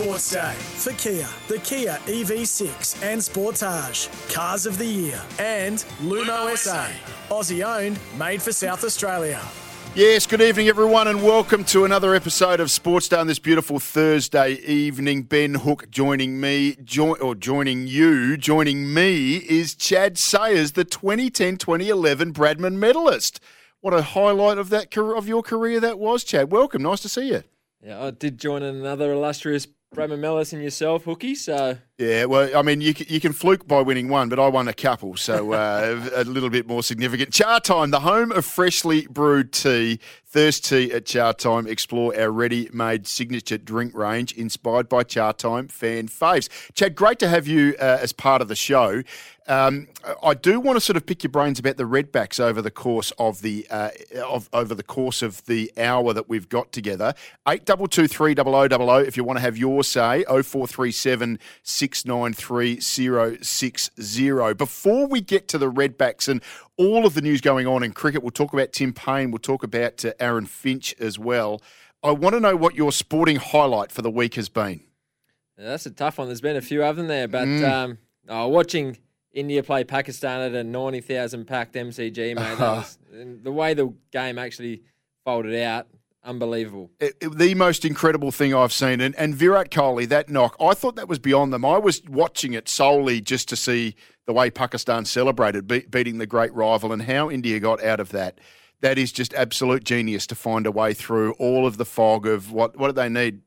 Sports 0.00 0.30
Day 0.30 0.54
for 0.54 0.92
Kia, 0.92 1.28
the 1.48 1.58
Kia 1.58 1.98
EV6 2.06 3.02
and 3.02 3.20
Sportage, 3.20 4.08
Cars 4.34 4.64
of 4.64 4.78
the 4.78 4.86
Year, 4.86 5.20
and 5.38 5.76
Lumo 6.00 6.56
SA, 6.56 6.86
Aussie 7.28 7.62
owned, 7.62 7.98
made 8.18 8.40
for 8.40 8.50
South 8.50 8.82
Australia. 8.82 9.38
Yes, 9.94 10.26
good 10.26 10.40
evening, 10.40 10.68
everyone, 10.68 11.06
and 11.06 11.22
welcome 11.22 11.64
to 11.64 11.84
another 11.84 12.14
episode 12.14 12.60
of 12.60 12.70
Sports 12.70 13.10
Day 13.10 13.18
on 13.18 13.26
this 13.26 13.38
beautiful 13.38 13.78
Thursday 13.78 14.52
evening. 14.54 15.24
Ben 15.24 15.56
Hook 15.56 15.90
joining 15.90 16.40
me, 16.40 16.76
jo- 16.82 17.16
or 17.16 17.34
joining 17.34 17.86
you, 17.86 18.38
joining 18.38 18.94
me 18.94 19.36
is 19.36 19.74
Chad 19.74 20.16
Sayers, 20.16 20.72
the 20.72 20.86
2010-2011 20.86 22.32
Bradman 22.32 22.76
medalist. 22.76 23.38
What 23.82 23.92
a 23.92 24.00
highlight 24.00 24.56
of 24.56 24.70
that 24.70 24.96
of 24.96 25.28
your 25.28 25.42
career 25.42 25.78
that 25.78 25.98
was, 25.98 26.24
Chad. 26.24 26.50
Welcome, 26.50 26.80
nice 26.80 27.00
to 27.00 27.10
see 27.10 27.28
you. 27.28 27.42
Yeah, 27.84 28.02
I 28.02 28.10
did 28.10 28.38
join 28.38 28.62
another 28.62 29.12
illustrious 29.12 29.66
Bradman 29.94 30.20
Mellis 30.20 30.52
and 30.52 30.62
yourself, 30.62 31.04
Hookie. 31.04 31.36
So 31.36 31.54
uh, 31.54 31.74
yeah, 32.00 32.24
well, 32.24 32.56
I 32.56 32.62
mean, 32.62 32.80
you 32.80 32.94
can, 32.94 33.06
you 33.10 33.20
can 33.20 33.34
fluke 33.34 33.68
by 33.68 33.82
winning 33.82 34.08
one, 34.08 34.30
but 34.30 34.38
I 34.38 34.48
won 34.48 34.68
a 34.68 34.72
couple, 34.72 35.16
so 35.16 35.52
uh, 35.52 36.10
a 36.14 36.24
little 36.24 36.48
bit 36.48 36.66
more 36.66 36.82
significant. 36.82 37.30
Chatime, 37.30 37.90
the 37.90 38.00
home 38.00 38.32
of 38.32 38.46
freshly 38.46 39.06
brewed 39.06 39.52
tea. 39.52 40.00
Thirst 40.30 40.64
Tea 40.64 40.92
at 40.92 41.06
Chatime. 41.06 41.66
Explore 41.66 42.16
our 42.16 42.30
ready-made 42.30 43.08
signature 43.08 43.58
drink 43.58 43.96
range 43.96 44.32
inspired 44.32 44.88
by 44.88 45.02
Chatime 45.02 45.68
fan 45.68 46.06
faves. 46.06 46.48
Chad, 46.72 46.94
great 46.94 47.18
to 47.18 47.28
have 47.28 47.48
you 47.48 47.74
uh, 47.80 47.98
as 48.00 48.12
part 48.12 48.40
of 48.40 48.46
the 48.46 48.54
show. 48.54 49.02
Um, 49.48 49.88
I 50.22 50.34
do 50.34 50.60
want 50.60 50.76
to 50.76 50.80
sort 50.80 50.96
of 50.96 51.04
pick 51.04 51.24
your 51.24 51.32
brains 51.32 51.58
about 51.58 51.76
the 51.76 51.82
Redbacks 51.82 52.38
over 52.38 52.62
the 52.62 52.70
course 52.70 53.10
of 53.18 53.42
the 53.42 53.66
uh, 53.68 53.90
of 54.24 54.48
over 54.52 54.76
the 54.76 54.84
course 54.84 55.22
of 55.22 55.44
the 55.46 55.72
hour 55.76 56.12
that 56.12 56.28
we've 56.28 56.48
got 56.48 56.70
together. 56.70 57.14
Eight 57.48 57.64
double 57.64 57.88
two 57.88 58.06
three 58.06 58.32
double 58.32 58.54
o 58.54 58.68
double 58.68 58.88
o. 58.88 58.98
If 58.98 59.16
you 59.16 59.24
want 59.24 59.38
to 59.38 59.40
have 59.40 59.56
your 59.56 59.82
say, 59.82 60.24
oh 60.28 60.44
four 60.44 60.68
three 60.68 60.92
seven 60.92 61.40
six 61.64 61.89
nine 62.04 62.32
three 62.32 62.80
zero 62.80 63.36
six 63.42 63.90
zero. 64.00 64.54
Before 64.54 65.06
we 65.06 65.20
get 65.20 65.48
to 65.48 65.58
the 65.58 65.70
Redbacks 65.70 66.28
and 66.28 66.42
all 66.76 67.06
of 67.06 67.14
the 67.14 67.20
news 67.20 67.40
going 67.40 67.66
on 67.66 67.82
in 67.82 67.92
cricket, 67.92 68.22
we'll 68.22 68.30
talk 68.30 68.52
about 68.52 68.72
Tim 68.72 68.92
Paine, 68.92 69.30
We'll 69.30 69.38
talk 69.38 69.62
about 69.62 70.04
uh, 70.04 70.12
Aaron 70.18 70.46
Finch 70.46 70.94
as 70.98 71.18
well. 71.18 71.60
I 72.02 72.12
want 72.12 72.34
to 72.34 72.40
know 72.40 72.56
what 72.56 72.74
your 72.74 72.92
sporting 72.92 73.36
highlight 73.36 73.92
for 73.92 74.02
the 74.02 74.10
week 74.10 74.34
has 74.34 74.48
been. 74.48 74.80
Yeah, 75.58 75.66
that's 75.66 75.86
a 75.86 75.90
tough 75.90 76.18
one. 76.18 76.28
There's 76.28 76.40
been 76.40 76.56
a 76.56 76.62
few 76.62 76.82
of 76.82 76.96
them 76.96 77.06
there, 77.06 77.28
but 77.28 77.46
mm. 77.46 77.68
um, 77.68 77.98
oh, 78.28 78.48
watching 78.48 78.96
India 79.32 79.62
play 79.62 79.84
Pakistan 79.84 80.40
at 80.40 80.54
a 80.54 80.64
90,000 80.64 81.44
packed 81.44 81.74
MCG, 81.74 82.34
mate. 82.34 82.36
Was, 82.58 82.98
the 83.10 83.52
way 83.52 83.74
the 83.74 83.92
game 84.10 84.38
actually 84.38 84.82
folded 85.24 85.60
out, 85.62 85.86
unbelievable. 86.24 86.90
It, 87.00 87.16
it, 87.20 87.38
the 87.38 87.54
most 87.54 87.84
incredible 87.84 88.30
thing 88.30 88.54
I've 88.54 88.72
seen. 88.72 89.00
And, 89.00 89.14
and 89.16 89.34
Virat 89.34 89.70
Kohli, 89.70 90.08
that 90.08 90.28
knock, 90.28 90.56
I 90.60 90.74
thought 90.74 90.96
that 90.96 91.08
was 91.08 91.18
beyond 91.18 91.52
them. 91.52 91.64
I 91.64 91.78
was 91.78 92.02
watching 92.08 92.52
it 92.52 92.68
solely 92.68 93.20
just 93.20 93.48
to 93.48 93.56
see 93.56 93.94
the 94.26 94.32
way 94.32 94.50
Pakistan 94.50 95.04
celebrated 95.04 95.66
be, 95.66 95.80
beating 95.80 96.18
the 96.18 96.26
great 96.26 96.52
rival 96.54 96.92
and 96.92 97.02
how 97.02 97.30
India 97.30 97.58
got 97.60 97.82
out 97.82 98.00
of 98.00 98.10
that. 98.10 98.38
That 98.80 98.98
is 98.98 99.12
just 99.12 99.34
absolute 99.34 99.84
genius 99.84 100.26
to 100.28 100.34
find 100.34 100.66
a 100.66 100.72
way 100.72 100.94
through 100.94 101.32
all 101.32 101.66
of 101.66 101.76
the 101.76 101.84
fog 101.84 102.26
of 102.26 102.52
what, 102.52 102.76
what 102.76 102.88
did 102.88 102.96
they 102.96 103.08
need? 103.08 103.42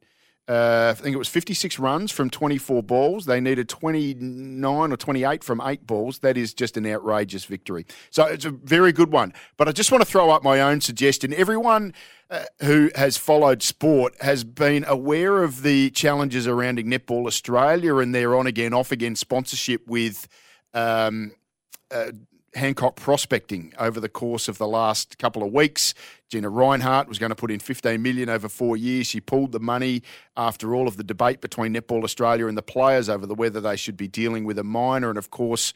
Uh, 0.45 0.93
I 0.97 1.01
think 1.01 1.13
it 1.13 1.17
was 1.17 1.29
56 1.29 1.79
runs 1.79 2.11
from 2.11 2.29
24 2.29 2.83
balls. 2.83 3.25
They 3.25 3.39
needed 3.39 3.69
29 3.69 4.91
or 4.91 4.97
28 4.97 5.41
from 5.41 5.61
eight 5.63 5.87
balls. 5.87 6.19
That 6.19 6.35
is 6.35 6.53
just 6.53 6.75
an 6.75 6.85
outrageous 6.85 7.45
victory. 7.45 7.85
So 8.09 8.25
it's 8.25 8.43
a 8.43 8.49
very 8.49 8.91
good 8.91 9.11
one. 9.11 9.33
But 9.55 9.69
I 9.69 9.71
just 9.71 9.89
want 9.89 10.03
to 10.03 10.09
throw 10.09 10.31
up 10.31 10.43
my 10.43 10.59
own 10.59 10.81
suggestion. 10.81 11.33
Everyone 11.33 11.93
uh, 12.29 12.43
who 12.59 12.91
has 12.95 13.15
followed 13.15 13.63
sport 13.63 14.15
has 14.21 14.43
been 14.43 14.83
aware 14.85 15.43
of 15.43 15.61
the 15.61 15.91
challenges 15.91 16.45
around 16.45 16.77
Netball 16.77 17.25
Australia 17.25 17.97
and 17.97 18.13
their 18.13 18.35
on 18.35 18.45
again, 18.45 18.73
off 18.73 18.91
again 18.91 19.15
sponsorship 19.15 19.87
with. 19.87 20.27
Um, 20.73 21.33
uh, 21.89 22.11
Hancock 22.55 22.95
prospecting 22.95 23.73
over 23.77 23.99
the 23.99 24.09
course 24.09 24.47
of 24.47 24.57
the 24.57 24.67
last 24.67 25.17
couple 25.17 25.43
of 25.43 25.51
weeks. 25.51 25.93
Gina 26.29 26.49
Rinehart 26.49 27.07
was 27.07 27.19
going 27.19 27.29
to 27.29 27.35
put 27.35 27.51
in 27.51 27.59
15 27.59 28.01
million 28.01 28.29
over 28.29 28.49
four 28.49 28.77
years. 28.77 29.07
She 29.07 29.21
pulled 29.21 29.51
the 29.51 29.59
money 29.59 30.03
after 30.37 30.73
all 30.73 30.87
of 30.87 30.97
the 30.97 31.03
debate 31.03 31.41
between 31.41 31.73
Netball 31.73 32.03
Australia 32.03 32.47
and 32.47 32.57
the 32.57 32.63
players 32.63 33.09
over 33.09 33.25
the 33.25 33.35
whether 33.35 33.61
they 33.61 33.75
should 33.75 33.97
be 33.97 34.07
dealing 34.07 34.43
with 34.45 34.57
a 34.57 34.63
minor, 34.63 35.09
and 35.09 35.17
of 35.17 35.29
course. 35.29 35.73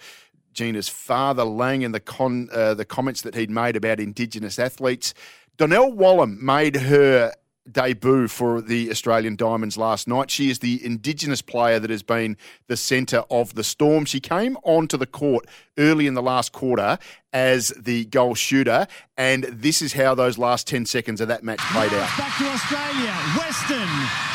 Gina's 0.54 0.90
father, 0.90 1.44
Lang, 1.44 1.84
and 1.84 1.94
the 1.94 2.00
con, 2.00 2.50
uh, 2.52 2.74
the 2.74 2.84
comments 2.84 3.22
that 3.22 3.36
he'd 3.36 3.52
made 3.52 3.76
about 3.76 4.00
Indigenous 4.00 4.58
athletes. 4.58 5.14
Donnell 5.58 5.92
Wallam 5.92 6.40
made 6.40 6.78
her 6.78 7.32
debut 7.72 8.28
for 8.28 8.62
the 8.62 8.90
Australian 8.90 9.36
Diamonds 9.36 9.78
last 9.78 10.08
night. 10.08 10.32
She 10.32 10.50
is 10.50 10.60
the 10.60 10.84
Indigenous 10.84 11.42
player 11.42 11.80
that 11.80 11.90
has 11.90 12.04
been 12.04 12.38
the 12.68 12.78
centre 12.78 13.24
of 13.30 13.56
the 13.56 13.64
storm. 13.64 14.06
She 14.06 14.20
came 14.20 14.58
onto 14.64 14.98
the 14.98 15.06
court 15.06 15.46
early 15.78 16.08
in 16.08 16.14
the 16.14 16.22
last 16.22 16.52
quarter 16.52 16.98
as 17.34 17.70
the 17.78 18.06
goal 18.06 18.36
shooter, 18.36 18.88
and 19.18 19.44
this 19.46 19.82
is 19.82 19.94
how 19.94 20.16
those 20.16 20.38
last 20.38 20.68
10 20.68 20.86
seconds 20.86 21.22
of 21.22 21.28
that 21.28 21.44
match 21.44 21.60
played 21.72 21.94
out. 21.94 22.10
Back 22.18 22.38
to 22.38 22.46
Australia. 22.46 23.14
Weston, 23.38 23.90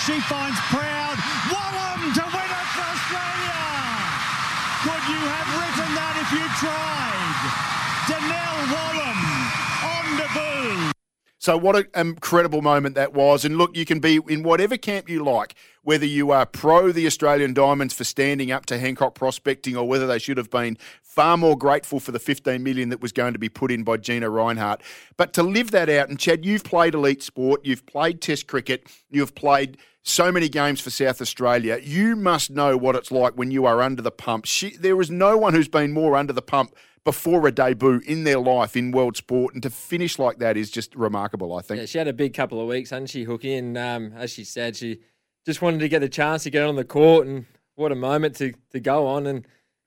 she 0.06 0.20
finds 0.28 0.58
Proud. 0.70 1.16
Wallam 1.50 2.14
to 2.14 2.24
win 2.30 2.50
it 2.50 2.68
for 2.76 2.86
Australia. 2.86 3.62
Could 4.86 5.04
you 5.10 5.22
have 5.26 5.48
written 5.58 5.90
that 5.98 6.14
if 6.20 6.30
you 6.30 6.46
tried? 6.60 7.72
Donnell 8.08 8.58
Wallam 8.74 8.92
so 11.42 11.56
what 11.56 11.74
an 11.74 11.86
incredible 11.96 12.62
moment 12.62 12.94
that 12.94 13.14
was. 13.14 13.44
And 13.44 13.58
look, 13.58 13.76
you 13.76 13.84
can 13.84 13.98
be 13.98 14.20
in 14.28 14.44
whatever 14.44 14.76
camp 14.76 15.08
you 15.08 15.24
like, 15.24 15.56
whether 15.82 16.06
you 16.06 16.30
are 16.30 16.46
pro 16.46 16.92
the 16.92 17.04
Australian 17.04 17.52
Diamonds 17.52 17.92
for 17.94 18.04
standing 18.04 18.52
up 18.52 18.64
to 18.66 18.78
Hancock 18.78 19.16
prospecting 19.16 19.76
or 19.76 19.88
whether 19.88 20.06
they 20.06 20.20
should 20.20 20.36
have 20.36 20.50
been 20.50 20.78
far 21.02 21.36
more 21.36 21.58
grateful 21.58 21.98
for 21.98 22.12
the 22.12 22.20
15 22.20 22.62
million 22.62 22.90
that 22.90 23.02
was 23.02 23.10
going 23.10 23.32
to 23.32 23.40
be 23.40 23.48
put 23.48 23.72
in 23.72 23.82
by 23.82 23.96
Gina 23.96 24.28
Rinehart. 24.30 24.82
But 25.16 25.32
to 25.32 25.42
live 25.42 25.72
that 25.72 25.88
out, 25.88 26.08
and 26.08 26.16
Chad, 26.16 26.44
you've 26.44 26.62
played 26.62 26.94
elite 26.94 27.24
sport, 27.24 27.62
you've 27.64 27.86
played 27.86 28.20
test 28.20 28.46
cricket, 28.46 28.86
you've 29.10 29.34
played 29.34 29.78
so 30.04 30.30
many 30.30 30.48
games 30.48 30.80
for 30.80 30.90
South 30.90 31.20
Australia. 31.20 31.80
You 31.82 32.14
must 32.14 32.52
know 32.52 32.76
what 32.76 32.94
it's 32.94 33.10
like 33.10 33.32
when 33.34 33.50
you 33.50 33.66
are 33.66 33.82
under 33.82 34.00
the 34.00 34.12
pump. 34.12 34.44
She, 34.44 34.76
there 34.76 35.00
is 35.00 35.10
no 35.10 35.36
one 35.36 35.54
who's 35.54 35.66
been 35.66 35.90
more 35.90 36.16
under 36.16 36.32
the 36.32 36.40
pump 36.40 36.72
before 37.04 37.46
a 37.46 37.52
debut 37.52 38.00
in 38.06 38.24
their 38.24 38.38
life 38.38 38.76
in 38.76 38.92
world 38.92 39.16
sport, 39.16 39.54
and 39.54 39.62
to 39.62 39.70
finish 39.70 40.18
like 40.18 40.38
that 40.38 40.56
is 40.56 40.70
just 40.70 40.94
remarkable. 40.94 41.54
I 41.54 41.62
think. 41.62 41.80
Yeah, 41.80 41.86
she 41.86 41.98
had 41.98 42.08
a 42.08 42.12
big 42.12 42.34
couple 42.34 42.60
of 42.60 42.68
weeks, 42.68 42.90
hadn't 42.90 43.08
she, 43.08 43.24
Hooky? 43.24 43.54
And 43.54 43.76
um, 43.76 44.12
as 44.14 44.30
she 44.30 44.44
said, 44.44 44.76
she 44.76 45.00
just 45.44 45.62
wanted 45.62 45.80
to 45.80 45.88
get 45.88 46.00
the 46.00 46.08
chance 46.08 46.44
to 46.44 46.50
get 46.50 46.64
on 46.64 46.76
the 46.76 46.84
court, 46.84 47.26
and 47.26 47.46
what 47.74 47.92
a 47.92 47.96
moment 47.96 48.36
to 48.36 48.52
to 48.70 48.80
go 48.80 49.06
on 49.06 49.26
and 49.26 49.46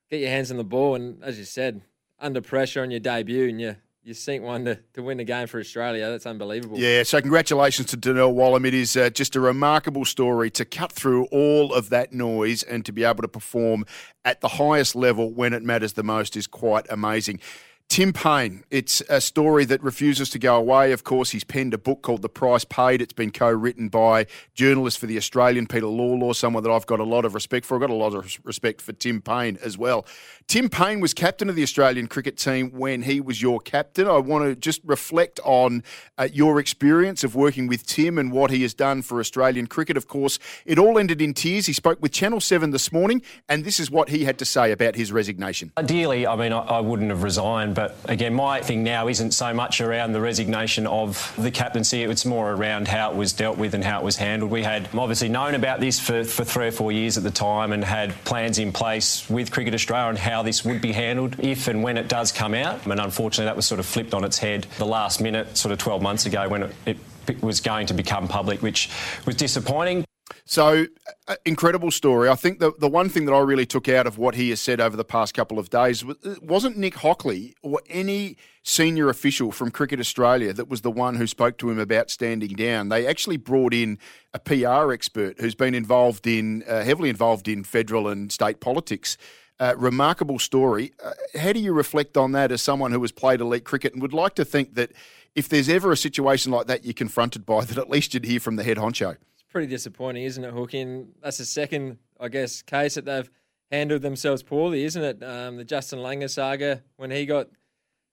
get 0.09 0.19
your 0.19 0.29
hands 0.29 0.51
on 0.51 0.57
the 0.57 0.63
ball. 0.63 0.95
And 0.95 1.23
as 1.23 1.37
you 1.37 1.45
said, 1.45 1.81
under 2.19 2.41
pressure 2.41 2.81
on 2.81 2.91
your 2.91 2.99
debut, 2.99 3.47
and 3.47 3.61
you 3.61 3.75
you 4.05 4.13
sink 4.13 4.43
one 4.43 4.65
to, 4.65 4.75
to 4.93 5.01
win 5.01 5.17
the 5.17 5.23
game 5.23 5.47
for 5.47 5.59
Australia. 5.59 6.11
That's 6.11 6.27
unbelievable. 6.27 6.77
Yeah, 6.77 7.01
so 7.01 7.19
congratulations 7.19 7.87
to 7.87 7.97
Donnell 7.97 8.35
Wallam. 8.35 8.63
It 8.63 8.75
is 8.75 8.95
uh, 8.95 9.09
just 9.09 9.35
a 9.35 9.39
remarkable 9.39 10.05
story 10.05 10.51
to 10.51 10.63
cut 10.63 10.91
through 10.91 11.25
all 11.31 11.73
of 11.73 11.89
that 11.89 12.13
noise 12.13 12.61
and 12.61 12.85
to 12.85 12.91
be 12.91 13.03
able 13.03 13.23
to 13.23 13.27
perform 13.27 13.83
at 14.23 14.41
the 14.41 14.47
highest 14.47 14.95
level 14.95 15.33
when 15.33 15.53
it 15.53 15.63
matters 15.63 15.93
the 15.93 16.03
most 16.03 16.37
is 16.37 16.45
quite 16.45 16.85
amazing. 16.91 17.39
Tim 17.87 18.11
Paine, 18.11 18.63
it's 18.71 19.01
a 19.07 19.21
story 19.21 19.63
that 19.65 19.81
refuses 19.81 20.29
to 20.31 20.39
go 20.39 20.57
away. 20.57 20.91
Of 20.91 21.05
course, 21.05 21.29
he's 21.29 21.45
penned 21.45 21.73
a 21.73 21.77
book 21.77 22.01
called 22.01 22.23
The 22.23 22.29
Price 22.29 22.65
Paid. 22.65 23.01
It's 23.01 23.13
been 23.13 23.31
co 23.31 23.49
written 23.49 23.87
by 23.87 24.25
journalist 24.53 24.97
for 24.97 25.05
The 25.05 25.15
Australian, 25.15 25.65
Peter 25.65 25.85
Lalor, 25.85 26.35
someone 26.35 26.63
that 26.63 26.71
I've 26.71 26.87
got 26.87 26.99
a 26.99 27.05
lot 27.05 27.23
of 27.23 27.33
respect 27.33 27.65
for. 27.65 27.75
I've 27.75 27.81
got 27.81 27.89
a 27.89 27.93
lot 27.93 28.13
of 28.13 28.37
respect 28.43 28.81
for 28.81 28.91
Tim 28.91 29.21
Paine 29.21 29.57
as 29.63 29.77
well. 29.77 30.05
Tim 30.47 30.67
Paine 30.67 30.99
was 30.99 31.13
captain 31.13 31.47
of 31.47 31.55
the 31.55 31.63
Australian 31.63 32.07
cricket 32.07 32.37
team 32.37 32.69
when 32.71 33.03
he 33.03 33.21
was 33.21 33.41
your 33.41 33.59
captain. 33.59 34.07
I 34.07 34.17
want 34.17 34.43
to 34.45 34.55
just 34.55 34.81
reflect 34.83 35.39
on 35.45 35.81
uh, 36.17 36.27
your 36.33 36.59
experience 36.59 37.23
of 37.23 37.33
working 37.33 37.65
with 37.65 37.85
Tim 37.85 38.17
and 38.17 38.31
what 38.31 38.51
he 38.51 38.61
has 38.63 38.73
done 38.73 39.03
for 39.03 39.19
Australian 39.19 39.67
cricket. 39.67 39.95
Of 39.95 40.07
course, 40.07 40.37
it 40.65 40.77
all 40.77 40.99
ended 40.99 41.21
in 41.21 41.33
tears. 41.33 41.65
He 41.65 41.73
spoke 41.73 42.01
with 42.01 42.11
Channel 42.11 42.41
7 42.41 42.71
this 42.71 42.91
morning, 42.91 43.21
and 43.47 43.63
this 43.63 43.79
is 43.79 43.89
what 43.89 44.09
he 44.09 44.25
had 44.25 44.37
to 44.39 44.45
say 44.45 44.71
about 44.71 44.95
his 44.95 45.11
resignation. 45.11 45.71
Ideally, 45.77 46.27
I 46.27 46.35
mean, 46.35 46.51
I, 46.51 46.59
I 46.59 46.79
wouldn't 46.81 47.09
have 47.09 47.23
resigned, 47.23 47.74
but 47.75 47.95
again, 48.05 48.33
my 48.33 48.61
thing 48.61 48.83
now 48.83 49.07
isn't 49.07 49.31
so 49.31 49.53
much 49.53 49.81
around 49.81 50.13
the 50.13 50.21
resignation 50.21 50.87
of 50.87 51.33
the 51.37 51.51
captaincy, 51.51 52.03
it's 52.03 52.25
more 52.25 52.53
around 52.53 52.87
how 52.87 53.11
it 53.11 53.17
was 53.17 53.33
dealt 53.33 53.57
with 53.57 53.73
and 53.73 53.83
how 53.83 53.99
it 53.99 54.03
was 54.03 54.15
handled. 54.15 54.49
We 54.49 54.63
had 54.63 54.87
obviously 54.95 55.29
known 55.29 55.53
about 55.55 55.81
this 55.81 55.99
for, 55.99 56.23
for 56.23 56.45
three 56.45 56.67
or 56.67 56.71
four 56.71 56.91
years 56.91 57.17
at 57.17 57.23
the 57.23 57.31
time 57.31 57.73
and 57.73 57.83
had 57.83 58.15
plans 58.23 58.57
in 58.57 58.71
place 58.71 59.29
with 59.29 59.51
Cricket 59.51 59.73
Australia 59.73 60.07
on 60.07 60.15
how 60.15 60.41
this 60.41 60.63
would 60.63 60.81
be 60.81 60.93
handled 60.93 61.39
if 61.39 61.67
and 61.67 61.83
when 61.83 61.97
it 61.97 62.07
does 62.07 62.31
come 62.31 62.53
out. 62.53 62.85
And 62.85 62.99
unfortunately, 62.99 63.45
that 63.45 63.55
was 63.55 63.65
sort 63.65 63.79
of 63.79 63.85
flipped 63.85 64.13
on 64.13 64.23
its 64.23 64.37
head 64.37 64.65
the 64.77 64.85
last 64.85 65.19
minute, 65.19 65.57
sort 65.57 65.73
of 65.73 65.77
12 65.77 66.01
months 66.01 66.25
ago, 66.25 66.47
when 66.47 66.63
it, 66.85 66.97
it 67.27 67.43
was 67.43 67.59
going 67.59 67.87
to 67.87 67.93
become 67.93 68.27
public, 68.29 68.61
which 68.61 68.89
was 69.25 69.35
disappointing. 69.35 70.04
So, 70.47 70.85
uh, 71.27 71.35
incredible 71.43 71.89
story. 71.89 72.29
I 72.29 72.35
think 72.35 72.59
the, 72.59 72.71
the 72.77 72.87
one 72.87 73.09
thing 73.09 73.25
that 73.25 73.33
I 73.33 73.39
really 73.39 73.65
took 73.65 73.89
out 73.89 74.05
of 74.05 74.19
what 74.19 74.35
he 74.35 74.51
has 74.51 74.61
said 74.61 74.79
over 74.79 74.95
the 74.95 75.03
past 75.03 75.33
couple 75.33 75.57
of 75.57 75.71
days 75.71 76.05
wasn't 76.39 76.77
Nick 76.77 76.95
Hockley 76.95 77.55
or 77.63 77.81
any 77.89 78.37
senior 78.61 79.09
official 79.09 79.51
from 79.51 79.71
Cricket 79.71 79.99
Australia 79.99 80.53
that 80.53 80.69
was 80.69 80.81
the 80.81 80.91
one 80.91 81.15
who 81.15 81.25
spoke 81.25 81.57
to 81.57 81.71
him 81.71 81.79
about 81.79 82.11
standing 82.11 82.53
down. 82.53 82.89
They 82.89 83.07
actually 83.07 83.37
brought 83.37 83.73
in 83.73 83.97
a 84.35 84.39
PR 84.39 84.91
expert 84.91 85.39
who's 85.39 85.55
been 85.55 85.73
involved 85.73 86.27
in, 86.27 86.63
uh, 86.67 86.83
heavily 86.83 87.09
involved 87.09 87.47
in 87.47 87.63
federal 87.63 88.07
and 88.07 88.31
state 88.31 88.59
politics. 88.59 89.17
Uh, 89.59 89.73
remarkable 89.77 90.37
story. 90.37 90.91
Uh, 91.03 91.13
how 91.39 91.53
do 91.53 91.59
you 91.59 91.73
reflect 91.73 92.17
on 92.17 92.33
that 92.33 92.51
as 92.51 92.61
someone 92.61 92.91
who 92.91 93.01
has 93.01 93.11
played 93.11 93.41
elite 93.41 93.63
cricket 93.63 93.93
and 93.93 94.01
would 94.01 94.13
like 94.13 94.35
to 94.35 94.45
think 94.45 94.75
that 94.75 94.91
if 95.33 95.49
there's 95.49 95.69
ever 95.69 95.91
a 95.91 95.97
situation 95.97 96.51
like 96.51 96.67
that 96.67 96.85
you're 96.85 96.93
confronted 96.93 97.47
by, 97.47 97.65
that 97.65 97.79
at 97.79 97.89
least 97.89 98.13
you'd 98.13 98.25
hear 98.25 98.39
from 98.39 98.57
the 98.57 98.63
head 98.63 98.77
honcho? 98.77 99.17
Pretty 99.55 99.67
disappointing, 99.69 100.23
isn't 100.23 100.43
it, 100.43 100.51
Hooking? 100.51 101.13
That's 101.23 101.37
the 101.37 101.45
second, 101.45 101.97
I 102.19 102.27
guess, 102.27 102.61
case 102.61 102.95
that 102.95 103.05
they've 103.05 103.31
handled 103.71 104.01
themselves 104.01 104.43
poorly, 104.43 104.83
isn't 104.83 105.01
it? 105.01 105.23
Um, 105.23 105.55
the 105.55 105.63
Justin 105.63 105.99
Langer 105.99 106.29
saga 106.29 106.83
when 106.97 107.09
he 107.09 107.25
got 107.25 107.47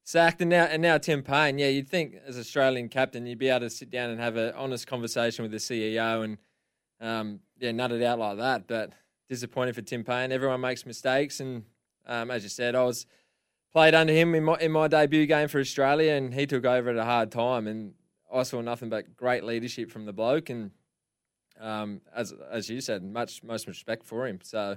sacked, 0.05 0.41
and 0.41 0.51
now 0.51 0.67
and 0.67 0.81
now 0.81 0.99
Tim 0.99 1.25
Paine. 1.25 1.59
Yeah, 1.59 1.67
you'd 1.67 1.89
think 1.89 2.15
as 2.25 2.39
Australian 2.39 2.89
captain 2.89 3.27
you'd 3.27 3.41
be 3.41 3.49
able 3.49 3.67
to 3.67 3.71
sit 3.71 3.91
down 3.91 4.11
and 4.11 4.21
have 4.21 4.37
an 4.37 4.55
honest 4.55 4.87
conversation 4.87 5.43
with 5.43 5.51
the 5.51 5.57
CEO 5.57 6.23
and 6.23 6.39
um, 7.01 7.41
yeah, 7.59 7.73
nut 7.73 7.91
it 7.91 8.05
out 8.05 8.21
like 8.21 8.37
that, 8.37 8.69
but 8.69 8.93
disappointing 9.29 9.75
for 9.75 9.83
Tim 9.83 10.05
Paine. 10.05 10.31
Everyone 10.31 10.61
makes 10.61 10.87
mistakes, 10.87 11.41
and 11.41 11.65
um, 12.07 12.31
as 12.31 12.45
you 12.45 12.51
said, 12.51 12.77
I 12.77 12.85
was 12.85 13.05
played 13.73 13.95
under 13.95 14.13
him 14.13 14.37
in 14.37 14.45
my 14.45 14.59
in 14.61 14.71
my 14.71 14.87
debut 14.87 15.27
game 15.27 15.49
for 15.49 15.59
Australia, 15.59 16.13
and 16.13 16.35
he 16.35 16.47
took 16.47 16.65
over 16.65 16.91
at 16.91 16.97
a 16.97 17.05
hard 17.05 17.33
time, 17.33 17.67
and 17.67 17.95
I 18.33 18.45
saw 18.45 18.61
nothing 18.61 18.91
but 18.91 19.17
great 19.17 19.43
leadership 19.43 19.91
from 19.91 20.07
the 20.07 20.13
bloke, 20.13 20.49
and 20.49 20.71
um, 21.63 22.01
as 22.15 22.35
as 22.51 22.69
you 22.69 22.81
said, 22.81 23.03
much 23.03 23.43
most 23.43 23.67
respect 23.67 24.05
for 24.05 24.27
him. 24.27 24.41
So 24.43 24.77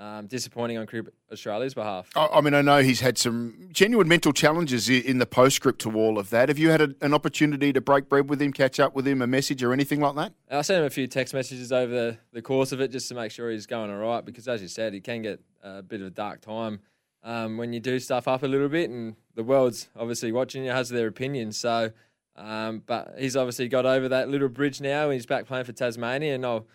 um, 0.00 0.26
disappointing 0.28 0.78
on 0.78 0.86
Cricket 0.86 1.12
Australia's 1.30 1.74
behalf. 1.74 2.08
I, 2.16 2.40
mean, 2.40 2.54
I 2.54 2.62
know 2.62 2.82
he's 2.82 3.00
had 3.00 3.18
some 3.18 3.68
genuine 3.70 4.08
mental 4.08 4.32
challenges 4.32 4.88
in 4.88 5.18
the 5.18 5.26
postscript 5.26 5.78
to 5.82 5.94
all 5.94 6.18
of 6.18 6.30
that. 6.30 6.48
Have 6.48 6.58
you 6.58 6.70
had 6.70 6.80
a, 6.80 6.94
an 7.02 7.12
opportunity 7.12 7.70
to 7.74 7.82
break 7.82 8.08
bread 8.08 8.30
with 8.30 8.40
him, 8.40 8.50
catch 8.50 8.80
up 8.80 8.94
with 8.94 9.06
him, 9.06 9.20
a 9.20 9.26
message 9.26 9.62
or 9.62 9.74
anything 9.74 10.00
like 10.00 10.14
that? 10.14 10.32
I 10.50 10.62
sent 10.62 10.80
him 10.80 10.86
a 10.86 10.90
few 10.90 11.06
text 11.06 11.34
messages 11.34 11.70
over 11.70 11.92
the, 11.92 12.18
the 12.32 12.40
course 12.40 12.72
of 12.72 12.80
it 12.80 12.90
just 12.90 13.08
to 13.10 13.14
make 13.14 13.30
sure 13.30 13.50
he's 13.50 13.66
going 13.66 13.90
all 13.90 13.98
right 13.98 14.24
because, 14.24 14.48
as 14.48 14.62
you 14.62 14.68
said, 14.68 14.94
he 14.94 15.00
can 15.02 15.20
get 15.20 15.40
a 15.62 15.82
bit 15.82 16.00
of 16.00 16.06
a 16.06 16.10
dark 16.10 16.40
time 16.40 16.80
um, 17.22 17.58
when 17.58 17.74
you 17.74 17.80
do 17.80 17.98
stuff 17.98 18.26
up 18.26 18.42
a 18.42 18.46
little 18.46 18.70
bit, 18.70 18.88
and 18.88 19.16
the 19.34 19.44
world's 19.44 19.90
obviously 19.94 20.32
watching 20.32 20.64
you, 20.64 20.70
has 20.70 20.88
their 20.88 21.08
opinions. 21.08 21.58
So, 21.58 21.90
um, 22.36 22.82
but 22.86 23.14
he's 23.18 23.36
obviously 23.36 23.68
got 23.68 23.86
over 23.86 24.08
that 24.08 24.28
little 24.28 24.48
bridge 24.48 24.80
now, 24.80 25.04
and 25.04 25.14
he's 25.14 25.26
back 25.26 25.46
playing 25.46 25.64
for 25.64 25.72
Tasmania, 25.72 26.34
and 26.34 26.44
I'll 26.44 26.66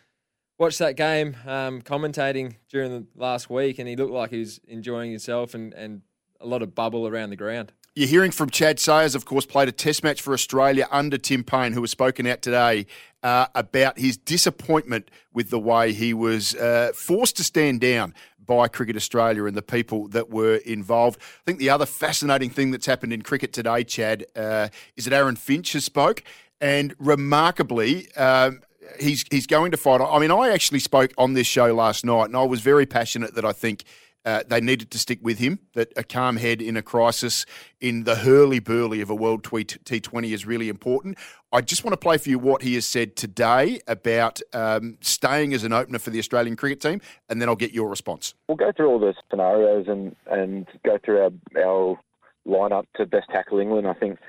watched 0.57 0.79
that 0.79 0.95
game 0.95 1.35
um, 1.45 1.81
commentating 1.81 2.55
during 2.69 2.91
the 2.91 3.05
last 3.15 3.49
week, 3.49 3.79
and 3.79 3.87
he 3.87 3.95
looked 3.95 4.13
like 4.13 4.29
he 4.29 4.39
was 4.39 4.59
enjoying 4.67 5.11
himself 5.11 5.53
and, 5.53 5.73
and 5.73 6.01
a 6.39 6.45
lot 6.45 6.61
of 6.61 6.75
bubble 6.75 7.07
around 7.07 7.29
the 7.29 7.35
ground. 7.35 7.71
You're 7.97 8.09
hearing 8.09 8.31
from 8.31 8.49
Chad 8.49 8.77
Sayers, 8.77 9.15
of 9.15 9.23
course, 9.23 9.45
played 9.45 9.69
a 9.69 9.71
test 9.71 10.03
match 10.03 10.21
for 10.21 10.33
Australia 10.33 10.85
under 10.91 11.17
Tim 11.17 11.45
Paine, 11.45 11.71
who 11.71 11.79
has 11.79 11.91
spoken 11.91 12.27
out 12.27 12.41
today 12.41 12.87
uh, 13.23 13.47
about 13.55 13.97
his 13.97 14.17
disappointment 14.17 15.09
with 15.33 15.49
the 15.49 15.59
way 15.59 15.93
he 15.93 16.13
was 16.13 16.55
uh, 16.55 16.91
forced 16.93 17.37
to 17.37 17.43
stand 17.45 17.79
down 17.79 18.13
by 18.45 18.67
Cricket 18.67 18.97
Australia 18.97 19.45
and 19.45 19.55
the 19.55 19.61
people 19.61 20.09
that 20.09 20.29
were 20.29 20.57
involved. 20.57 21.21
I 21.21 21.43
think 21.45 21.59
the 21.59 21.69
other 21.69 21.85
fascinating 21.85 22.49
thing 22.49 22.71
that's 22.71 22.85
happened 22.85 23.13
in 23.13 23.21
cricket 23.21 23.53
today, 23.53 23.85
Chad, 23.85 24.25
uh, 24.35 24.67
is 24.97 25.05
that 25.05 25.13
Aaron 25.13 25.37
Finch 25.37 25.71
has 25.71 25.85
spoke, 25.85 26.21
and 26.59 26.93
remarkably, 26.99 28.13
um, 28.15 28.61
he's 28.99 29.23
he's 29.31 29.47
going 29.47 29.71
to 29.71 29.77
fight. 29.77 30.01
I 30.01 30.19
mean, 30.19 30.31
I 30.31 30.49
actually 30.49 30.79
spoke 30.79 31.13
on 31.17 31.31
this 31.31 31.47
show 31.47 31.73
last 31.73 32.03
night, 32.03 32.25
and 32.25 32.35
I 32.35 32.43
was 32.43 32.59
very 32.59 32.85
passionate 32.85 33.35
that 33.35 33.45
I 33.45 33.53
think. 33.53 33.85
Uh, 34.25 34.41
they 34.47 34.59
needed 34.59 34.89
to 34.91 34.97
stick 34.97 35.19
with 35.21 35.37
him. 35.37 35.59
That 35.73 35.93
a 35.95 36.03
calm 36.03 36.37
head 36.37 36.61
in 36.61 36.75
a 36.75 36.81
crisis, 36.81 37.45
in 37.79 38.03
the 38.03 38.15
hurly 38.15 38.59
burly 38.59 39.01
of 39.01 39.09
a 39.09 39.15
World 39.15 39.43
T20 39.43 40.31
is 40.31 40.45
really 40.45 40.69
important. 40.69 41.17
I 41.51 41.61
just 41.61 41.83
want 41.83 41.93
to 41.93 41.97
play 41.97 42.17
for 42.17 42.29
you 42.29 42.39
what 42.39 42.63
he 42.63 42.73
has 42.75 42.85
said 42.85 43.15
today 43.15 43.79
about 43.87 44.41
um, 44.51 44.97
staying 45.01 45.53
as 45.53 45.63
an 45.63 45.71
opener 45.71 45.99
for 45.99 46.09
the 46.09 46.19
Australian 46.19 46.55
cricket 46.55 46.81
team, 46.81 47.01
and 47.29 47.41
then 47.41 47.47
I'll 47.47 47.55
get 47.55 47.71
your 47.71 47.87
response. 47.87 48.33
We'll 48.49 48.57
go 48.57 48.71
through 48.75 48.89
all 48.89 48.99
the 48.99 49.13
scenarios 49.29 49.87
and, 49.87 50.15
and 50.29 50.67
go 50.83 50.97
through 51.03 51.21
our, 51.21 51.63
our 51.63 51.99
lineup 52.47 52.85
to 52.97 53.05
best 53.05 53.29
tackle 53.29 53.59
England. 53.59 53.87
I 53.87 53.93
think, 53.93 54.19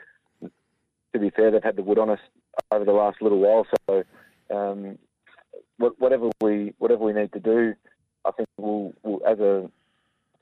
to 0.42 1.18
be 1.18 1.30
fair, 1.30 1.50
they've 1.50 1.62
had 1.62 1.76
the 1.76 1.82
wood 1.82 1.98
on 1.98 2.10
us 2.10 2.20
over 2.70 2.84
the 2.84 2.92
last 2.92 3.20
little 3.20 3.38
while, 3.38 3.66
so 3.88 4.04
um, 4.54 4.98
whatever 5.78 6.30
we 6.40 6.74
whatever 6.78 7.04
we 7.04 7.12
need 7.12 7.32
to 7.32 7.40
do, 7.40 7.74
I 8.24 8.30
think 8.32 8.48
we'll, 8.56 8.92
we'll, 9.02 9.26
as 9.26 9.38
a 9.40 9.70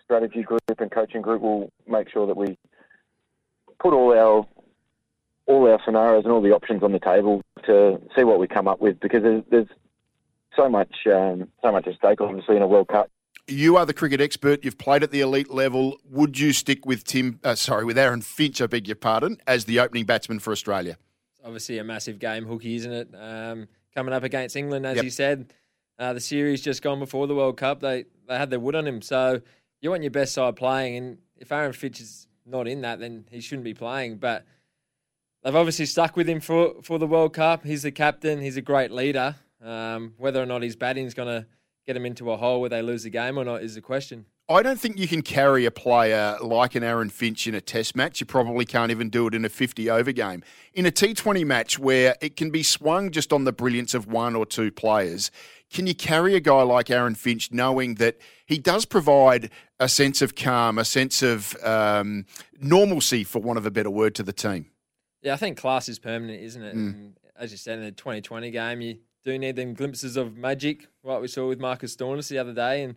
strategy 0.05 0.43
group 0.43 0.61
and 0.79 0.91
coaching 0.91 1.23
group, 1.23 1.43
we'll 1.43 1.71
make 1.87 2.11
sure 2.11 2.27
that 2.27 2.37
we 2.37 2.59
put 3.81 3.93
all 3.93 4.12
our 4.12 4.47
all 5.47 5.71
our 5.71 5.79
scenarios 5.85 6.25
and 6.25 6.33
all 6.33 6.41
the 6.41 6.53
options 6.53 6.83
on 6.83 6.93
the 6.93 6.99
table 6.99 7.43
to 7.67 8.01
see 8.17 8.25
what 8.25 8.39
we 8.39 8.49
come 8.49 8.67
up 8.67 8.81
with 8.81 8.99
because 9.01 9.23
there's, 9.23 9.43
there's 9.51 9.69
so 10.56 10.69
much 10.69 10.95
um, 11.12 11.49
so 11.62 11.73
much 11.73 11.87
at 11.87 11.97
stake, 11.97 12.21
obviously, 12.21 12.56
in 12.56 12.62
a 12.62 12.67
World 12.67 12.89
Cup. 12.89 13.11
You 13.47 13.77
are 13.77 13.85
the 13.85 13.93
cricket 13.93 14.21
expert. 14.21 14.65
You've 14.65 14.79
played 14.79 15.03
at 15.03 15.11
the 15.11 15.21
elite 15.21 15.51
level. 15.51 15.99
Would 16.11 16.39
you 16.39 16.53
stick 16.53 16.87
with 16.87 17.05
Tim? 17.05 17.41
Uh, 17.45 17.55
sorry, 17.55 17.85
with 17.85 17.99
Aaron 17.99 18.23
Finch. 18.23 18.62
I 18.62 18.67
beg 18.67 18.89
your 18.89 18.97
pardon, 18.97 19.39
as 19.47 19.67
the 19.67 19.81
opening 19.81 20.07
batsman 20.07 20.39
for 20.39 20.50
Australia. 20.53 20.97
It's 21.33 21.41
obviously, 21.45 21.79
a 21.79 21.85
massive 21.85 22.19
game, 22.19 22.47
hooky, 22.47 22.77
isn't 22.77 22.93
it? 22.93 23.09
Um, 23.15 23.69
coming 23.95 24.15
up 24.15 24.23
against 24.23 24.57
England, 24.57 24.87
as 24.87 24.97
yep. 24.97 25.05
you 25.05 25.11
said. 25.11 25.53
Uh, 25.99 26.12
the 26.12 26.21
series 26.21 26.62
just 26.62 26.83
gone 26.83 26.99
before 26.99 27.27
the 27.27 27.35
World 27.35 27.57
Cup. 27.57 27.81
They 27.81 28.07
they 28.26 28.38
had 28.38 28.50
their 28.50 28.61
wood 28.61 28.75
on 28.75 28.87
him, 28.87 29.02
so 29.02 29.43
you 29.81 29.90
want 29.90 30.02
your 30.02 30.11
best 30.11 30.35
side 30.35 30.57
playing. 30.57 30.97
And 30.97 31.19
if 31.38 31.52
Aaron 31.52 31.73
Finch 31.73 32.00
is 32.00 32.26
not 32.47 32.66
in 32.69 32.81
that, 32.83 33.00
then 33.00 33.26
he 33.31 33.40
shouldn't 33.40 33.64
be 33.64 33.75
playing. 33.75 34.16
But 34.16 34.45
they've 35.43 35.54
obviously 35.54 35.87
stuck 35.87 36.16
with 36.16 36.28
him 36.28 36.40
for 36.40 36.83
for 36.83 36.99
the 36.99 37.07
World 37.07 37.33
Cup. 37.33 37.64
He's 37.64 37.83
the 37.83 37.93
captain. 37.93 38.40
He's 38.40 38.57
a 38.57 38.62
great 38.62 38.90
leader. 38.90 39.37
Um, 39.62 40.14
whether 40.19 40.43
or 40.43 40.47
not 40.47 40.62
his 40.62 40.76
batting 40.76 41.07
is 41.07 41.14
going 41.14 41.28
to 41.28 41.47
get 41.87 41.97
him 41.97 42.04
into 42.07 42.31
a 42.31 42.37
hole 42.37 42.61
where 42.61 42.71
they 42.71 42.83
lose 42.83 43.02
the 43.02 43.11
game 43.11 43.38
or 43.38 43.45
not 43.45 43.62
is 43.62 43.75
the 43.75 43.81
question. 43.81 44.26
I 44.47 44.63
don't 44.63 44.79
think 44.79 44.99
you 44.99 45.09
can 45.09 45.23
carry 45.23 45.65
a 45.65 45.71
player 45.71 46.37
like 46.43 46.75
an 46.75 46.83
Aaron 46.83 47.09
Finch 47.09 47.47
in 47.47 47.55
a 47.55 47.63
test 47.63 47.97
match. 47.97 48.21
You 48.21 48.27
probably 48.27 48.67
can't 48.67 48.91
even 48.91 49.09
do 49.09 49.27
it 49.27 49.35
in 49.35 49.43
a 49.47 49.49
50 49.49 49.89
over 49.89 50.13
game. 50.13 50.43
In 50.75 50.85
a 50.85 50.91
T20 50.91 51.47
match 51.47 51.79
where 51.79 52.17
it 52.21 52.37
can 52.37 52.51
be 52.51 52.63
swung 52.63 53.11
just 53.11 53.33
on 53.33 53.45
the 53.45 53.53
brilliance 53.53 53.95
of 53.95 54.07
one 54.07 54.37
or 54.37 54.45
two 54.45 54.71
players, 54.71 55.31
can 55.73 55.87
you 55.87 55.95
carry 55.95 56.35
a 56.35 56.41
guy 56.41 56.61
like 56.61 56.91
Aaron 56.91 57.15
Finch 57.15 57.53
knowing 57.53 57.95
that 57.95 58.19
he 58.45 58.59
does 58.59 58.85
provide 58.85 59.51
a 59.81 59.89
sense 59.89 60.21
of 60.21 60.35
calm, 60.35 60.79
a 60.79 60.85
sense 60.85 61.23
of 61.23 61.57
um, 61.65 62.27
normalcy, 62.61 63.25
for 63.25 63.41
want 63.41 63.59
of 63.59 63.65
a 63.65 63.71
better 63.71 63.91
word, 63.91 64.15
to 64.17 64.23
the 64.23 64.33
team? 64.35 64.67
Yeah, 65.23 65.33
I 65.33 65.37
think 65.37 65.57
class 65.57 65.89
is 65.89 65.99
permanent, 65.99 66.43
isn't 66.43 66.63
it? 66.63 66.77
Mm. 66.77 67.13
as 67.35 67.51
you 67.51 67.57
said 67.57 67.79
in 67.79 67.85
the 67.87 67.93
2020 67.93 68.51
game, 68.51 68.83
you 68.83 68.99
do 69.25 69.39
need 69.39 69.57
them 69.57 69.73
glimpses 69.73 70.19
of 70.19 70.37
magic, 70.37 70.87
like 71.03 71.23
we 71.23 71.29
saw 71.29 71.49
with 71.49 71.59
Marcus 71.59 71.97
Stoinis 71.97 72.29
the 72.29 72.37
other 72.37 72.53
day. 72.53 72.83
And 72.83 72.97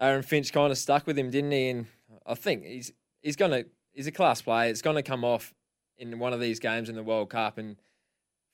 Aaron 0.00 0.22
Finch 0.22 0.52
kind 0.52 0.70
of 0.70 0.78
stuck 0.78 1.06
with 1.06 1.18
him, 1.18 1.30
didn't 1.30 1.52
he? 1.52 1.68
And 1.68 1.86
I 2.26 2.34
think 2.34 2.64
he's 2.64 2.92
he's 3.22 3.36
gonna 3.36 3.64
he's 3.92 4.06
a 4.06 4.12
class 4.12 4.42
player. 4.42 4.70
It's 4.70 4.82
gonna 4.82 5.02
come 5.02 5.24
off 5.24 5.54
in 5.98 6.18
one 6.18 6.32
of 6.32 6.40
these 6.40 6.60
games 6.60 6.88
in 6.88 6.94
the 6.94 7.02
World 7.02 7.30
Cup, 7.30 7.58
and 7.58 7.76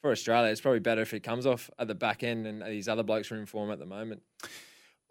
for 0.01 0.11
Australia, 0.11 0.51
it's 0.51 0.61
probably 0.61 0.81
better 0.81 1.03
if 1.03 1.13
it 1.15 1.21
comes 1.21 1.47
off 1.47 1.71
at 1.79 1.89
the 1.89 1.95
back 1.95 2.23
end, 2.23 2.47
and 2.47 2.63
these 2.63 2.89
other 2.89 3.03
blokes 3.03 3.31
are 3.33 3.37
in 3.37 3.47
form 3.47 3.71
at 3.71 3.79
the 3.79 3.87
moment. 3.87 4.23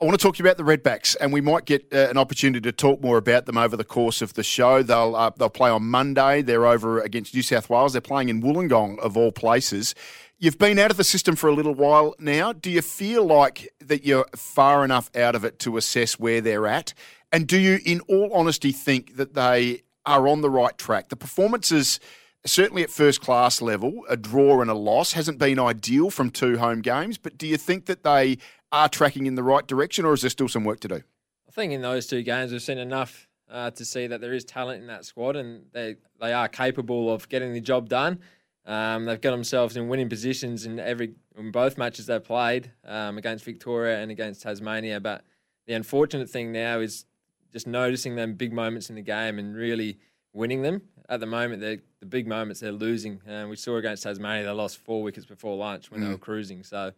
I 0.01 0.05
want 0.05 0.19
to 0.19 0.23
talk 0.23 0.35
to 0.37 0.43
you 0.43 0.49
about 0.49 0.57
the 0.57 0.63
Redbacks, 0.63 1.15
and 1.21 1.31
we 1.31 1.41
might 1.41 1.65
get 1.65 1.85
uh, 1.93 2.09
an 2.09 2.17
opportunity 2.17 2.59
to 2.61 2.71
talk 2.71 3.03
more 3.03 3.17
about 3.17 3.45
them 3.45 3.55
over 3.55 3.77
the 3.77 3.83
course 3.83 4.23
of 4.23 4.33
the 4.33 4.41
show. 4.41 4.81
They'll 4.81 5.15
uh, 5.15 5.29
they'll 5.37 5.51
play 5.51 5.69
on 5.69 5.83
Monday. 5.83 6.41
They're 6.41 6.65
over 6.65 6.99
against 6.99 7.35
New 7.35 7.43
South 7.43 7.69
Wales. 7.69 7.93
They're 7.93 8.01
playing 8.01 8.29
in 8.29 8.41
Wollongong 8.41 8.97
of 8.97 9.15
all 9.15 9.31
places. 9.31 9.93
You've 10.39 10.57
been 10.57 10.79
out 10.79 10.89
of 10.89 10.97
the 10.97 11.03
system 11.03 11.35
for 11.35 11.49
a 11.49 11.53
little 11.53 11.75
while 11.75 12.15
now. 12.17 12.51
Do 12.51 12.71
you 12.71 12.81
feel 12.81 13.23
like 13.23 13.71
that 13.79 14.03
you're 14.03 14.25
far 14.35 14.83
enough 14.83 15.15
out 15.15 15.35
of 15.35 15.45
it 15.45 15.59
to 15.59 15.77
assess 15.77 16.17
where 16.17 16.41
they're 16.41 16.65
at? 16.65 16.95
And 17.31 17.45
do 17.45 17.59
you, 17.59 17.77
in 17.85 17.99
all 18.07 18.33
honesty, 18.33 18.71
think 18.71 19.17
that 19.17 19.35
they 19.35 19.83
are 20.07 20.27
on 20.27 20.41
the 20.41 20.49
right 20.49 20.75
track? 20.79 21.09
The 21.09 21.15
performances, 21.15 21.99
certainly 22.43 22.81
at 22.81 22.89
first 22.89 23.21
class 23.21 23.61
level, 23.61 24.03
a 24.09 24.17
draw 24.17 24.61
and 24.61 24.71
a 24.71 24.73
loss 24.73 25.13
hasn't 25.13 25.37
been 25.37 25.59
ideal 25.59 26.09
from 26.09 26.31
two 26.31 26.57
home 26.57 26.81
games. 26.81 27.19
But 27.19 27.37
do 27.37 27.45
you 27.45 27.57
think 27.57 27.85
that 27.85 28.01
they 28.01 28.39
are 28.71 28.89
tracking 28.89 29.25
in 29.25 29.35
the 29.35 29.43
right 29.43 29.65
direction, 29.67 30.05
or 30.05 30.13
is 30.13 30.21
there 30.21 30.29
still 30.29 30.47
some 30.47 30.63
work 30.63 30.79
to 30.81 30.87
do? 30.87 31.01
I 31.47 31.51
think 31.51 31.73
in 31.73 31.81
those 31.81 32.07
two 32.07 32.23
games 32.23 32.51
we've 32.51 32.61
seen 32.61 32.77
enough 32.77 33.27
uh, 33.49 33.71
to 33.71 33.83
see 33.83 34.07
that 34.07 34.21
there 34.21 34.33
is 34.33 34.45
talent 34.45 34.81
in 34.81 34.87
that 34.87 35.05
squad, 35.05 35.35
and 35.35 35.65
they 35.73 35.95
they 36.19 36.33
are 36.33 36.47
capable 36.47 37.13
of 37.13 37.27
getting 37.29 37.53
the 37.53 37.61
job 37.61 37.89
done. 37.89 38.19
Um, 38.65 39.05
they've 39.05 39.19
got 39.19 39.31
themselves 39.31 39.75
in 39.75 39.87
winning 39.87 40.09
positions 40.09 40.65
in 40.65 40.79
every 40.79 41.13
in 41.37 41.51
both 41.51 41.77
matches 41.77 42.05
they've 42.05 42.23
played 42.23 42.71
um, 42.85 43.17
against 43.17 43.43
Victoria 43.43 43.99
and 43.99 44.11
against 44.11 44.43
Tasmania. 44.43 44.99
But 44.99 45.23
the 45.67 45.73
unfortunate 45.73 46.29
thing 46.29 46.51
now 46.51 46.79
is 46.79 47.05
just 47.51 47.67
noticing 47.67 48.15
them 48.15 48.35
big 48.35 48.53
moments 48.53 48.89
in 48.89 48.95
the 48.95 49.01
game 49.01 49.39
and 49.39 49.55
really 49.55 49.97
winning 50.33 50.61
them. 50.61 50.83
At 51.09 51.19
the 51.19 51.25
moment, 51.25 51.61
the 51.61 52.05
big 52.05 52.27
moments 52.27 52.61
they're 52.61 52.71
losing. 52.71 53.21
Um, 53.27 53.49
we 53.49 53.57
saw 53.57 53.75
against 53.77 54.03
Tasmania, 54.03 54.45
they 54.45 54.51
lost 54.51 54.77
four 54.77 55.03
wickets 55.03 55.25
before 55.25 55.57
lunch 55.57 55.91
when 55.91 55.99
mm. 55.99 56.05
they 56.05 56.09
were 56.11 56.17
cruising. 56.17 56.63
So 56.63 56.93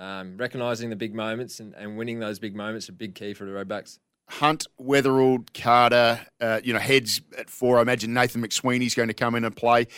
um, 0.00 0.36
recognising 0.38 0.90
the 0.90 0.96
big 0.96 1.14
moments 1.14 1.60
and, 1.60 1.74
and 1.74 1.96
winning 1.96 2.18
those 2.18 2.38
big 2.38 2.56
moments 2.56 2.88
are 2.88 2.92
a 2.92 2.94
big 2.94 3.14
key 3.14 3.34
for 3.34 3.44
the 3.44 3.52
Redbacks. 3.52 3.98
Hunt, 4.28 4.66
Weatherald, 4.80 5.52
Carter, 5.52 6.26
uh, 6.40 6.60
you 6.64 6.72
know, 6.72 6.78
heads 6.78 7.20
at 7.36 7.50
four. 7.50 7.78
I 7.78 7.82
imagine 7.82 8.14
Nathan 8.14 8.42
McSweeney's 8.42 8.94
going 8.94 9.08
to 9.08 9.14
come 9.14 9.34
in 9.34 9.44
and 9.44 9.54
play. 9.54 9.88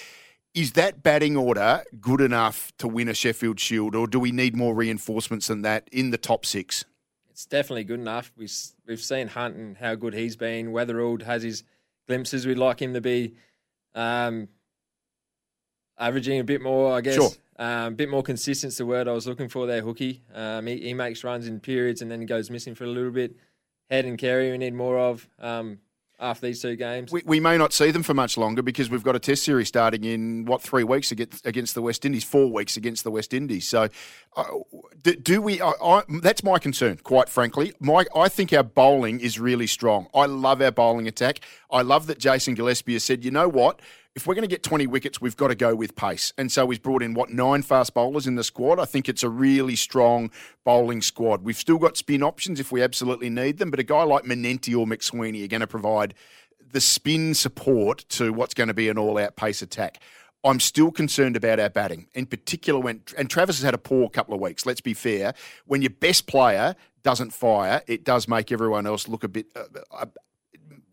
Is 0.55 0.73
that 0.73 1.03
batting 1.03 1.37
order 1.37 1.85
good 2.01 2.21
enough 2.21 2.73
to 2.79 2.89
win 2.89 3.09
a 3.09 3.15
Sheffield 3.15 3.61
Shield, 3.61 3.95
or 3.95 4.07
do 4.07 4.19
we 4.19 4.33
need 4.33 4.57
more 4.57 4.75
reinforcements 4.75 5.47
than 5.47 5.63
that 5.63 5.89
in 5.93 6.11
the 6.11 6.19
top 6.19 6.45
six? 6.45 6.85
It's 7.31 7.47
definitely 7.47 7.85
good 7.85 8.01
enough. 8.01 8.33
We've, 8.37 8.53
we've 8.87 9.01
seen 9.01 9.29
Hunt 9.29 9.57
and 9.57 9.77
how 9.77 9.95
good 9.95 10.15
he's 10.15 10.37
been. 10.37 10.73
Weatherald 10.73 11.23
has 11.23 11.43
his 11.43 11.63
glimpses. 12.07 12.47
We'd 12.47 12.59
like 12.59 12.81
him 12.81 12.95
to 12.95 13.01
be 13.01 13.35
um, 13.95 14.49
averaging 15.99 16.41
a 16.41 16.45
bit 16.45 16.61
more, 16.61 16.93
I 16.95 17.01
guess. 17.01 17.15
Sure. 17.15 17.31
Um, 17.59 17.93
a 17.93 17.97
bit 17.97 18.09
more 18.09 18.23
consistent 18.23 18.73
is 18.73 18.79
the 18.79 18.87
word 18.87 19.09
I 19.09 19.13
was 19.13 19.27
looking 19.27 19.49
for 19.49 19.67
there, 19.67 19.83
Hookie. 19.83 20.21
Um, 20.35 20.67
he, 20.67 20.79
he, 20.79 20.95
makes 20.95 21.23
runs 21.23 21.47
in 21.47 21.61
periods 21.61 22.01
and 22.01 22.11
then 22.11 22.25
goes 22.25 22.51
missing 22.51 22.75
for 22.75 22.85
a 22.85 22.89
little 22.89 23.11
bit. 23.11 23.37
Head 23.91 24.07
and 24.07 24.19
Carey 24.19 24.51
we 24.51 24.59
need 24.59 24.75
more 24.75 24.99
of. 24.99 25.29
Um, 25.39 25.79
after 26.23 26.47
these 26.47 26.63
two 26.63 26.77
games. 26.77 27.11
We, 27.11 27.23
we, 27.27 27.41
may 27.41 27.59
not 27.59 27.73
see 27.73 27.91
them 27.91 28.05
for 28.05 28.15
much 28.15 28.39
longer 28.39 28.63
because 28.63 28.89
we've 28.89 29.03
got 29.03 29.17
a 29.17 29.19
test 29.19 29.43
series 29.43 29.69
starting 29.69 30.05
in, 30.05 30.45
what, 30.45 30.63
three 30.63 30.85
weeks 30.85 31.11
against, 31.11 31.45
against 31.45 31.75
the 31.75 31.83
West 31.83 32.05
Indies, 32.05 32.23
four 32.23 32.51
weeks 32.51 32.77
against 32.77 33.03
the 33.03 33.11
West 33.11 33.35
Indies. 33.35 33.69
So 33.69 33.89
uh, 34.37 34.45
do, 35.03 35.17
do, 35.17 35.43
we, 35.43 35.61
I, 35.61 35.73
I, 35.83 36.03
that's 36.23 36.45
my 36.45 36.59
concern, 36.59 36.99
quite 37.03 37.29
frankly. 37.29 37.73
My, 37.81 38.05
I 38.15 38.29
think 38.29 38.53
our 38.53 38.63
bowling 38.63 39.19
is 39.21 39.41
really 39.41 39.67
strong. 39.67 40.07
I 40.15 40.27
love 40.27 40.63
our 40.63 40.71
bowling 40.71 41.09
attack. 41.09 41.41
I 41.71 41.83
love 41.83 42.07
that 42.07 42.19
Jason 42.19 42.55
Gillespie 42.55 42.95
has 42.95 43.05
said, 43.05 43.25
you 43.25 43.33
know 43.33 43.49
what? 43.49 43.81
If 44.14 44.26
we're 44.26 44.35
going 44.35 44.42
to 44.42 44.49
get 44.49 44.62
20 44.62 44.87
wickets, 44.87 45.21
we've 45.21 45.37
got 45.37 45.49
to 45.49 45.54
go 45.54 45.75
with 45.75 45.97
pace. 45.97 46.33
And 46.37 46.52
so 46.52 46.69
he's 46.69 46.78
brought 46.78 47.02
in, 47.02 47.14
what, 47.14 47.31
nine 47.31 47.62
fast 47.62 47.95
bowlers 47.95 48.26
in 48.26 48.35
the 48.35 48.45
squad? 48.45 48.78
I 48.78 48.85
think 48.85 49.09
it's 49.09 49.23
a 49.23 49.31
really 49.31 49.75
strong 49.75 50.31
bowling 50.64 51.00
squad. 51.00 51.42
We've 51.42 51.57
still 51.57 51.78
got 51.78 51.97
spin 51.97 52.23
options 52.23 52.61
if 52.61 52.71
we 52.71 52.83
absolutely 52.83 53.31
need 53.31 53.59
them, 53.59 53.71
but 53.71 53.81
a 53.81 53.85
guy 53.85 54.02
like 54.02 54.25
Manenti 54.25 54.78
or 54.78 54.87
McSweeney 54.87 55.45
are 55.45 55.49
going 55.49 55.61
to 55.61 55.66
provide 55.66 56.14
the 56.73 56.81
spin 56.81 57.35
support 57.35 58.04
to 58.11 58.33
what's 58.33 58.54
going 58.54 58.69
to 58.69 58.75
be 58.75 58.88
an 58.88 58.99
all 58.99 59.19
out 59.19 59.37
pace 59.37 59.62
attack. 59.62 59.99
I'm 60.45 60.61
still 60.61 60.90
concerned 60.90 61.37
about 61.37 61.61
our 61.61 61.71
batting, 61.71 62.09
in 62.14 62.26
particular 62.26 62.81
when, 62.81 63.02
and 63.16 63.31
Travis 63.31 63.59
has 63.59 63.64
had 63.64 63.75
a 63.75 63.78
poor 63.78 64.09
couple 64.09 64.35
of 64.35 64.40
weeks, 64.40 64.66
let's 64.66 64.81
be 64.81 64.92
fair. 64.92 65.35
When 65.66 65.83
your 65.83 65.90
best 65.90 66.26
player 66.26 66.75
doesn't 67.02 67.33
fire, 67.33 67.83
it 67.87 68.04
does 68.04 68.26
make 68.26 68.50
everyone 68.50 68.87
else 68.87 69.07
look 69.07 69.23
a 69.23 69.28
bit, 69.28 69.47
uh, 69.54 69.64
uh, 69.92 70.07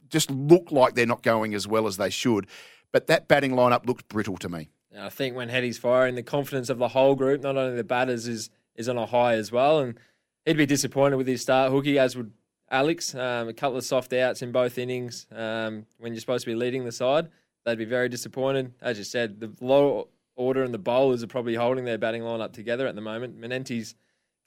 just 0.10 0.30
look 0.30 0.72
like 0.72 0.94
they're 0.94 1.06
not 1.06 1.24
going 1.24 1.56
as 1.56 1.68
well 1.68 1.88
as 1.88 1.98
they 1.98 2.10
should. 2.10 2.48
But 2.92 3.08
that 3.08 3.28
batting 3.28 3.52
lineup 3.52 3.86
looked 3.86 4.08
brittle 4.08 4.38
to 4.38 4.50
me. 4.50 4.70
I 4.98 5.10
think 5.10 5.36
when 5.36 5.50
Hetty's 5.50 5.78
firing, 5.78 6.16
the 6.16 6.24
confidence 6.24 6.70
of 6.70 6.78
the 6.78 6.90
whole 6.90 7.16
group, 7.16 7.42
not 7.42 7.58
only 7.58 7.76
the 7.76 7.84
batters, 7.84 8.28
is 8.28 8.50
is 8.76 8.90
on 8.90 8.98
a 8.98 9.06
high 9.06 9.34
as 9.34 9.52
well. 9.52 9.80
And 9.80 10.00
he'd 10.46 10.58
be 10.58 10.66
disappointed 10.66 11.18
with 11.18 11.28
his 11.28 11.42
start, 11.42 11.72
Hookie, 11.72 11.98
as 11.98 12.16
would 12.16 12.32
Alex. 12.72 13.14
Um, 13.14 13.48
a 13.50 13.54
couple 13.54 13.78
of 13.78 13.84
soft 13.84 14.14
outs 14.14 14.42
in 14.42 14.52
both 14.52 14.78
innings 14.78 15.28
um, 15.32 15.86
when 15.98 16.14
you're 16.14 16.22
supposed 16.22 16.46
to 16.46 16.52
be 16.52 16.56
leading 16.56 16.86
the 16.86 16.92
side. 16.92 17.30
They'd 17.66 17.78
be 17.78 17.86
very 17.86 18.10
disappointed. 18.10 18.74
As 18.82 18.98
you 18.98 19.04
said, 19.04 19.40
the 19.40 19.52
low 19.62 20.08
order 20.36 20.64
and 20.64 20.74
the 20.74 20.80
bowlers 20.80 21.22
are 21.22 21.28
probably 21.28 21.56
holding 21.56 21.86
their 21.86 21.98
batting 21.98 22.22
lineup 22.22 22.54
together 22.54 22.88
at 22.88 22.96
the 22.96 23.02
moment. 23.02 23.40
Manenti's 23.40 23.96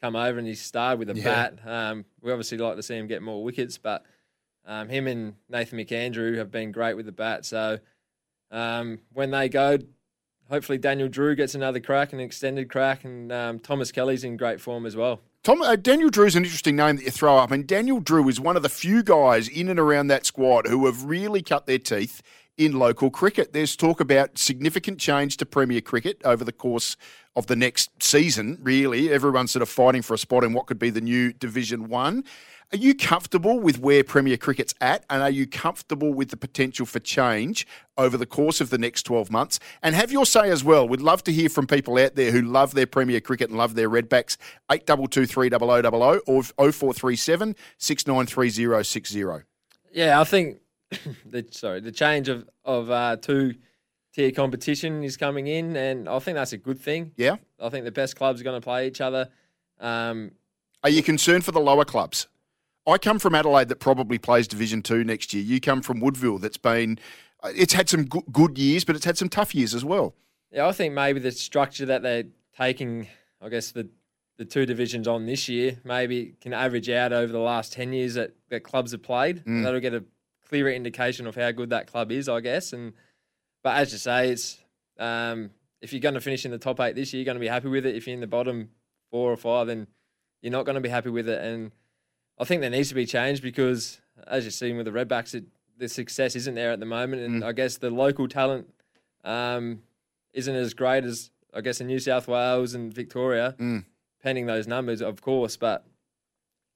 come 0.00 0.16
over 0.16 0.38
and 0.38 0.49
he's 0.49 0.61
starred 0.61 0.99
with 0.99 1.11
a 1.11 1.14
yeah. 1.14 1.25
bat. 1.25 1.58
Um, 1.64 2.04
we 2.20 2.32
obviously 2.32 2.58
like 2.58 2.76
to 2.76 2.82
see 2.82 2.96
him 2.96 3.06
get 3.06 3.22
more 3.22 3.44
wickets, 3.44 3.78
but 3.78 4.04
um, 4.66 4.88
him 4.88 5.06
and 5.06 5.34
Nathan 5.49 5.78
McAndrew 5.78 6.38
have 6.38 6.50
been 6.50 6.72
great 6.72 6.96
with 6.96 7.06
the 7.06 7.12
bat. 7.12 7.44
So 7.44 7.78
um, 8.52 9.00
when 9.12 9.30
they 9.30 9.49
go, 9.49 9.78
hopefully 10.49 10.78
Daniel 10.78 11.09
Drew 11.09 11.35
gets 11.35 11.54
another 11.54 11.80
crack, 11.80 12.12
an 12.12 12.21
extended 12.21 12.71
crack, 12.71 13.04
and 13.04 13.32
um, 13.32 13.59
Thomas 13.59 13.90
Kelly's 13.90 14.23
in 14.23 14.37
great 14.37 14.61
form 14.61 14.87
as 14.87 14.94
well. 14.94 15.21
Tom, 15.42 15.61
uh, 15.61 15.75
Daniel 15.75 16.11
Drew 16.11 16.26
is 16.26 16.37
an 16.37 16.44
interesting 16.44 16.76
name 16.76 16.97
that 16.97 17.04
you 17.04 17.11
throw 17.11 17.37
up. 17.38 17.50
and 17.50 17.66
Daniel 17.66 17.99
Drew 17.99 18.28
is 18.28 18.38
one 18.38 18.56
of 18.56 18.62
the 18.62 18.68
few 18.68 19.02
guys 19.02 19.49
in 19.49 19.68
and 19.68 19.80
around 19.80 20.06
that 20.06 20.25
squad 20.25 20.68
who 20.68 20.87
have 20.87 21.02
really 21.04 21.42
cut 21.42 21.66
their 21.66 21.78
teeth 21.78 22.23
in 22.56 22.78
local 22.78 23.11
cricket. 23.11 23.52
There's 23.52 23.75
talk 23.75 23.99
about 23.99 24.38
significant 24.38 24.99
change 25.00 25.38
to 25.38 25.47
Premier 25.47 25.80
Cricket 25.80 26.21
over 26.25 26.44
the 26.44 26.52
course 26.52 26.97
of 27.36 27.46
the 27.46 27.56
next 27.56 27.90
season, 28.02 28.58
really. 28.62 29.10
Everyone's 29.10 29.52
sort 29.52 29.62
of 29.62 29.68
fighting 29.68 30.02
for 30.02 30.14
a 30.14 30.18
spot 30.18 30.44
in 30.44 30.52
what 30.52 30.66
could 30.66 30.78
be 30.78 30.90
the 30.90 31.00
new 31.00 31.32
Division 31.32 31.88
1. 31.88 32.24
Are 32.72 32.78
you 32.78 32.94
comfortable 32.94 33.60
with 33.60 33.78
where 33.78 34.02
Premier 34.02 34.38
Cricket's 34.38 34.74
at, 34.80 35.04
and 35.10 35.22
are 35.22 35.30
you 35.30 35.46
comfortable 35.46 36.14
with 36.14 36.30
the 36.30 36.38
potential 36.38 36.86
for 36.86 37.00
change 37.00 37.66
over 37.98 38.16
the 38.16 38.24
course 38.24 38.62
of 38.62 38.70
the 38.70 38.78
next 38.78 39.02
12 39.02 39.30
months? 39.30 39.60
And 39.82 39.94
have 39.94 40.10
your 40.10 40.24
say 40.24 40.48
as 40.50 40.64
well. 40.64 40.88
We'd 40.88 41.02
love 41.02 41.22
to 41.24 41.32
hear 41.32 41.50
from 41.50 41.66
people 41.66 41.98
out 41.98 42.14
there 42.14 42.32
who 42.32 42.40
love 42.40 42.72
their 42.72 42.86
Premier 42.86 43.20
Cricket 43.20 43.50
and 43.50 43.58
love 43.58 43.74
their 43.74 43.90
Redbacks. 43.90 44.38
8223 44.70 45.50
or 46.26 46.42
0437 46.72 47.56
693060. 47.76 49.44
Yeah, 49.92 50.18
I 50.18 50.24
think 50.24 50.60
the 51.26 51.46
sorry 51.50 51.80
the 51.80 51.92
change 51.92 52.28
of 52.28 52.48
of 52.64 52.90
uh, 52.90 53.16
two 53.16 53.54
tier 54.14 54.31
competition 54.31 55.02
is 55.02 55.16
coming 55.16 55.47
in, 55.47 55.76
and 55.76 56.09
I 56.09 56.19
think 56.19 56.37
that's 56.37 56.52
a 56.52 56.59
good 56.59 56.78
thing. 56.78 57.12
Yeah, 57.16 57.37
I 57.61 57.69
think 57.69 57.85
the 57.85 57.92
best 57.92 58.16
clubs 58.16 58.40
are 58.40 58.45
going 58.45 58.61
to 58.61 58.64
play 58.64 58.87
each 58.87 59.00
other. 59.00 59.28
Um, 59.81 60.33
are 60.85 60.90
you 60.90 61.02
concerned 61.02 61.45
for 61.45 61.52
the 61.52 61.61
lower 61.61 61.85
clubs? 61.85 62.28
I 62.87 62.99
come 62.99 63.19
from 63.19 63.35
Adelaide 63.35 63.69
that 63.69 63.81
probably 63.81 64.19
plays 64.19 64.49
Division 64.49 64.83
Two 64.83 65.04
next 65.04 65.33
year. 65.33 65.42
You 65.42 65.61
come 65.61 65.83
from 65.83 66.00
Woodville 66.00 66.38
that's 66.38 66.57
been, 66.57 66.99
uh, 67.42 67.52
it's 67.54 67.73
had 67.73 67.88
some 67.88 68.04
good 68.07 68.59
years, 68.59 68.85
but 68.85 68.97
it's 68.97 69.04
had 69.04 69.16
some 69.16 69.28
tough 69.28 69.54
years 69.54 69.75
as 69.75 69.85
well. 69.85 70.14
Yeah, 70.50 70.66
I 70.66 70.73
think 70.73 70.92
maybe 70.92 71.21
the 71.21 71.31
structure 71.31 71.87
that 71.87 72.02
they're 72.02 72.25
taking, 72.57 73.09
I 73.40 73.49
guess 73.49 73.71
the 73.71 73.88
the 74.38 74.45
two 74.47 74.66
divisions 74.66 75.07
on 75.07 75.26
this 75.26 75.49
year, 75.49 75.78
maybe 75.85 76.35
can 76.40 76.52
average 76.52 76.88
out 76.88 77.12
over 77.12 77.33
the 77.33 77.38
last 77.38 77.73
ten 77.73 77.92
years 77.92 78.14
that, 78.14 78.33
that 78.49 78.64
clubs 78.64 78.90
have 78.92 79.02
played. 79.02 79.45
Mm. 79.45 79.62
That'll 79.62 79.78
get 79.78 79.95
a 79.95 80.04
clearer 80.49 80.71
indication 80.71 81.26
of 81.26 81.37
how 81.37 81.50
good 81.52 81.71
that 81.71 81.87
club 81.87 82.11
is, 82.11 82.28
I 82.28 82.40
guess. 82.40 82.73
And 82.73 82.95
but 83.62 83.76
as 83.76 83.92
you 83.92 83.99
say, 83.99 84.31
it's 84.31 84.59
um, 84.99 85.50
if 85.81 85.92
you're 85.92 86.00
going 86.00 86.14
to 86.14 86.21
finish 86.21 86.45
in 86.45 86.50
the 86.50 86.59
top 86.59 86.81
eight 86.81 86.95
this 86.95 87.12
year, 87.12 87.21
you're 87.21 87.26
going 87.26 87.37
to 87.37 87.40
be 87.40 87.49
happy 87.49 87.69
with 87.69 87.87
it. 87.87 87.97
If 87.97 88.07
you're 88.07 88.14
in 88.14 88.21
the 88.21 88.26
bottom 88.26 88.71
four 89.11 89.33
or 89.33 89.37
five, 89.37 89.66
then 89.66 89.87
you're 90.40 90.52
not 90.52 90.64
going 90.64 90.75
to 90.75 90.81
be 90.81 90.88
happy 90.88 91.11
with 91.11 91.28
it. 91.28 91.42
And 91.42 91.73
I 92.38 92.45
think 92.45 92.61
there 92.61 92.71
needs 92.71 92.88
to 92.88 92.95
be 92.95 93.07
change 93.07 93.42
because, 93.42 94.00
as 94.26 94.45
you've 94.45 94.54
seen 94.54 94.76
with 94.76 94.87
the 94.87 94.92
Redbacks, 94.92 95.35
it, 95.35 95.45
the 95.78 95.88
success 95.88 96.37
isn't 96.37 96.54
there 96.54 96.73
at 96.73 96.81
the 96.81 96.87
moment, 96.87 97.23
and 97.23 97.42
mm. 97.42 97.47
I 97.47 97.52
guess 97.52 97.78
the 97.78 97.90
local 97.90 98.28
talent 98.28 98.73
um, 99.25 99.83
isn't 100.33 100.54
as 100.54 100.75
great 100.75 101.04
as 101.04 101.31
I 101.54 101.61
guess 101.61 101.81
in 101.81 101.87
New 101.87 101.99
South 101.99 102.28
Wales 102.28 102.75
and 102.75 102.92
Victoria, 102.92 103.54
mm. 103.59 103.85
pending 104.23 104.47
those 104.47 104.66
numbers, 104.66 105.02
of 105.02 105.21
course. 105.21 105.57
But 105.57 105.85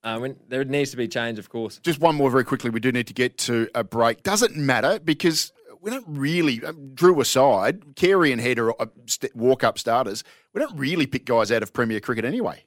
uh, 0.05 0.29
there 0.49 0.65
needs 0.65 0.91
to 0.91 0.97
be 0.97 1.09
change, 1.09 1.39
of 1.39 1.49
course. 1.49 1.79
Just 1.83 2.01
one 2.01 2.15
more 2.15 2.31
very 2.31 2.45
quickly. 2.45 2.71
We 2.71 2.81
do 2.81 2.93
need 2.93 3.07
to 3.07 3.15
get 3.15 3.39
to 3.39 3.69
a 3.75 3.83
break. 3.83 4.23
Doesn't 4.23 4.57
matter 4.57 4.99
because 4.99 5.53
we 5.81 5.91
don't 5.91 6.05
really, 6.07 6.63
um, 6.65 6.95
Drew 6.95 7.21
aside, 7.21 7.97
Carey 7.97 8.33
and 8.33 8.41
Head 8.41 8.59
are 8.59 8.71
uh, 8.81 8.87
walk 9.35 9.65
up 9.65 9.79
starters. 9.79 10.25
We 10.53 10.61
don't 10.61 10.77
really 10.79 11.07
pick 11.07 11.25
guys 11.25 11.53
out 11.53 11.63
of 11.63 11.73
Premier 11.73 12.01
Cricket 12.01 12.25
anyway. 12.25 12.65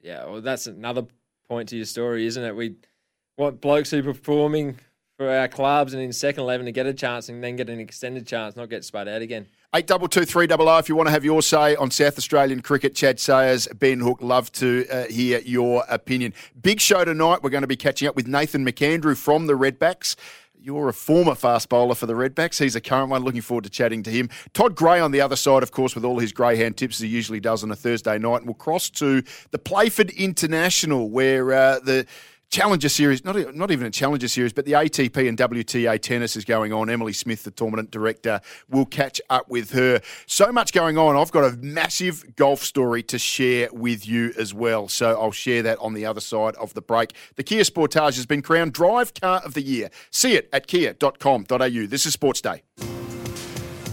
Yeah, 0.00 0.24
well, 0.26 0.40
that's 0.40 0.66
another 0.66 1.06
point 1.48 1.68
to 1.70 1.76
your 1.76 1.86
story, 1.86 2.26
isn't 2.26 2.42
it? 2.42 2.54
We 2.54 2.76
want 3.36 3.60
blokes 3.60 3.90
who 3.90 4.00
are 4.00 4.02
performing 4.02 4.78
for 5.16 5.28
our 5.28 5.48
clubs 5.48 5.94
and 5.94 6.02
in 6.02 6.12
second 6.12 6.42
eleven 6.42 6.66
to 6.66 6.72
get 6.72 6.86
a 6.86 6.94
chance 6.94 7.28
and 7.28 7.42
then 7.42 7.56
get 7.56 7.68
an 7.68 7.80
extended 7.80 8.26
chance, 8.26 8.54
not 8.54 8.70
get 8.70 8.84
spat 8.84 9.08
out 9.08 9.20
again. 9.20 9.46
Eight 9.74 9.86
double 9.86 10.08
two 10.08 10.24
three 10.24 10.46
double 10.46 10.68
O. 10.68 10.78
If 10.78 10.88
you 10.88 10.94
want 10.94 11.08
to 11.08 11.10
have 11.10 11.24
your 11.24 11.42
say 11.42 11.74
on 11.76 11.90
South 11.90 12.16
Australian 12.16 12.62
cricket, 12.62 12.94
Chad 12.94 13.18
Sayers, 13.18 13.66
Ben 13.74 14.00
Hook, 14.00 14.18
love 14.22 14.50
to 14.52 14.86
uh, 14.90 15.06
hear 15.06 15.40
your 15.40 15.84
opinion. 15.88 16.32
Big 16.60 16.80
show 16.80 17.04
tonight. 17.04 17.42
We're 17.42 17.50
going 17.50 17.62
to 17.62 17.66
be 17.68 17.76
catching 17.76 18.06
up 18.08 18.16
with 18.16 18.28
Nathan 18.28 18.64
McAndrew 18.64 19.16
from 19.16 19.46
the 19.46 19.54
Redbacks. 19.54 20.14
You're 20.60 20.88
a 20.88 20.92
former 20.92 21.36
fast 21.36 21.68
bowler 21.68 21.94
for 21.94 22.06
the 22.06 22.14
Redbacks. 22.14 22.58
He's 22.58 22.74
a 22.74 22.80
current 22.80 23.10
one. 23.10 23.22
Looking 23.22 23.42
forward 23.42 23.64
to 23.64 23.70
chatting 23.70 24.02
to 24.02 24.10
him. 24.10 24.28
Todd 24.54 24.74
Gray 24.74 24.98
on 24.98 25.12
the 25.12 25.20
other 25.20 25.36
side, 25.36 25.62
of 25.62 25.70
course, 25.70 25.94
with 25.94 26.04
all 26.04 26.18
his 26.18 26.32
greyhound 26.32 26.76
tips 26.76 26.96
as 26.96 27.02
he 27.02 27.08
usually 27.08 27.38
does 27.38 27.62
on 27.62 27.70
a 27.70 27.76
Thursday 27.76 28.18
night. 28.18 28.38
And 28.38 28.46
we'll 28.46 28.54
cross 28.54 28.90
to 28.90 29.22
the 29.52 29.58
Playford 29.58 30.10
International, 30.10 31.10
where 31.10 31.52
uh, 31.52 31.78
the 31.78 32.06
Challenger 32.50 32.88
Series, 32.88 33.24
not, 33.24 33.54
not 33.54 33.70
even 33.70 33.86
a 33.86 33.90
Challenger 33.90 34.28
Series, 34.28 34.52
but 34.52 34.64
the 34.64 34.72
ATP 34.72 35.28
and 35.28 35.36
WTA 35.36 36.00
tennis 36.00 36.34
is 36.34 36.44
going 36.44 36.72
on. 36.72 36.88
Emily 36.88 37.12
Smith, 37.12 37.42
the 37.42 37.50
tournament 37.50 37.90
director, 37.90 38.40
will 38.70 38.86
catch 38.86 39.20
up 39.28 39.48
with 39.50 39.72
her. 39.72 40.00
So 40.26 40.50
much 40.50 40.72
going 40.72 40.96
on. 40.96 41.14
I've 41.14 41.30
got 41.30 41.44
a 41.44 41.56
massive 41.58 42.36
golf 42.36 42.62
story 42.62 43.02
to 43.04 43.18
share 43.18 43.68
with 43.72 44.08
you 44.08 44.32
as 44.38 44.54
well. 44.54 44.88
So 44.88 45.20
I'll 45.20 45.30
share 45.30 45.62
that 45.62 45.78
on 45.78 45.92
the 45.92 46.06
other 46.06 46.20
side 46.20 46.54
of 46.56 46.72
the 46.72 46.80
break. 46.80 47.12
The 47.36 47.42
Kia 47.42 47.62
Sportage 47.62 48.16
has 48.16 48.24
been 48.26 48.40
crowned 48.40 48.72
Drive 48.72 49.12
Car 49.12 49.42
of 49.44 49.52
the 49.52 49.62
Year. 49.62 49.90
See 50.10 50.34
it 50.34 50.48
at 50.52 50.66
kia.com.au. 50.66 51.46
This 51.86 52.06
is 52.06 52.12
Sports 52.14 52.40
Day. 52.40 52.62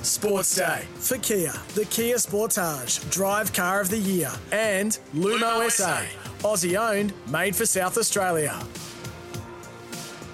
Sports 0.02 0.56
Day 0.56 0.84
for 0.96 1.18
Kia, 1.18 1.52
the 1.74 1.86
Kia 1.86 2.18
Sportage, 2.18 3.10
Drive 3.12 3.52
Car 3.54 3.82
of 3.82 3.90
the 3.90 3.98
Year, 3.98 4.32
and 4.52 5.00
Lumo 5.16 5.70
SA, 5.72 6.04
Aussie 6.46 6.80
owned, 6.80 7.12
made 7.32 7.56
for 7.56 7.66
South 7.66 7.98
Australia. 7.98 8.56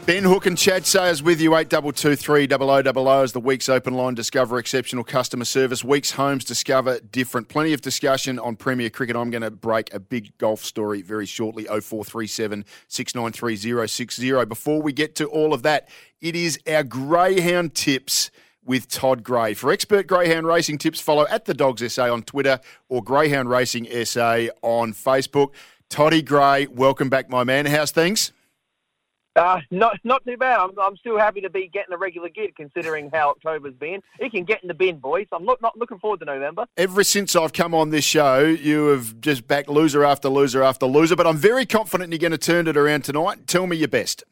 Ben 0.05 0.25
Hook 0.25 0.45
and 0.45 0.57
Chad 0.57 0.85
Sayers 0.85 1.23
with 1.23 1.39
you, 1.39 1.55
8223 1.55 2.47
0000 2.47 3.07
as 3.23 3.31
the 3.31 3.39
Weeks 3.39 3.69
Open 3.69 3.93
Line 3.93 4.13
Discover 4.13 4.59
exceptional 4.59 5.05
customer 5.05 5.45
service. 5.45 5.85
Weeks 5.85 6.11
Homes 6.11 6.43
Discover 6.43 6.99
different. 7.11 7.47
Plenty 7.47 7.71
of 7.71 7.79
discussion 7.79 8.39
on 8.39 8.57
Premier 8.57 8.89
Cricket. 8.89 9.15
I'm 9.15 9.29
going 9.29 9.41
to 9.41 9.51
break 9.51 9.93
a 9.93 10.01
big 10.01 10.37
golf 10.37 10.65
story 10.65 11.01
very 11.01 11.25
shortly, 11.25 11.63
0437 11.63 12.65
693 12.89 14.45
Before 14.45 14.81
we 14.81 14.91
get 14.91 15.15
to 15.15 15.27
all 15.27 15.53
of 15.53 15.63
that, 15.63 15.87
it 16.19 16.35
is 16.35 16.59
our 16.67 16.83
Greyhound 16.83 17.73
tips 17.73 18.31
with 18.65 18.89
Todd 18.89 19.23
Gray. 19.23 19.53
For 19.53 19.71
expert 19.71 20.07
Greyhound 20.07 20.45
racing 20.45 20.77
tips, 20.77 20.99
follow 20.99 21.25
at 21.29 21.45
the 21.45 21.53
Dogs 21.53 21.89
SA 21.93 22.11
on 22.11 22.23
Twitter 22.23 22.59
or 22.89 23.01
Greyhound 23.01 23.49
Racing 23.49 23.87
SA 24.03 24.47
on 24.61 24.93
Facebook. 24.93 25.53
Toddy 25.91 26.21
Gray, 26.21 26.67
welcome 26.67 27.09
back, 27.09 27.29
my 27.29 27.43
man. 27.43 27.65
How's 27.65 27.91
things? 27.91 28.31
Uh, 29.35 29.59
not 29.71 29.99
not 30.05 30.23
too 30.25 30.37
bad. 30.37 30.57
I'm, 30.57 30.71
I'm 30.79 30.95
still 30.95 31.17
happy 31.17 31.41
to 31.41 31.49
be 31.49 31.67
getting 31.67 31.93
a 31.93 31.97
regular 31.97 32.29
gig 32.29 32.55
considering 32.55 33.09
how 33.13 33.31
October's 33.31 33.73
been. 33.73 34.01
It 34.17 34.31
can 34.31 34.45
get 34.45 34.61
in 34.61 34.69
the 34.69 34.73
bin, 34.73 34.99
boys. 34.99 35.27
I'm 35.33 35.43
look, 35.43 35.61
not 35.61 35.77
looking 35.77 35.99
forward 35.99 36.21
to 36.21 36.25
November. 36.25 36.65
Ever 36.77 37.03
since 37.03 37.35
I've 37.35 37.51
come 37.51 37.75
on 37.75 37.89
this 37.89 38.05
show, 38.05 38.39
you 38.39 38.87
have 38.87 39.19
just 39.19 39.45
backed 39.49 39.67
loser 39.67 40.05
after 40.05 40.29
loser 40.29 40.63
after 40.63 40.85
loser, 40.85 41.17
but 41.17 41.27
I'm 41.27 41.37
very 41.37 41.65
confident 41.65 42.13
you're 42.13 42.19
going 42.19 42.31
to 42.31 42.37
turn 42.37 42.67
it 42.67 42.77
around 42.77 43.03
tonight. 43.03 43.45
Tell 43.45 43.67
me 43.67 43.75
your 43.75 43.89
best. 43.89 44.23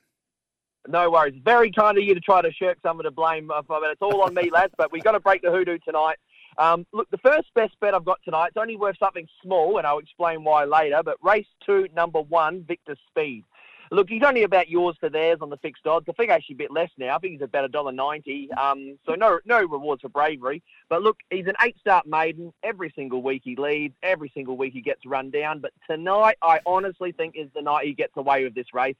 No 0.87 1.11
worries. 1.11 1.35
Very 1.43 1.73
kind 1.73 1.97
of 1.97 2.05
you 2.05 2.13
to 2.13 2.21
try 2.21 2.41
to 2.41 2.53
shirk 2.53 2.77
some 2.81 3.01
of 3.01 3.03
the 3.03 3.11
blame. 3.11 3.51
I 3.51 3.61
mean, 3.69 3.91
it's 3.91 4.01
all 4.01 4.21
on 4.21 4.33
me, 4.33 4.49
lads, 4.49 4.73
but 4.77 4.93
we've 4.93 5.03
got 5.03 5.11
to 5.11 5.19
break 5.19 5.41
the 5.41 5.51
hoodoo 5.51 5.77
tonight. 5.83 6.15
Um, 6.59 6.85
look, 6.91 7.09
the 7.09 7.17
first 7.17 7.47
best 7.55 7.73
bet 7.79 7.95
I've 7.95 8.05
got 8.05 8.19
tonight, 8.23 8.49
it's 8.49 8.57
only 8.57 8.75
worth 8.75 8.97
something 8.99 9.27
small, 9.41 9.77
and 9.77 9.87
I'll 9.87 9.99
explain 9.99 10.43
why 10.43 10.65
later, 10.65 11.01
but 11.03 11.15
race 11.23 11.47
two, 11.65 11.87
number 11.95 12.19
one, 12.19 12.63
Victor 12.67 12.97
Speed. 13.09 13.45
Look, 13.91 14.07
he's 14.07 14.21
only 14.23 14.43
about 14.43 14.69
yours 14.69 14.95
for 14.99 15.09
theirs 15.09 15.39
on 15.41 15.49
the 15.49 15.57
fixed 15.57 15.87
odds. 15.87 16.05
I 16.07 16.11
think 16.11 16.29
actually 16.29 16.55
a 16.55 16.57
bit 16.57 16.71
less 16.71 16.91
now. 16.99 17.15
I 17.15 17.19
think 17.19 17.33
he's 17.33 17.41
about 17.41 17.65
a 17.65 17.69
dollar 17.69 17.91
ninety. 17.91 18.47
Um, 18.51 18.99
so 19.03 19.15
no 19.15 19.39
no 19.45 19.61
rewards 19.61 20.01
for 20.03 20.09
bravery. 20.09 20.61
But 20.89 21.01
look, 21.01 21.17
he's 21.31 21.47
an 21.47 21.55
eight 21.63 21.75
start 21.79 22.05
maiden. 22.05 22.53
Every 22.61 22.93
single 22.95 23.23
week 23.23 23.41
he 23.43 23.55
leads. 23.55 23.95
Every 24.03 24.31
single 24.35 24.57
week 24.57 24.73
he 24.73 24.81
gets 24.81 25.07
run 25.07 25.31
down. 25.31 25.59
But 25.59 25.71
tonight, 25.89 26.37
I 26.43 26.59
honestly 26.67 27.13
think 27.13 27.35
is 27.35 27.49
the 27.55 27.63
night 27.63 27.87
he 27.87 27.93
gets 27.93 28.13
away 28.15 28.43
with 28.43 28.53
this 28.53 28.73
race. 28.75 28.95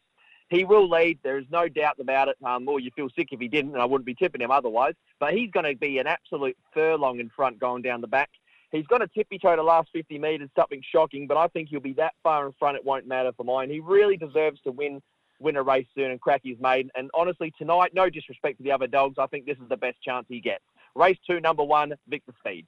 He 0.49 0.65
will 0.65 0.89
lead. 0.89 1.19
There 1.23 1.37
is 1.37 1.45
no 1.51 1.69
doubt 1.69 1.99
about 1.99 2.27
it. 2.27 2.37
Um, 2.43 2.67
or 2.67 2.79
you 2.79 2.91
feel 2.95 3.09
sick 3.15 3.29
if 3.31 3.39
he 3.39 3.47
didn't, 3.47 3.73
and 3.73 3.81
I 3.81 3.85
wouldn't 3.85 4.05
be 4.05 4.15
tipping 4.15 4.41
him 4.41 4.51
otherwise. 4.51 4.95
But 5.19 5.33
he's 5.33 5.51
going 5.51 5.65
to 5.65 5.75
be 5.75 5.99
an 5.99 6.07
absolute 6.07 6.57
furlong 6.73 7.19
in 7.19 7.29
front 7.29 7.59
going 7.59 7.83
down 7.83 8.01
the 8.01 8.07
back. 8.07 8.29
He's 8.71 8.87
going 8.87 9.01
to 9.01 9.07
tippy 9.07 9.39
toe 9.39 9.55
the 9.55 9.63
last 9.63 9.89
50 9.93 10.19
metres, 10.19 10.49
something 10.55 10.83
shocking, 10.91 11.25
but 11.25 11.37
I 11.37 11.47
think 11.47 11.69
he'll 11.69 11.79
be 11.79 11.93
that 11.93 12.13
far 12.21 12.45
in 12.45 12.53
front 12.59 12.77
it 12.77 12.85
won't 12.85 13.07
matter 13.07 13.31
for 13.35 13.43
mine. 13.43 13.69
He 13.69 13.79
really 13.79 14.17
deserves 14.17 14.61
to 14.61 14.71
win 14.71 15.01
win 15.39 15.55
a 15.55 15.63
race 15.63 15.87
soon 15.95 16.11
and 16.11 16.19
crack 16.19 16.41
his 16.43 16.59
maiden. 16.59 16.91
And 16.95 17.09
honestly, 17.13 17.53
tonight, 17.57 17.93
no 17.93 18.09
disrespect 18.09 18.57
to 18.57 18.63
the 18.63 18.73
other 18.73 18.87
dogs, 18.87 19.15
I 19.17 19.25
think 19.27 19.45
this 19.45 19.57
is 19.57 19.69
the 19.69 19.77
best 19.77 20.01
chance 20.01 20.25
he 20.27 20.41
gets. 20.41 20.63
Race 20.95 21.17
two, 21.25 21.39
number 21.39 21.63
one, 21.63 21.93
Victor 22.09 22.33
Speed. 22.39 22.67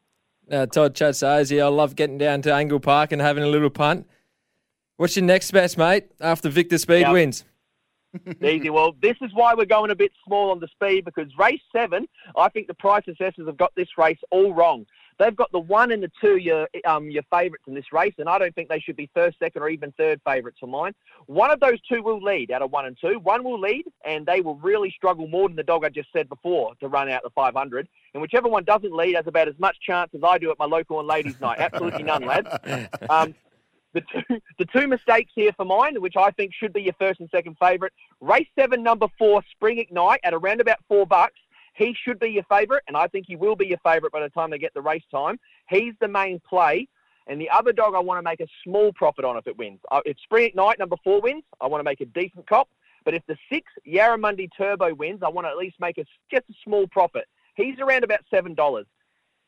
Uh, 0.50 0.66
Todd 0.66 0.96
Chad 0.96 1.18
says, 1.18 1.52
yeah, 1.52 1.66
I 1.66 1.68
love 1.68 1.98
getting 1.98 2.18
down 2.18 2.42
to 2.44 2.54
Angle 2.54 2.80
Park 2.80 3.12
and 3.12 3.22
having 3.22 3.44
a 3.44 3.48
little 3.48 3.70
punt. 3.70 4.08
What's 4.96 5.18
your 5.18 5.26
next 5.26 5.52
best, 5.52 5.78
mate, 5.78 6.06
after 6.22 6.48
Victor 6.50 6.78
Speed 6.78 7.12
wins? 7.12 7.44
Easy. 8.44 8.70
Well, 8.70 8.96
this 9.01 9.18
is 9.22 9.31
why 9.33 9.53
we're 9.53 9.66
going 9.66 9.92
a 9.92 9.96
bit 9.96 10.12
small 10.25 10.51
on 10.51 10.59
the 10.59 10.68
speed 10.68 11.05
because 11.05 11.27
race 11.38 11.62
seven, 11.72 12.07
I 12.36 12.50
think 12.50 12.68
the 12.68 12.74
price 12.74 13.03
assessors 13.07 13.48
have 13.48 13.57
got 13.57 13.74
this 13.75 13.98
race 13.98 14.20
all 14.31 14.53
wrong. 14.53 14.86
They've 15.20 15.36
got 15.36 15.51
the 15.51 15.59
one 15.59 15.92
and 15.92 16.01
the 16.01 16.12
two 16.20 16.38
your 16.38 16.68
um, 16.83 17.12
your 17.12 17.22
favourites 17.29 17.66
in 17.68 17.75
this 17.75 17.94
race, 17.94 18.16
and 18.18 18.27
I 18.27 18.40
don't 18.40 18.55
think 18.55 18.70
they 18.70 18.79
should 18.79 18.96
be 18.96 19.07
first, 19.14 19.38
second, 19.38 19.62
or 19.62 19.70
even 19.70 19.92
third 19.92 20.20
favourites 20.25 20.57
of 20.64 20.70
mine. 20.70 20.96
One 21.27 21.51
of 21.51 21.59
those 21.59 21.79
two 21.81 22.01
will 22.01 22.22
lead 22.22 22.50
out 22.50 22.64
of 22.64 22.72
one 22.72 22.88
and 22.88 22.98
two. 23.00 23.20
One 23.20 23.44
will 23.44 23.59
lead, 23.59 23.86
and 24.03 24.25
they 24.25 24.42
will 24.42 24.55
really 24.55 24.90
struggle 24.90 25.27
more 25.27 25.48
than 25.48 25.55
the 25.55 25.64
dog 25.64 25.86
I 25.86 25.90
just 25.90 26.09
said 26.12 26.27
before 26.27 26.74
to 26.79 26.88
run 26.88 27.07
out 27.07 27.22
the 27.22 27.29
500. 27.29 27.88
And 28.16 28.22
whichever 28.22 28.50
one 28.50 28.64
doesn't 28.64 28.96
lead 28.96 29.16
has 29.16 29.27
about 29.27 29.48
as 29.48 29.59
much 29.59 29.77
chance 29.79 30.09
as 30.16 30.22
I 30.24 30.40
do 30.40 30.50
at 30.50 30.57
my 30.57 30.66
local 30.66 31.00
and 31.00 31.07
ladies' 31.07 31.40
night. 31.40 31.59
Absolutely 31.59 32.03
none, 32.03 32.25
lads. 32.25 32.50
Um, 33.09 33.36
the 33.94 34.01
two, 34.01 34.40
the 34.58 34.66
two 34.66 34.88
mistakes 34.88 35.32
here 35.36 35.51
for 35.54 35.66
mine, 35.66 36.01
which 36.01 36.16
I 36.18 36.32
think 36.32 36.54
should 36.54 36.74
be 36.74 36.82
your 36.82 36.94
first 37.00 37.20
and 37.20 37.30
second 37.30 37.58
favourite. 37.60 37.94
Race 38.20 38.48
seven, 38.58 38.84
number 38.84 39.08
four, 39.18 39.44
Spring 39.51 39.80
Ignite 39.80 40.22
at 40.24 40.34
around 40.34 40.62
about 40.62 40.77
four 40.88 41.06
bucks. 41.06 41.40
He 41.74 41.96
should 42.04 42.20
be 42.20 42.30
your 42.30 42.44
favourite, 42.44 42.84
and 42.88 42.98
I 42.98 43.08
think 43.08 43.25
he 43.27 43.36
will 43.36 43.56
be 43.56 43.68
your 43.68 43.80
favourite 43.80 44.12
by 44.12 44.22
the 44.22 44.30
time 44.30 44.50
they 44.51 44.58
get 44.58 44.74
the 44.74 44.82
race 44.82 45.04
time. 45.10 45.40
He's 45.70 45.94
the 46.00 46.08
main 46.08 46.40
play. 46.48 46.88
And 47.27 47.40
the 47.40 47.50
other 47.50 47.72
dog 47.72 47.94
I 47.96 48.00
want 48.00 48.18
to 48.18 48.24
make 48.24 48.40
a 48.42 48.48
small 48.64 48.92
profit 48.94 49.24
on 49.24 49.38
if 49.38 49.46
it 49.48 49.58
wins. 49.58 49.80
Uh, 49.92 50.01
If 50.06 50.18
Spring 50.20 50.48
Ignite 50.48 50.80
number 50.80 50.98
four 51.04 51.22
wins, 51.22 51.44
I 51.62 51.68
want 51.68 51.80
to 51.80 51.84
make 51.84 52.01
a 52.01 52.06
decent 52.06 52.48
cop. 52.48 52.68
But 53.06 53.14
if 53.14 53.24
the 53.27 53.38
six 53.51 53.72
Yarramundi 53.88 54.50
Turbo 54.58 54.94
wins, 54.94 55.22
I 55.24 55.30
want 55.30 55.46
to 55.46 55.50
at 55.50 55.58
least 55.58 55.75
make 55.80 55.98
a, 55.98 56.06
just 56.30 56.50
a 56.50 56.54
small 56.64 56.88
profit. 56.88 57.25
He's 57.56 57.80
around 57.80 58.04
about 58.04 58.22
seven 58.30 58.54
dollars. 58.54 58.86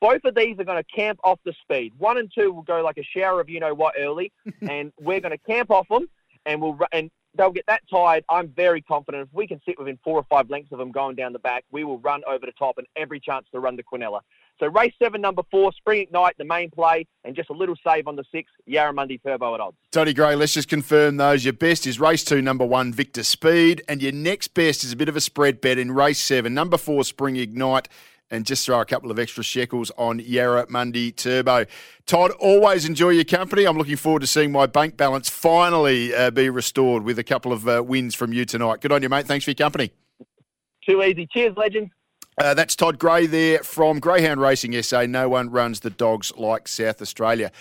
Both 0.00 0.24
of 0.24 0.34
these 0.34 0.58
are 0.58 0.64
going 0.64 0.82
to 0.82 0.96
camp 0.96 1.18
off 1.24 1.38
the 1.44 1.54
speed. 1.62 1.92
One 1.98 2.18
and 2.18 2.30
two 2.32 2.52
will 2.52 2.62
go 2.62 2.82
like 2.82 2.98
a 2.98 3.02
shower 3.02 3.40
of 3.40 3.48
you 3.48 3.60
know 3.60 3.74
what 3.74 3.94
early, 3.98 4.32
and 4.68 4.92
we're 5.00 5.20
going 5.20 5.32
to 5.32 5.38
camp 5.38 5.70
off 5.70 5.88
them, 5.88 6.08
and 6.46 6.60
we'll 6.60 6.78
and 6.92 7.10
they'll 7.36 7.50
get 7.50 7.66
that 7.66 7.82
tired. 7.90 8.24
I'm 8.28 8.48
very 8.48 8.82
confident 8.82 9.28
if 9.28 9.34
we 9.34 9.46
can 9.46 9.60
sit 9.66 9.78
within 9.78 9.98
four 10.04 10.18
or 10.18 10.24
five 10.24 10.50
lengths 10.50 10.72
of 10.72 10.78
them 10.78 10.92
going 10.92 11.16
down 11.16 11.32
the 11.32 11.38
back, 11.38 11.64
we 11.70 11.84
will 11.84 11.98
run 11.98 12.22
over 12.28 12.46
the 12.46 12.52
top 12.52 12.78
and 12.78 12.86
every 12.96 13.20
chance 13.20 13.46
to 13.52 13.60
run 13.60 13.76
the 13.76 13.82
Quinella. 13.82 14.20
So 14.60 14.66
race 14.66 14.92
seven, 15.02 15.20
number 15.20 15.42
four, 15.50 15.72
Spring 15.72 16.02
Ignite, 16.02 16.38
the 16.38 16.44
main 16.44 16.70
play, 16.70 17.06
and 17.24 17.34
just 17.34 17.50
a 17.50 17.52
little 17.52 17.74
save 17.84 18.06
on 18.06 18.14
the 18.14 18.24
six, 18.30 18.50
Yarramundi 18.68 19.20
Turbo 19.20 19.54
at 19.54 19.60
odds. 19.60 19.76
Toddy 19.90 20.14
Gray, 20.14 20.36
let's 20.36 20.54
just 20.54 20.68
confirm 20.68 21.16
those. 21.16 21.44
Your 21.44 21.54
best 21.54 21.86
is 21.86 21.98
race 21.98 22.22
two, 22.22 22.40
number 22.40 22.64
one, 22.64 22.92
Victor 22.92 23.24
Speed. 23.24 23.82
And 23.88 24.00
your 24.00 24.12
next 24.12 24.54
best 24.54 24.84
is 24.84 24.92
a 24.92 24.96
bit 24.96 25.08
of 25.08 25.16
a 25.16 25.20
spread 25.20 25.60
bet 25.60 25.78
in 25.78 25.90
race 25.90 26.20
seven, 26.20 26.54
number 26.54 26.78
four, 26.78 27.04
Spring 27.04 27.36
Ignite. 27.36 27.88
And 28.30 28.46
just 28.46 28.66
throw 28.66 28.80
a 28.80 28.84
couple 28.84 29.10
of 29.10 29.18
extra 29.18 29.44
shekels 29.44 29.92
on 29.96 30.18
Yarramundi 30.18 31.14
Turbo. 31.14 31.66
Todd, 32.06 32.32
always 32.32 32.84
enjoy 32.84 33.10
your 33.10 33.24
company. 33.24 33.64
I'm 33.64 33.76
looking 33.76 33.96
forward 33.96 34.20
to 34.20 34.26
seeing 34.26 34.50
my 34.50 34.66
bank 34.66 34.96
balance 34.96 35.28
finally 35.28 36.14
uh, 36.14 36.30
be 36.30 36.48
restored 36.50 37.04
with 37.04 37.18
a 37.18 37.24
couple 37.24 37.52
of 37.52 37.68
uh, 37.68 37.82
wins 37.84 38.14
from 38.14 38.32
you 38.32 38.44
tonight. 38.44 38.80
Good 38.80 38.92
on 38.92 39.02
you, 39.02 39.08
mate. 39.08 39.26
Thanks 39.26 39.44
for 39.44 39.50
your 39.50 39.56
company. 39.56 39.92
Too 40.84 41.02
easy. 41.02 41.28
Cheers, 41.32 41.56
legends. 41.56 41.90
Uh, 42.36 42.54
that's 42.54 42.74
Todd 42.74 42.98
Gray 42.98 43.26
there 43.26 43.58
from 43.60 44.00
Greyhound 44.00 44.40
Racing 44.40 44.80
SA. 44.82 45.06
No 45.06 45.28
one 45.28 45.50
runs 45.50 45.80
the 45.80 45.90
dogs 45.90 46.32
like 46.36 46.66
South 46.66 47.00
Australia. 47.00 47.52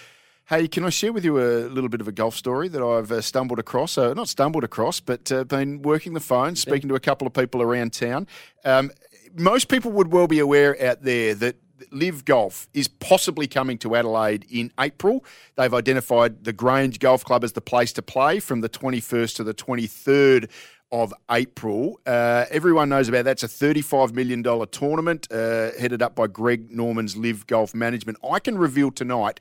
Hey, 0.49 0.67
can 0.67 0.83
I 0.83 0.89
share 0.89 1.13
with 1.13 1.23
you 1.23 1.39
a 1.39 1.69
little 1.69 1.89
bit 1.89 2.01
of 2.01 2.07
a 2.07 2.11
golf 2.11 2.35
story 2.35 2.67
that 2.67 2.83
I've 2.83 3.11
uh, 3.11 3.21
stumbled 3.21 3.59
across? 3.59 3.97
Uh, 3.97 4.13
not 4.13 4.27
stumbled 4.27 4.63
across, 4.63 4.99
but 4.99 5.31
uh, 5.31 5.43
been 5.45 5.81
working 5.83 6.13
the 6.13 6.19
phone, 6.19 6.55
speaking 6.55 6.89
to 6.89 6.95
a 6.95 6.99
couple 6.99 7.25
of 7.27 7.33
people 7.33 7.61
around 7.61 7.93
town. 7.93 8.27
Um, 8.65 8.91
most 9.35 9.67
people 9.67 9.91
would 9.91 10.11
well 10.11 10.27
be 10.27 10.39
aware 10.39 10.81
out 10.83 11.03
there 11.03 11.33
that 11.35 11.55
Live 11.91 12.25
Golf 12.25 12.67
is 12.73 12.87
possibly 12.87 13.47
coming 13.47 13.77
to 13.79 13.95
Adelaide 13.95 14.45
in 14.49 14.71
April. 14.79 15.23
They've 15.55 15.73
identified 15.73 16.43
the 16.43 16.53
Grange 16.53 16.99
Golf 16.99 17.23
Club 17.23 17.43
as 17.43 17.53
the 17.53 17.61
place 17.61 17.91
to 17.93 18.01
play 18.01 18.39
from 18.39 18.61
the 18.61 18.69
21st 18.69 19.35
to 19.37 19.43
the 19.43 19.53
23rd 19.53 20.49
of 20.91 21.13
April. 21.31 21.99
Uh, 22.05 22.45
everyone 22.51 22.89
knows 22.89 23.09
about 23.09 23.25
that's 23.25 23.43
a 23.43 23.47
$35 23.47 24.13
million 24.13 24.43
tournament 24.69 25.27
uh, 25.31 25.71
headed 25.79 26.01
up 26.01 26.15
by 26.15 26.27
Greg 26.27 26.69
Norman's 26.71 27.17
Live 27.17 27.47
Golf 27.47 27.73
Management. 27.73 28.19
I 28.29 28.39
can 28.39 28.57
reveal 28.57 28.91
tonight 28.91 29.39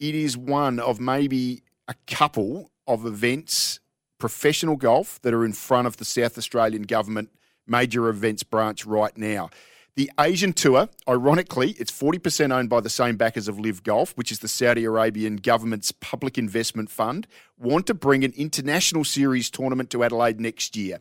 it 0.00 0.14
is 0.14 0.36
one 0.36 0.80
of 0.80 1.00
maybe 1.00 1.62
a 1.86 1.94
couple 2.06 2.70
of 2.86 3.04
events, 3.04 3.80
professional 4.18 4.76
golf, 4.76 5.20
that 5.22 5.34
are 5.34 5.44
in 5.44 5.52
front 5.52 5.86
of 5.86 5.98
the 5.98 6.04
South 6.04 6.38
Australian 6.38 6.82
government 6.82 7.30
major 7.66 8.08
events 8.08 8.42
branch 8.42 8.86
right 8.86 9.16
now. 9.16 9.50
The 9.96 10.10
Asian 10.18 10.52
Tour, 10.52 10.88
ironically, 11.08 11.70
it's 11.78 11.92
40% 11.92 12.52
owned 12.52 12.68
by 12.68 12.80
the 12.80 12.90
same 12.90 13.16
backers 13.16 13.46
of 13.46 13.60
Live 13.60 13.84
Golf, 13.84 14.12
which 14.16 14.32
is 14.32 14.40
the 14.40 14.48
Saudi 14.48 14.84
Arabian 14.84 15.36
government's 15.36 15.92
public 15.92 16.36
investment 16.36 16.90
fund, 16.90 17.28
want 17.58 17.86
to 17.86 17.94
bring 17.94 18.24
an 18.24 18.32
international 18.36 19.04
series 19.04 19.50
tournament 19.50 19.90
to 19.90 20.02
Adelaide 20.02 20.40
next 20.40 20.76
year. 20.76 20.98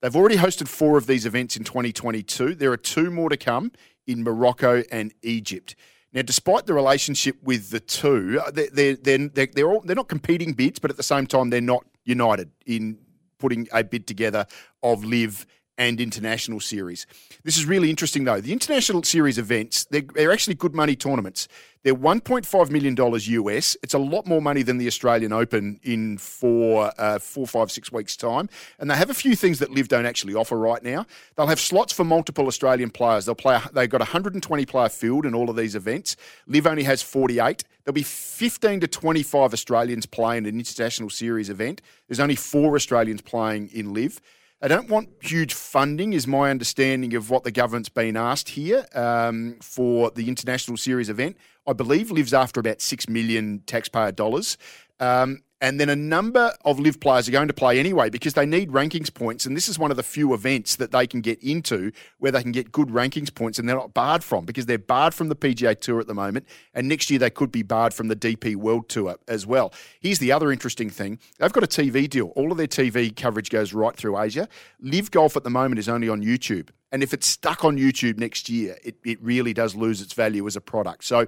They've 0.00 0.14
already 0.14 0.36
hosted 0.36 0.68
four 0.68 0.96
of 0.96 1.08
these 1.08 1.26
events 1.26 1.56
in 1.56 1.64
2022. 1.64 2.54
There 2.54 2.70
are 2.70 2.76
two 2.76 3.10
more 3.10 3.30
to 3.30 3.36
come 3.36 3.72
in 4.06 4.22
Morocco 4.22 4.84
and 4.92 5.12
Egypt. 5.22 5.74
Now, 6.12 6.22
despite 6.22 6.66
the 6.66 6.74
relationship 6.74 7.42
with 7.42 7.70
the 7.70 7.80
two, 7.80 8.40
uh, 8.46 8.52
they're, 8.52 8.96
they're, 8.96 9.28
they're, 9.28 9.46
they're, 9.46 9.68
all, 9.68 9.80
they're 9.80 9.96
not 9.96 10.08
competing 10.08 10.52
bids, 10.52 10.78
but 10.78 10.92
at 10.92 10.96
the 10.96 11.02
same 11.02 11.26
time, 11.26 11.50
they're 11.50 11.60
not 11.60 11.84
united 12.04 12.52
in 12.64 12.98
putting 13.38 13.66
a 13.72 13.82
bid 13.82 14.06
together 14.06 14.46
of 14.84 15.04
Live 15.04 15.46
and 15.78 16.00
international 16.00 16.60
series. 16.60 17.06
This 17.44 17.56
is 17.56 17.66
really 17.66 17.90
interesting, 17.90 18.24
though. 18.24 18.40
The 18.40 18.52
international 18.52 19.02
series 19.02 19.38
events, 19.38 19.84
they're, 19.84 20.02
they're, 20.14 20.32
actually 20.32 20.54
good 20.54 20.74
money 20.74 20.96
tournaments. 20.96 21.48
They're 21.82 21.94
$1.5 21.94 22.70
million 22.70 22.96
US. 22.98 23.76
It's 23.82 23.94
a 23.94 23.98
lot 23.98 24.26
more 24.26 24.42
money 24.42 24.62
than 24.62 24.78
the 24.78 24.86
Australian 24.88 25.32
Open 25.32 25.78
in 25.84 26.18
four, 26.18 26.90
uh, 26.98 27.18
four, 27.18 27.46
five, 27.46 27.70
six 27.70 27.92
weeks' 27.92 28.16
time. 28.16 28.48
And 28.78 28.90
they 28.90 28.96
have 28.96 29.10
a 29.10 29.14
few 29.14 29.36
things 29.36 29.60
that 29.60 29.70
Live 29.70 29.88
don't 29.88 30.06
actually 30.06 30.34
offer 30.34 30.58
right 30.58 30.82
now. 30.82 31.06
They'll 31.36 31.46
have 31.46 31.60
slots 31.60 31.92
for 31.92 32.04
multiple 32.04 32.46
Australian 32.48 32.90
players. 32.90 33.26
They'll 33.26 33.36
play, 33.36 33.60
they've 33.72 33.88
got 33.88 34.00
a 34.00 34.04
120 34.04 34.66
player 34.66 34.88
field 34.88 35.26
in 35.26 35.34
all 35.34 35.48
of 35.48 35.56
these 35.56 35.76
events. 35.76 36.16
Live 36.48 36.66
only 36.66 36.82
has 36.82 37.02
48. 37.02 37.62
There'll 37.84 37.94
be 37.94 38.02
15 38.02 38.80
to 38.80 38.88
25 38.88 39.52
Australians 39.52 40.06
playing 40.06 40.46
in 40.46 40.54
an 40.54 40.58
international 40.58 41.10
series 41.10 41.50
event. 41.50 41.82
There's 42.08 42.18
only 42.18 42.34
four 42.34 42.74
Australians 42.74 43.20
playing 43.20 43.68
in 43.72 43.94
Live. 43.94 44.20
I 44.62 44.68
don't 44.68 44.88
want 44.88 45.10
huge 45.20 45.52
funding, 45.52 46.14
is 46.14 46.26
my 46.26 46.50
understanding 46.50 47.14
of 47.14 47.28
what 47.28 47.44
the 47.44 47.50
government's 47.50 47.90
been 47.90 48.16
asked 48.16 48.48
here 48.50 48.86
um, 48.94 49.58
for 49.60 50.10
the 50.10 50.28
international 50.28 50.78
series 50.78 51.10
event. 51.10 51.36
I 51.66 51.74
believe 51.74 52.10
lives 52.10 52.32
after 52.32 52.60
about 52.60 52.80
six 52.80 53.06
million 53.06 53.62
taxpayer 53.66 54.12
dollars. 54.12 54.56
Um, 54.98 55.42
and 55.60 55.80
then 55.80 55.88
a 55.88 55.96
number 55.96 56.52
of 56.64 56.78
live 56.78 57.00
players 57.00 57.28
are 57.28 57.32
going 57.32 57.48
to 57.48 57.54
play 57.54 57.78
anyway 57.78 58.10
because 58.10 58.34
they 58.34 58.44
need 58.44 58.70
rankings 58.70 59.12
points. 59.12 59.46
And 59.46 59.56
this 59.56 59.68
is 59.68 59.78
one 59.78 59.90
of 59.90 59.96
the 59.96 60.02
few 60.02 60.34
events 60.34 60.76
that 60.76 60.92
they 60.92 61.06
can 61.06 61.22
get 61.22 61.42
into 61.42 61.92
where 62.18 62.30
they 62.30 62.42
can 62.42 62.52
get 62.52 62.70
good 62.70 62.88
rankings 62.88 63.34
points 63.34 63.58
and 63.58 63.68
they're 63.68 63.76
not 63.76 63.94
barred 63.94 64.22
from 64.22 64.44
because 64.44 64.66
they're 64.66 64.78
barred 64.78 65.14
from 65.14 65.28
the 65.28 65.36
PGA 65.36 65.78
Tour 65.80 66.00
at 66.00 66.06
the 66.06 66.14
moment. 66.14 66.46
And 66.74 66.88
next 66.88 67.10
year 67.10 67.18
they 67.18 67.30
could 67.30 67.50
be 67.50 67.62
barred 67.62 67.94
from 67.94 68.08
the 68.08 68.16
DP 68.16 68.56
World 68.56 68.88
Tour 68.88 69.16
as 69.28 69.46
well. 69.46 69.72
Here's 70.00 70.18
the 70.18 70.32
other 70.32 70.52
interesting 70.52 70.90
thing 70.90 71.18
they've 71.38 71.52
got 71.52 71.64
a 71.64 71.66
TV 71.66 72.08
deal. 72.08 72.32
All 72.36 72.52
of 72.52 72.58
their 72.58 72.66
TV 72.66 73.14
coverage 73.14 73.48
goes 73.48 73.72
right 73.72 73.96
through 73.96 74.18
Asia. 74.18 74.48
Live 74.80 75.10
Golf 75.10 75.36
at 75.36 75.44
the 75.44 75.50
moment 75.50 75.78
is 75.78 75.88
only 75.88 76.08
on 76.08 76.22
YouTube. 76.22 76.68
And 76.92 77.02
if 77.02 77.12
it's 77.12 77.26
stuck 77.26 77.64
on 77.64 77.76
YouTube 77.76 78.18
next 78.18 78.48
year, 78.48 78.78
it, 78.84 78.96
it 79.04 79.20
really 79.22 79.52
does 79.52 79.74
lose 79.74 80.00
its 80.00 80.12
value 80.12 80.46
as 80.46 80.56
a 80.56 80.60
product. 80.60 81.04
So 81.04 81.26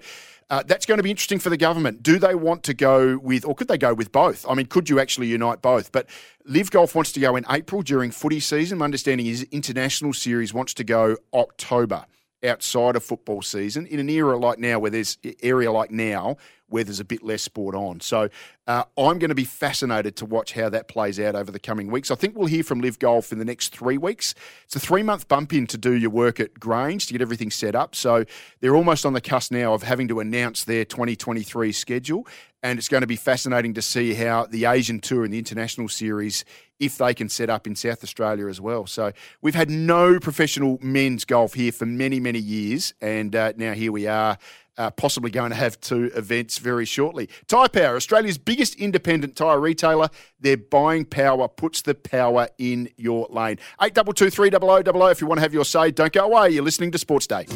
uh, 0.51 0.63
that's 0.67 0.87
going 0.87 0.99
to 0.99 1.03
be 1.03 1.11
interesting 1.11 1.39
for 1.39 1.51
the 1.51 1.57
government. 1.57 2.03
Do 2.03 2.19
they 2.19 2.35
want 2.35 2.63
to 2.65 2.75
go 2.75 3.19
with, 3.19 3.45
or 3.45 3.55
could 3.55 3.69
they 3.69 3.79
go 3.79 3.93
with 3.93 4.13
both? 4.13 4.47
I 4.49 4.55
mean, 4.55 4.67
could 4.67 4.89
you 4.89 5.01
actually 5.01 5.27
unite 5.27 5.61
both? 5.61 5.93
But 5.93 6.09
Live 6.45 6.71
Golf 6.71 6.95
wants 6.95 7.13
to 7.13 7.21
go 7.21 7.37
in 7.37 7.45
April 7.51 7.83
during 7.83 8.11
footy 8.11 8.41
season. 8.41 8.79
My 8.79 8.85
understanding 8.85 9.27
is 9.27 9.43
International 9.51 10.13
Series 10.13 10.55
wants 10.55 10.75
to 10.75 10.85
go 10.85 11.17
October 11.35 12.07
outside 12.45 12.97
of 12.97 13.03
football 13.03 13.43
season 13.43 13.87
in 13.87 13.99
an 13.99 14.09
era 14.09 14.37
like 14.37 14.59
now 14.59 14.79
where 14.79 14.91
there's 14.91 15.19
area 15.43 15.71
like 15.73 15.91
now 15.91 16.37
where 16.69 16.85
there's 16.85 17.01
a 17.01 17.05
bit 17.05 17.23
less 17.23 17.43
sport 17.43 17.75
on. 17.75 18.01
So 18.01 18.29
uh, 18.67 18.85
I'm 18.99 19.19
going 19.19 19.31
to 19.31 19.35
be 19.35 19.45
fascinated 19.45 20.17
to 20.17 20.27
watch 20.27 20.53
how 20.53 20.69
that 20.69 20.87
plays 20.87 21.19
out 21.19 21.35
over 21.35 21.51
the 21.51 21.59
coming 21.59 21.91
weeks. 21.91 22.11
I 22.11 22.15
think 22.15 22.37
we'll 22.37 22.47
hear 22.47 22.63
from 22.63 22.81
Live 22.81 22.99
Golf 22.99 23.33
in 23.33 23.39
the 23.39 23.45
next 23.45 23.75
three 23.75 23.97
weeks. 23.97 24.35
It's 24.65 24.77
a 24.77 24.81
three 24.81 25.03
month 25.03 25.29
bump 25.29 25.53
in 25.55 25.67
to 25.69 25.79
do 25.79 25.93
your 25.93 26.11
work 26.11 26.41
at 26.41 26.61
Grange 26.61 27.07
to 27.07 27.13
get 27.15 27.23
everything 27.23 27.51
set 27.51 27.75
up. 27.75 27.95
So 27.95 28.25
they're 28.61 28.77
almost 28.77 29.07
on 29.07 29.15
the 29.15 29.21
cusp 29.21 29.51
now 29.51 29.73
of 29.73 29.83
having 29.83 30.09
to 30.09 30.21
announce 30.21 30.65
their 30.65 30.85
2023 30.85 31.73
schedule. 31.73 32.27
And 32.63 32.79
it's 32.79 32.89
going 32.89 33.03
to 33.03 33.07
be 33.07 33.17
fascinating 33.17 33.75
to 33.75 33.83
see 33.83 34.15
how 34.15 34.47
the 34.47 34.65
Asian 34.65 35.01
Tour 35.01 35.25
and 35.25 35.33
the 35.33 35.39
International 35.39 35.89
Series, 35.89 36.45
if 36.81 36.99
they 36.99 37.15
can 37.15 37.29
set 37.29 37.49
up 37.49 37.67
in 37.67 37.77
South 37.77 38.03
Australia 38.03 38.49
as 38.49 38.61
well. 38.61 38.87
So 38.87 39.13
we've 39.41 39.55
had 39.55 39.71
no 39.71 40.19
professional 40.19 40.79
men's 40.83 41.25
golf 41.25 41.55
here 41.55 41.71
for 41.71 41.87
many, 41.87 42.19
many 42.19 42.41
years. 42.41 42.95
And 43.01 43.37
uh, 43.37 43.53
now 43.57 43.75
here 43.75 43.93
we 43.93 44.09
are 44.09 44.39
uh, 44.79 44.91
possibly 44.91 45.31
going 45.31 45.51
to 45.51 45.57
have 45.57 45.81
two 45.81 46.11
events 46.15 46.59
very 46.59 46.85
shortly. 46.85 47.29
Tyre 47.49 47.69
Power, 47.69 47.97
Australia's 47.97 48.39
biggest 48.39 48.77
independent 48.77 49.37
tyre 49.37 49.61
retailer. 49.61 50.09
Their 50.41 50.57
buying 50.57 51.05
power 51.05 51.49
puts 51.49 51.83
the 51.83 51.95
power 51.95 52.49
in 52.59 52.89
your 52.97 53.27
lane. 53.29 53.59
8223 53.83 54.51
3000 54.51 55.11
if 55.11 55.21
you 55.21 55.27
want 55.27 55.39
to 55.39 55.43
have 55.43 55.53
your 55.53 55.65
say. 55.65 55.91
Don't 55.91 56.13
go 56.13 56.25
away. 56.25 56.51
You're 56.51 56.65
listening 56.65 56.93
to 56.93 56.99
Sports 56.99 57.27
Day. 57.27 57.47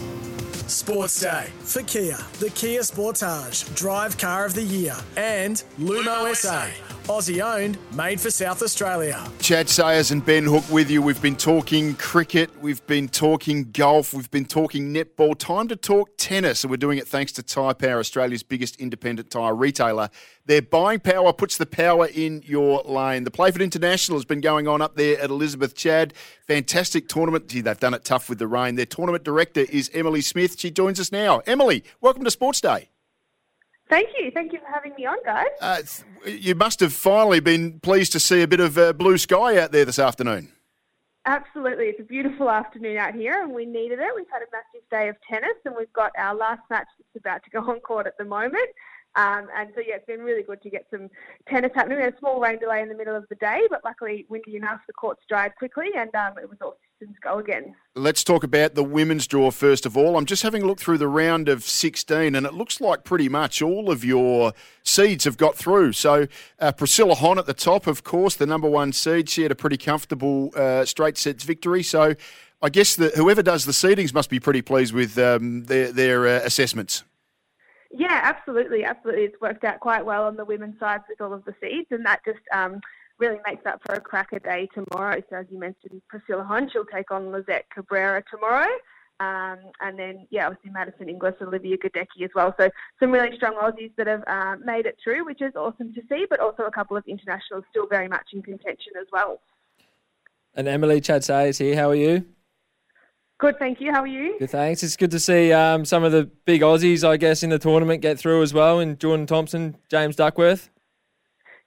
Sports 0.73 1.21
Day 1.21 1.47
for 1.61 1.83
Kia, 1.83 2.19
the 2.39 2.49
Kia 2.51 2.81
Sportage, 2.81 3.75
Drive 3.77 4.17
Car 4.17 4.47
of 4.47 4.55
the 4.55 4.63
Year, 4.63 4.97
and 5.17 5.63
Lumo 5.79 6.35
SA. 6.35 6.92
Aussie 7.05 7.43
owned, 7.43 7.77
made 7.97 8.21
for 8.21 8.31
South 8.31 8.63
Australia. 8.63 9.27
Chad 9.41 9.69
Sayers 9.69 10.13
and 10.13 10.25
Ben 10.25 10.45
Hook 10.45 10.65
with 10.71 10.89
you. 10.89 11.03
We've 11.03 11.21
been 11.21 11.35
talking 11.35 11.95
cricket, 11.97 12.51
we've 12.63 12.87
been 12.87 13.09
talking 13.09 13.73
golf, 13.73 14.15
we've 14.15 14.31
been 14.31 14.45
talking 14.45 14.95
netball. 14.95 15.37
Time 15.37 15.67
to 15.69 15.77
talk 15.77 16.11
tennis, 16.17 16.63
and 16.63 16.71
we're 16.71 16.77
doing 16.77 16.99
it 16.99 17.09
thanks 17.09 17.33
to 17.33 17.43
Tyre 17.43 17.75
Power, 17.75 17.99
Australia's 17.99 18.45
biggest 18.45 18.77
independent 18.77 19.31
tyre 19.31 19.55
retailer. 19.55 20.11
Their 20.47 20.63
buying 20.63 21.01
power 21.01 21.33
puts 21.33 21.57
the 21.57 21.67
power 21.67 22.07
in 22.07 22.43
your 22.45 22.83
lane. 22.85 23.25
The 23.25 23.31
Playford 23.31 23.63
International 23.63 24.17
has 24.19 24.25
been 24.25 24.41
going 24.41 24.69
on 24.69 24.81
up 24.81 24.95
there 24.95 25.21
at 25.21 25.31
Elizabeth 25.31 25.75
Chad. 25.75 26.15
Fantastic 26.47 27.09
tournament. 27.09 27.49
Gee, 27.49 27.63
they've 27.63 27.79
done 27.79 27.95
it 27.95 28.05
tough 28.05 28.29
with 28.29 28.39
the 28.39 28.47
rain. 28.47 28.77
Their 28.77 28.87
tournament 28.87 29.25
director 29.25 29.61
is 29.61 29.91
Emily 29.93 30.21
Smith. 30.21 30.59
She 30.59 30.71
joins 30.71 31.01
us 31.01 31.11
now. 31.11 31.43
Emily, 31.47 31.83
welcome 32.01 32.23
to 32.23 32.31
Sports 32.31 32.61
Day. 32.61 32.92
Thank 33.93 34.09
you. 34.19 34.31
Thank 34.31 34.55
you 34.55 34.59
for 34.61 34.73
having 34.73 34.95
me 34.97 35.05
on, 35.05 35.19
guys. 35.23 35.49
Uh, 35.61 35.83
you 36.25 36.55
must 36.55 36.81
have 36.81 36.95
finally 36.95 37.41
been 37.41 37.79
pleased 37.81 38.13
to 38.13 38.21
see 38.21 38.41
a 38.41 38.49
bit 38.49 38.59
of 38.59 38.79
uh, 38.79 38.95
blue 38.95 39.19
sky 39.19 39.59
out 39.59 39.71
there 39.71 39.85
this 39.85 39.99
afternoon. 39.99 40.51
Absolutely. 41.27 41.89
It's 41.89 42.01
a 42.01 42.05
beautiful 42.05 42.49
afternoon 42.49 42.97
out 42.97 43.15
here, 43.15 43.43
and 43.43 43.53
we 43.53 43.67
needed 43.67 43.99
it. 43.99 44.09
We've 44.17 44.25
had 44.33 44.41
a 44.41 44.51
massive 44.51 44.89
day 44.91 45.11
of 45.11 45.17
tennis, 45.31 45.59
and 45.67 45.75
we've 45.77 45.93
got 45.93 46.11
our 46.17 46.35
last 46.35 46.63
match 46.71 46.87
that's 46.97 47.23
about 47.23 47.45
to 47.45 47.51
go 47.51 47.71
on 47.71 47.81
court 47.81 48.07
at 48.07 48.17
the 48.17 48.25
moment. 48.25 48.71
Um, 49.15 49.49
and 49.55 49.69
so, 49.75 49.83
yeah, 49.87 49.97
it's 49.97 50.07
been 50.07 50.21
really 50.21 50.43
good 50.43 50.63
to 50.63 50.71
get 50.71 50.87
some 50.91 51.11
tennis 51.47 51.73
happening. 51.75 51.99
We 51.99 52.05
had 52.05 52.15
a 52.15 52.19
small 52.19 52.41
rain 52.41 52.59
delay 52.59 52.81
in 52.81 52.89
the 52.89 52.97
middle 52.97 53.15
of 53.15 53.29
the 53.29 53.35
day, 53.35 53.61
but 53.69 53.85
luckily 53.85 54.25
windy 54.31 54.57
enough, 54.57 54.81
the 54.87 54.95
courts 54.95 55.21
dried 55.29 55.55
quickly 55.57 55.89
and 55.95 56.15
um, 56.15 56.39
it 56.39 56.49
was 56.49 56.57
all 56.63 56.79
go 57.23 57.39
again. 57.39 57.75
Let's 57.95 58.25
talk 58.25 58.43
about 58.45 58.75
the 58.75 58.85
women's 58.85 59.27
draw 59.27 59.51
first 59.51 59.87
of 59.87 59.97
all. 59.97 60.17
I'm 60.17 60.27
just 60.27 60.43
having 60.43 60.63
a 60.63 60.67
look 60.67 60.79
through 60.79 60.99
the 60.99 61.09
round 61.09 61.49
of 61.49 61.65
16 61.65 62.35
and 62.35 62.47
it 62.47 62.55
looks 62.55 62.81
like 62.81 63.05
pretty 63.05 63.29
much 63.29 63.61
all 63.61 63.91
of 63.91 64.05
your 64.05 64.53
seeds 64.83 65.25
have 65.25 65.37
got 65.37 65.57
through. 65.57 65.93
So, 65.93 66.27
uh, 66.59 66.73
Priscilla 66.73 67.15
Hon 67.15 67.39
at 67.39 67.47
the 67.47 67.55
top, 67.55 67.87
of 67.87 68.05
course, 68.05 68.37
the 68.37 68.47
number 68.47 68.69
one 68.69 68.93
seed. 68.93 69.29
She 69.29 69.43
had 69.43 69.53
a 69.53 69.57
pretty 69.57 69.77
comfortable 69.77 70.51
uh, 70.57 70.85
straight 70.85 71.19
sets 71.19 71.45
victory. 71.45 71.83
So, 71.83 72.15
I 72.63 72.69
guess 72.69 72.95
that 72.97 73.17
whoever 73.17 73.43
does 73.43 73.65
the 73.65 73.73
seedings 73.73 74.15
must 74.15 74.31
be 74.31 74.39
pretty 74.39 74.63
pleased 74.63 74.95
with 74.95 75.19
um, 75.19 75.65
their, 75.65 75.91
their 75.91 76.29
uh, 76.29 76.41
assessments. 76.45 77.03
Yeah, 77.91 78.21
absolutely, 78.23 78.85
absolutely. 78.85 79.25
It's 79.25 79.41
worked 79.41 79.65
out 79.65 79.81
quite 79.81 80.07
well 80.07 80.25
on 80.25 80.37
the 80.37 80.45
women's 80.45 80.79
side 80.79 81.01
with 81.09 81.21
all 81.21 81.35
of 81.35 81.45
the 81.45 81.55
seeds, 81.61 81.89
and 81.91 82.07
that 82.07 82.21
just 82.25 82.41
um, 82.53 82.81
really 83.23 83.39
makes 83.47 83.65
up 83.67 83.81
for 83.87 83.95
a 83.95 84.01
cracker 84.01 84.41
day 84.41 84.69
tomorrow. 84.75 85.23
So 85.31 85.37
as 85.37 85.47
you 85.51 85.59
mentioned, 85.59 86.03
Priscilla 86.09 86.43
Hon, 86.43 86.69
she'll 86.71 86.85
take 86.85 87.11
on 87.13 87.31
Lizette 87.31 87.67
Cabrera 87.73 88.23
tomorrow. 88.29 88.73
Um, 89.21 89.59
and 89.81 89.97
then, 89.97 90.27
yeah, 90.31 90.49
obviously 90.49 90.73
Madison 90.73 91.09
Inglis 91.09 91.35
Olivia 91.41 91.77
Gadecki 91.79 92.25
as 92.25 92.31
well. 92.35 92.53
So 92.59 92.69
some 92.99 93.13
really 93.13 93.37
strong 93.37 93.55
Aussies 93.55 93.93
that 93.97 94.09
have 94.09 94.25
uh, 94.27 94.57
made 94.65 94.87
it 94.87 94.97
through, 95.03 95.25
which 95.25 95.41
is 95.41 95.53
awesome 95.55 95.95
to 95.95 96.01
see, 96.09 96.27
but 96.29 96.41
also 96.41 96.65
a 96.65 96.73
couple 96.73 96.97
of 96.97 97.05
internationals 97.07 97.63
still 97.71 97.87
very 97.87 98.09
much 98.09 98.27
in 98.33 98.43
contention 98.43 98.93
as 99.01 99.07
well. 99.13 99.41
And 100.55 100.67
Emily 100.67 101.01
Chad 101.01 101.23
Sayers 101.23 101.59
here, 101.59 101.77
how 101.77 101.91
are 101.91 101.95
you? 101.95 102.25
Good, 103.39 103.59
thank 103.61 103.81
you. 103.81 103.93
How 103.93 104.03
are 104.03 104.09
you? 104.09 104.37
Good, 104.41 104.51
thanks. 104.51 104.83
It's 104.83 104.97
good 104.97 105.13
to 105.13 105.21
see 105.21 105.53
um, 105.53 105.85
some 105.85 106.03
of 106.03 106.11
the 106.11 106.25
big 106.45 106.63
Aussies, 106.63 107.07
I 107.09 107.17
guess, 107.17 107.45
in 107.45 107.51
the 107.51 107.59
tournament 107.59 108.03
get 108.03 108.19
through 108.19 108.43
as 108.43 108.53
well. 108.53 108.81
And 108.81 108.99
Jordan 108.99 109.27
Thompson, 109.27 109.77
James 109.89 110.17
Duckworth. 110.17 110.71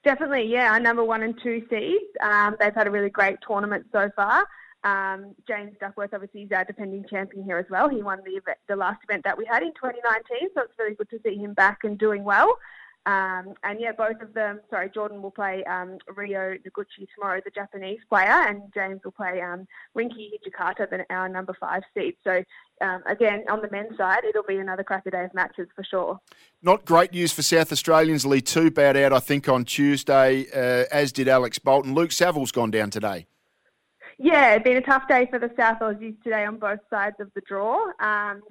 Definitely, 0.06 0.44
yeah. 0.44 0.70
Our 0.70 0.78
number 0.78 1.02
one 1.02 1.24
and 1.24 1.36
two 1.42 1.66
seeds. 1.68 2.04
Um, 2.20 2.54
they've 2.60 2.72
had 2.72 2.86
a 2.86 2.90
really 2.92 3.10
great 3.10 3.38
tournament 3.44 3.86
so 3.90 4.08
far. 4.14 4.46
Um, 4.84 5.34
James 5.48 5.72
Duckworth, 5.80 6.14
obviously, 6.14 6.42
is 6.42 6.52
our 6.52 6.64
defending 6.64 7.04
champion 7.10 7.42
here 7.42 7.58
as 7.58 7.66
well. 7.70 7.88
He 7.88 8.02
won 8.02 8.20
the 8.24 8.30
event, 8.30 8.58
the 8.68 8.76
last 8.76 9.00
event 9.02 9.24
that 9.24 9.36
we 9.36 9.44
had 9.44 9.64
in 9.64 9.70
2019, 9.70 10.50
so 10.54 10.60
it's 10.62 10.78
really 10.78 10.94
good 10.94 11.10
to 11.10 11.18
see 11.26 11.34
him 11.34 11.54
back 11.54 11.78
and 11.82 11.98
doing 11.98 12.22
well. 12.22 12.56
Um, 13.06 13.54
and 13.62 13.80
yeah, 13.80 13.92
both 13.92 14.20
of 14.20 14.34
them. 14.34 14.60
Sorry, 14.68 14.90
Jordan 14.92 15.22
will 15.22 15.30
play 15.30 15.62
um, 15.64 15.98
Rio 16.16 16.54
Noguchi 16.54 17.06
tomorrow, 17.14 17.40
the 17.44 17.52
Japanese 17.52 18.00
player, 18.08 18.26
and 18.26 18.62
James 18.74 19.00
will 19.04 19.12
play 19.12 19.40
um, 19.40 19.68
Rinky 19.96 20.28
Hijikata, 20.32 20.90
the, 20.90 21.06
our 21.08 21.28
number 21.28 21.56
five 21.58 21.82
seed. 21.94 22.16
So 22.24 22.42
um, 22.80 23.04
again, 23.06 23.44
on 23.48 23.62
the 23.62 23.70
men's 23.70 23.96
side, 23.96 24.24
it'll 24.24 24.42
be 24.42 24.56
another 24.56 24.82
cracker 24.82 25.10
day 25.10 25.24
of 25.24 25.32
matches 25.34 25.68
for 25.76 25.84
sure. 25.84 26.20
Not 26.62 26.84
great 26.84 27.12
news 27.12 27.32
for 27.32 27.42
South 27.42 27.70
Australians. 27.70 28.26
Li 28.26 28.40
Tu 28.40 28.72
bowed 28.72 28.96
out, 28.96 29.12
I 29.12 29.20
think, 29.20 29.48
on 29.48 29.64
Tuesday, 29.64 30.46
uh, 30.52 30.86
as 30.90 31.12
did 31.12 31.28
Alex 31.28 31.60
Bolton. 31.60 31.94
Luke 31.94 32.10
Saville's 32.10 32.50
gone 32.50 32.72
down 32.72 32.90
today. 32.90 33.26
Yeah, 34.18 34.54
it's 34.54 34.64
been 34.64 34.78
a 34.78 34.82
tough 34.82 35.06
day 35.06 35.28
for 35.30 35.38
the 35.38 35.50
South 35.56 35.78
Aussies 35.80 36.20
today 36.24 36.44
on 36.44 36.56
both 36.56 36.80
sides 36.90 37.16
of 37.20 37.30
the 37.34 37.42
draw. 37.42 37.92
Um, 38.00 38.42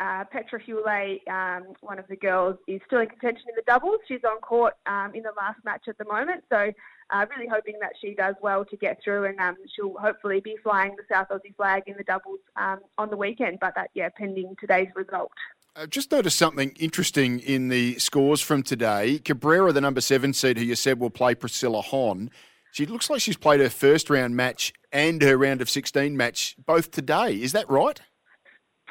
uh, 0.00 0.24
Petra 0.30 0.60
Hule, 0.60 1.28
um, 1.28 1.74
one 1.80 1.98
of 1.98 2.06
the 2.08 2.16
girls, 2.16 2.56
is 2.66 2.80
still 2.86 3.00
in 3.00 3.08
contention 3.08 3.44
in 3.48 3.54
the 3.56 3.62
doubles. 3.66 3.98
She's 4.06 4.20
on 4.24 4.40
court 4.40 4.74
um, 4.86 5.12
in 5.14 5.22
the 5.22 5.32
last 5.36 5.58
match 5.64 5.84
at 5.88 5.98
the 5.98 6.04
moment, 6.04 6.44
so 6.48 6.72
uh, 7.10 7.26
really 7.34 7.48
hoping 7.48 7.74
that 7.80 7.92
she 8.00 8.14
does 8.14 8.34
well 8.40 8.64
to 8.64 8.76
get 8.76 8.98
through, 9.02 9.24
and 9.24 9.38
um, 9.40 9.56
she'll 9.74 9.94
hopefully 9.98 10.40
be 10.40 10.56
flying 10.62 10.94
the 10.96 11.02
South 11.12 11.28
Aussie 11.30 11.54
flag 11.56 11.82
in 11.86 11.96
the 11.96 12.04
doubles 12.04 12.40
um, 12.56 12.80
on 12.96 13.10
the 13.10 13.16
weekend. 13.16 13.58
But 13.60 13.74
that, 13.74 13.90
yeah, 13.94 14.08
pending 14.16 14.54
today's 14.60 14.88
result. 14.94 15.32
I've 15.74 15.90
just 15.90 16.10
noticed 16.10 16.38
something 16.38 16.74
interesting 16.78 17.40
in 17.40 17.68
the 17.68 17.98
scores 17.98 18.40
from 18.40 18.62
today. 18.62 19.18
Cabrera, 19.18 19.72
the 19.72 19.80
number 19.80 20.00
seven 20.00 20.32
seed, 20.32 20.58
who 20.58 20.64
you 20.64 20.74
said 20.74 20.98
will 20.98 21.10
play 21.10 21.34
Priscilla 21.34 21.82
Hon, 21.82 22.30
she 22.72 22.86
looks 22.86 23.08
like 23.08 23.20
she's 23.20 23.36
played 23.36 23.60
her 23.60 23.70
first 23.70 24.10
round 24.10 24.36
match 24.36 24.72
and 24.92 25.22
her 25.22 25.36
round 25.36 25.60
of 25.60 25.70
16 25.70 26.16
match 26.16 26.56
both 26.64 26.90
today. 26.90 27.34
Is 27.34 27.52
that 27.52 27.68
right? 27.68 28.00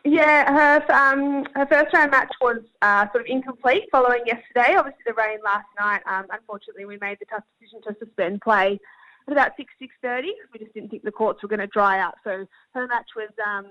Yeah, 0.09 0.53
her 0.53 0.93
um, 0.93 1.43
her 1.53 1.65
first 1.65 1.93
round 1.93 2.11
match 2.11 2.33
was 2.39 2.61
uh, 2.81 3.07
sort 3.11 3.25
of 3.25 3.27
incomplete 3.27 3.89
following 3.91 4.21
yesterday. 4.25 4.77
Obviously, 4.77 5.03
the 5.05 5.13
rain 5.13 5.39
last 5.43 5.67
night. 5.77 6.01
Um, 6.05 6.27
unfortunately, 6.31 6.85
we 6.85 6.97
made 7.01 7.17
the 7.19 7.25
tough 7.25 7.43
decision 7.59 7.81
to 7.81 7.95
suspend 7.99 8.39
play 8.39 8.79
at 9.27 9.33
about 9.33 9.51
six 9.57 9.73
six 9.77 9.93
thirty 10.01 10.31
we 10.53 10.59
just 10.59 10.73
didn't 10.73 10.91
think 10.91 11.03
the 11.03 11.11
courts 11.11 11.43
were 11.43 11.49
going 11.49 11.59
to 11.59 11.67
dry 11.67 11.99
out. 11.99 12.15
So 12.23 12.45
her 12.73 12.87
match 12.87 13.07
was 13.17 13.31
um, 13.45 13.65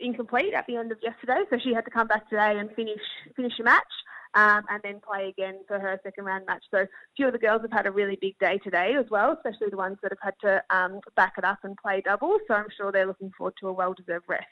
incomplete 0.00 0.54
at 0.54 0.66
the 0.66 0.74
end 0.74 0.90
of 0.90 0.98
yesterday. 1.00 1.44
So 1.50 1.58
she 1.62 1.72
had 1.72 1.84
to 1.84 1.90
come 1.92 2.08
back 2.08 2.28
today 2.28 2.58
and 2.58 2.68
finish 2.74 2.98
finish 3.36 3.52
a 3.60 3.62
match. 3.62 3.94
Um, 4.34 4.64
and 4.68 4.82
then 4.82 5.00
play 5.08 5.28
again 5.28 5.60
for 5.68 5.78
her 5.78 6.00
second 6.02 6.24
round 6.24 6.46
match. 6.46 6.64
So 6.72 6.78
a 6.78 6.88
few 7.16 7.28
of 7.28 7.32
the 7.32 7.38
girls 7.38 7.62
have 7.62 7.70
had 7.70 7.86
a 7.86 7.92
really 7.92 8.18
big 8.20 8.36
day 8.40 8.58
today 8.58 8.96
as 8.98 9.06
well, 9.08 9.30
especially 9.30 9.68
the 9.70 9.76
ones 9.76 9.98
that 10.02 10.10
have 10.10 10.18
had 10.20 10.34
to 10.40 10.76
um, 10.76 10.98
back 11.14 11.34
it 11.38 11.44
up 11.44 11.58
and 11.62 11.76
play 11.76 12.02
double. 12.04 12.38
So 12.48 12.54
I'm 12.54 12.66
sure 12.76 12.90
they're 12.90 13.06
looking 13.06 13.30
forward 13.38 13.54
to 13.60 13.68
a 13.68 13.72
well 13.72 13.94
deserved 13.94 14.24
rest. 14.28 14.48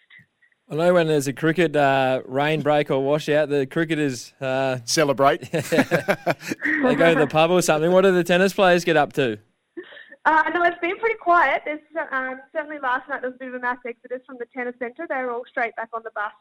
I 0.71 0.75
know 0.75 0.95
when 0.95 1.07
there's 1.07 1.27
a 1.27 1.33
cricket 1.33 1.77
uh, 1.77 2.23
rain 2.25 2.63
break 2.63 2.91
or 2.91 3.01
washout, 3.01 3.49
the 3.49 3.67
cricketers 3.67 4.33
uh, 4.41 4.79
celebrate. 4.85 5.43
they 5.51 5.61
go 5.61 7.15
to 7.15 7.21
the 7.21 7.29
pub 7.29 7.51
or 7.51 7.61
something. 7.61 7.93
What 7.93 8.03
do 8.03 8.13
the 8.13 8.25
tennis 8.25 8.53
players 8.53 8.85
get 8.85 8.97
up 8.97 9.13
to? 9.15 9.39
Uh, 10.25 10.43
no, 10.55 10.63
it's 10.63 10.79
been 10.81 10.97
pretty 10.99 11.17
quiet. 11.17 11.63
There's 11.65 11.81
um, 12.13 12.41
certainly 12.53 12.79
last 12.79 13.09
night 13.09 13.23
there 13.23 13.31
was 13.31 13.37
a 13.37 13.39
bit 13.39 13.49
of 13.49 13.55
a 13.55 13.61
mass 13.61 13.79
exodus 13.87 14.21
from 14.25 14.37
the 14.39 14.47
tennis 14.55 14.75
centre. 14.79 15.05
They 15.09 15.17
were 15.17 15.33
all 15.33 15.45
straight 15.51 15.75
back 15.75 15.89
on 15.93 16.03
the 16.05 16.13
bus 16.15 16.33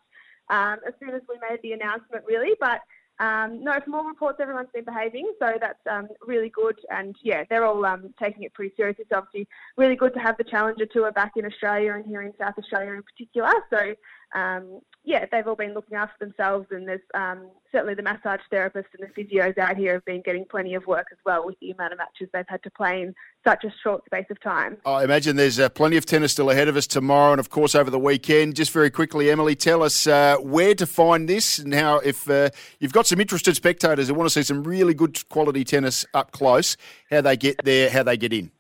um, 0.50 0.78
as 0.88 0.94
soon 1.00 1.16
as 1.16 1.22
we 1.28 1.36
made 1.50 1.60
the 1.64 1.74
announcement, 1.74 2.24
really. 2.28 2.56
But 2.60 2.82
um, 3.22 3.64
no, 3.64 3.80
from 3.84 3.94
all 3.94 4.04
reports, 4.04 4.40
everyone's 4.42 4.72
been 4.74 4.84
behaving, 4.84 5.32
so 5.40 5.54
that's 5.62 5.80
um, 5.90 6.08
really 6.26 6.50
good. 6.50 6.80
And 6.90 7.16
yeah, 7.22 7.44
they're 7.50 7.66
all 7.66 7.86
um, 7.86 8.12
taking 8.20 8.42
it 8.42 8.54
pretty 8.56 8.74
seriously. 8.76 9.04
It's 9.08 9.16
obviously 9.16 9.48
really 9.78 9.96
good 9.96 10.16
to 10.16 10.20
have 10.20 10.38
the 10.38 10.44
Challenger 10.44 10.88
Tour 10.88 11.12
back 11.12 11.34
in 11.36 11.46
Australia 11.46 11.94
and 11.94 12.04
here 12.04 12.24
in 12.24 12.34
South 12.40 12.56
Australia 12.58 12.94
in 12.94 13.04
particular. 13.04 13.52
So 13.70 13.94
um, 14.34 14.82
yeah, 15.04 15.26
they've 15.32 15.48
all 15.48 15.56
been 15.56 15.74
looking 15.74 15.98
after 15.98 16.26
themselves, 16.26 16.68
and 16.70 16.88
there's 16.88 17.02
um, 17.16 17.48
certainly 17.72 17.96
the 17.96 18.04
massage 18.04 18.40
therapists 18.52 18.86
and 18.98 19.02
the 19.02 19.08
physios 19.18 19.58
out 19.58 19.76
here 19.76 19.94
have 19.94 20.06
been 20.06 20.22
getting 20.22 20.46
plenty 20.46 20.76
of 20.76 20.86
work 20.86 21.08
as 21.12 21.18
well 21.26 21.44
with 21.44 21.60
the 21.60 21.72
amount 21.72 21.94
of 21.94 21.98
matches 21.98 22.30
they've 22.32 22.46
had 22.48 22.62
to 22.64 22.70
play 22.70 23.02
in 23.02 23.16
such 23.46 23.64
a 23.64 23.74
short 23.84 24.06
space 24.06 24.28
of 24.30 24.40
time. 24.42 24.78
I 24.86 25.04
imagine 25.04 25.38
there's 25.38 25.60
uh, 25.60 25.70
plenty 25.70 25.98
of 25.98 26.06
tennis 26.06 26.34
still 26.34 26.52
ahead 26.52 26.68
of 26.68 26.76
us 26.76 26.86
tomorrow, 26.86 27.32
and 27.32 27.40
of 27.40 27.50
course 27.50 27.74
over 27.74 27.90
the 27.90 28.00
weekend. 28.00 28.56
Just 28.56 28.72
very 28.72 28.92
quickly, 28.92 29.32
Emily, 29.32 29.56
tell 29.56 29.82
us 29.82 30.06
uh, 30.06 30.38
where 30.38 30.76
to 30.76 30.86
find 30.86 31.28
this 31.28 31.58
and 31.58 31.74
how. 31.74 31.98
If 31.98 32.30
uh, 32.30 32.52
you've 32.80 32.94
got 32.94 33.08
some 33.08 33.20
interested 33.20 33.56
spectators 33.56 34.08
who 34.08 34.14
want 34.14 34.30
to 34.30 34.34
see 34.34 34.44
some 34.44 34.64
really 34.64 34.94
good 34.94 35.28
quality 35.30 35.64
tennis 35.64 36.06
up 36.14 36.32
close, 36.32 36.78
how 37.10 37.22
they 37.22 37.38
get 37.38 37.64
there, 37.64 37.90
how 37.90 38.04
they 38.04 38.18
get 38.18 38.34
in. 38.34 38.52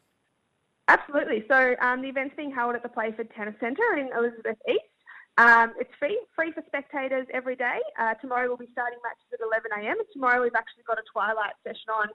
Absolutely. 0.88 1.46
So 1.48 1.76
um, 1.82 2.02
the 2.02 2.10
event's 2.10 2.36
being 2.36 2.52
held 2.52 2.76
at 2.76 2.84
the 2.84 2.90
Playford 2.90 3.30
Tennis 3.36 3.56
Centre 3.60 3.96
in 3.96 4.10
Elizabeth 4.18 4.58
East. 4.68 4.80
Um, 5.38 5.74
it's 5.80 5.91
free, 5.98 6.20
free 6.36 6.52
for 6.52 6.63
spectators 6.67 7.26
every 7.34 7.56
day. 7.56 7.80
Uh, 8.00 8.13
tomorrow 8.15 8.48
we'll 8.48 8.58
be 8.58 8.70
starting 8.72 9.00
matches 9.04 9.28
at 9.34 9.39
11 9.41 9.72
a.m. 9.80 9.98
Tomorrow 10.13 10.41
we've 10.44 10.56
actually 10.56 10.84
got 10.86 10.98
a 10.98 11.04
twilight 11.12 11.54
session 11.63 11.89
on 11.89 12.08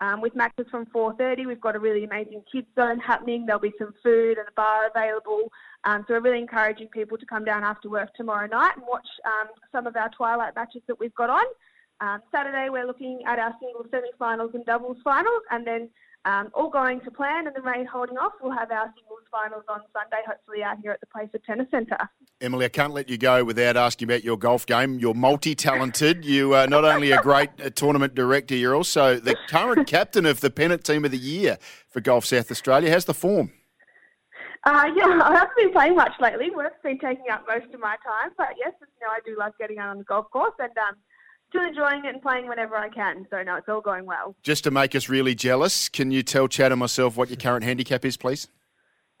um, 0.00 0.20
with 0.20 0.34
matches 0.34 0.66
from 0.70 0.86
4:30. 0.86 1.46
We've 1.46 1.60
got 1.60 1.76
a 1.76 1.78
really 1.78 2.04
amazing 2.04 2.42
kids 2.50 2.66
zone 2.78 2.98
happening. 2.98 3.44
There'll 3.44 3.60
be 3.60 3.72
some 3.78 3.92
food 4.02 4.38
and 4.38 4.48
a 4.48 4.52
bar 4.52 4.88
available. 4.94 5.50
Um, 5.84 6.04
so 6.06 6.14
we're 6.14 6.20
really 6.20 6.38
encouraging 6.38 6.88
people 6.88 7.18
to 7.18 7.26
come 7.26 7.44
down 7.44 7.64
after 7.64 7.90
work 7.90 8.14
tomorrow 8.14 8.46
night 8.46 8.76
and 8.76 8.86
watch 8.86 9.06
um, 9.24 9.48
some 9.72 9.86
of 9.86 9.96
our 9.96 10.08
twilight 10.10 10.54
matches 10.54 10.82
that 10.88 10.98
we've 10.98 11.14
got 11.14 11.30
on. 11.30 11.44
Um, 12.00 12.22
Saturday 12.32 12.70
we're 12.70 12.86
looking 12.86 13.20
at 13.26 13.38
our 13.38 13.54
single 13.60 13.84
semi-finals 13.90 14.52
and 14.54 14.64
doubles 14.64 14.96
finals, 15.04 15.42
and 15.50 15.66
then 15.66 15.90
um, 16.24 16.50
all 16.52 16.68
going 16.68 17.00
to 17.00 17.10
plan 17.10 17.46
and 17.46 17.56
the 17.56 17.62
rain 17.62 17.86
holding 17.86 18.18
off, 18.18 18.32
we'll 18.42 18.52
have 18.52 18.70
our 18.70 18.92
singles 18.94 19.20
finals 19.30 19.64
on 19.68 19.80
Sunday, 19.92 20.22
hopefully 20.26 20.62
out 20.62 20.76
here 20.82 20.92
at 20.92 21.00
the 21.00 21.06
Playford 21.06 21.42
Tennis 21.44 21.66
Centre. 21.70 21.96
Emily, 22.40 22.66
I 22.66 22.68
can't 22.68 22.92
let 22.92 23.08
you 23.08 23.16
go 23.16 23.42
without 23.44 23.76
asking 23.76 24.08
about 24.08 24.22
your 24.22 24.36
golf 24.36 24.66
game. 24.66 24.98
You're 24.98 25.14
multi-talented. 25.14 26.24
You 26.30 26.54
are 26.54 26.66
not 26.66 26.84
only 26.84 27.10
a 27.10 27.20
great 27.20 27.50
uh, 27.62 27.70
tournament 27.70 28.14
director, 28.14 28.54
you're 28.54 28.74
also 28.74 29.18
the 29.18 29.34
current 29.48 29.86
captain 29.88 30.26
of 30.26 30.40
the 30.40 30.50
pennant 30.50 30.84
team 30.84 31.04
of 31.04 31.10
the 31.10 31.18
year 31.18 31.58
for 31.88 32.00
Golf 32.00 32.24
South 32.24 32.50
Australia. 32.50 32.90
How's 32.90 33.06
the 33.06 33.14
form? 33.14 33.50
Uh, 34.64 34.86
yeah, 34.94 35.06
I 35.24 35.34
haven't 35.34 35.56
been 35.56 35.72
playing 35.72 35.96
much 35.96 36.12
lately. 36.20 36.50
Work's 36.54 36.80
been 36.82 36.98
taking 36.98 37.30
up 37.32 37.44
most 37.48 37.72
of 37.72 37.80
my 37.80 37.96
time, 38.06 38.30
but 38.36 38.48
yes, 38.58 38.72
you 38.80 38.86
know, 39.00 39.10
I 39.10 39.18
do 39.24 39.36
love 39.38 39.52
getting 39.58 39.78
out 39.78 39.88
on 39.90 39.98
the 39.98 40.04
golf 40.04 40.30
course 40.30 40.54
and 40.58 40.76
um, 40.78 40.96
still 41.50 41.64
enjoying 41.64 42.04
it 42.04 42.14
and 42.14 42.22
playing 42.22 42.48
whenever 42.48 42.76
I 42.76 42.88
can. 42.88 43.26
So 43.30 43.42
no, 43.42 43.56
it's 43.56 43.68
all 43.68 43.80
going 43.80 44.06
well. 44.06 44.34
Just 44.42 44.64
to 44.64 44.70
make 44.70 44.94
us 44.94 45.08
really 45.08 45.34
jealous, 45.34 45.88
can 45.88 46.10
you 46.10 46.22
tell 46.22 46.48
Chad 46.48 46.72
and 46.72 46.78
myself 46.78 47.16
what 47.16 47.28
your 47.28 47.36
current 47.36 47.64
handicap 47.64 48.04
is, 48.04 48.16
please? 48.16 48.48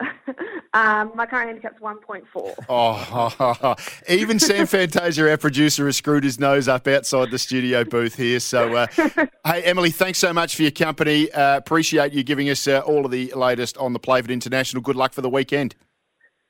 um, 0.72 1.12
my 1.14 1.26
current 1.26 1.48
handicap's 1.48 1.80
1.4. 1.80 2.54
Oh, 2.68 3.74
even 4.08 4.38
Sam 4.38 4.66
Fantasia, 4.66 5.28
our 5.28 5.36
producer, 5.36 5.86
has 5.86 5.96
screwed 5.96 6.24
his 6.24 6.38
nose 6.38 6.68
up 6.68 6.86
outside 6.86 7.30
the 7.30 7.38
studio 7.38 7.84
booth 7.84 8.14
here. 8.14 8.40
So, 8.40 8.74
uh, 8.74 8.86
hey, 9.44 9.62
Emily, 9.62 9.90
thanks 9.90 10.18
so 10.18 10.32
much 10.32 10.56
for 10.56 10.62
your 10.62 10.70
company. 10.70 11.30
Uh, 11.32 11.56
appreciate 11.56 12.12
you 12.12 12.22
giving 12.22 12.48
us 12.48 12.66
uh, 12.66 12.80
all 12.80 13.04
of 13.04 13.10
the 13.10 13.32
latest 13.34 13.76
on 13.76 13.92
the 13.92 13.98
Playford 13.98 14.30
International. 14.30 14.82
Good 14.82 14.96
luck 14.96 15.12
for 15.12 15.20
the 15.20 15.30
weekend. 15.30 15.74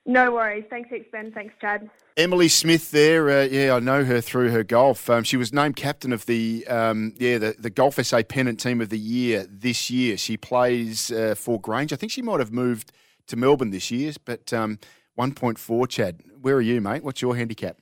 No 0.06 0.32
worries. 0.32 0.64
Thanks, 0.70 0.90
heaps, 0.90 1.08
Ben. 1.12 1.30
Thanks, 1.32 1.54
Chad. 1.60 1.88
Emily 2.16 2.48
Smith 2.48 2.90
there, 2.90 3.30
uh, 3.30 3.44
yeah, 3.44 3.74
I 3.74 3.80
know 3.80 4.04
her 4.04 4.20
through 4.20 4.50
her 4.50 4.64
golf. 4.64 5.08
Um, 5.08 5.24
she 5.24 5.36
was 5.36 5.52
named 5.52 5.76
captain 5.76 6.12
of 6.12 6.26
the 6.26 6.66
um, 6.66 7.14
yeah 7.18 7.38
the, 7.38 7.54
the 7.58 7.70
Golf 7.70 7.94
SA 8.04 8.22
pennant 8.22 8.60
team 8.60 8.80
of 8.80 8.88
the 8.88 8.98
year 8.98 9.46
this 9.48 9.90
year. 9.90 10.16
She 10.16 10.36
plays 10.36 11.10
uh, 11.10 11.34
for 11.36 11.60
Grange. 11.60 11.92
I 11.92 11.96
think 11.96 12.12
she 12.12 12.22
might 12.22 12.40
have 12.40 12.52
moved 12.52 12.92
to 13.28 13.36
Melbourne 13.36 13.70
this 13.70 13.90
year, 13.90 14.12
but 14.24 14.52
um, 14.52 14.78
1.4, 15.18 15.88
Chad. 15.88 16.20
Where 16.40 16.56
are 16.56 16.60
you, 16.60 16.80
mate? 16.80 17.04
What's 17.04 17.22
your 17.22 17.36
handicap? 17.36 17.78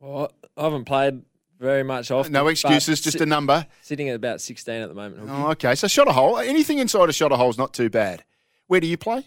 Well, 0.00 0.32
I 0.56 0.64
haven't 0.64 0.84
played 0.84 1.22
very 1.58 1.82
much 1.82 2.10
often. 2.10 2.32
No 2.32 2.48
excuses, 2.48 3.00
just 3.00 3.20
a 3.20 3.26
number. 3.26 3.66
Sitting 3.82 4.08
at 4.08 4.16
about 4.16 4.40
16 4.40 4.74
at 4.74 4.88
the 4.88 4.94
moment. 4.94 5.28
Oh, 5.28 5.50
okay. 5.52 5.74
So 5.74 5.88
shot 5.88 6.08
a 6.08 6.12
hole. 6.12 6.38
Anything 6.38 6.78
inside 6.78 7.08
a 7.08 7.12
shot 7.12 7.32
a 7.32 7.36
hole 7.36 7.50
is 7.50 7.58
not 7.58 7.72
too 7.72 7.88
bad. 7.90 8.24
Where 8.66 8.80
do 8.80 8.86
you 8.86 8.96
play? 8.96 9.26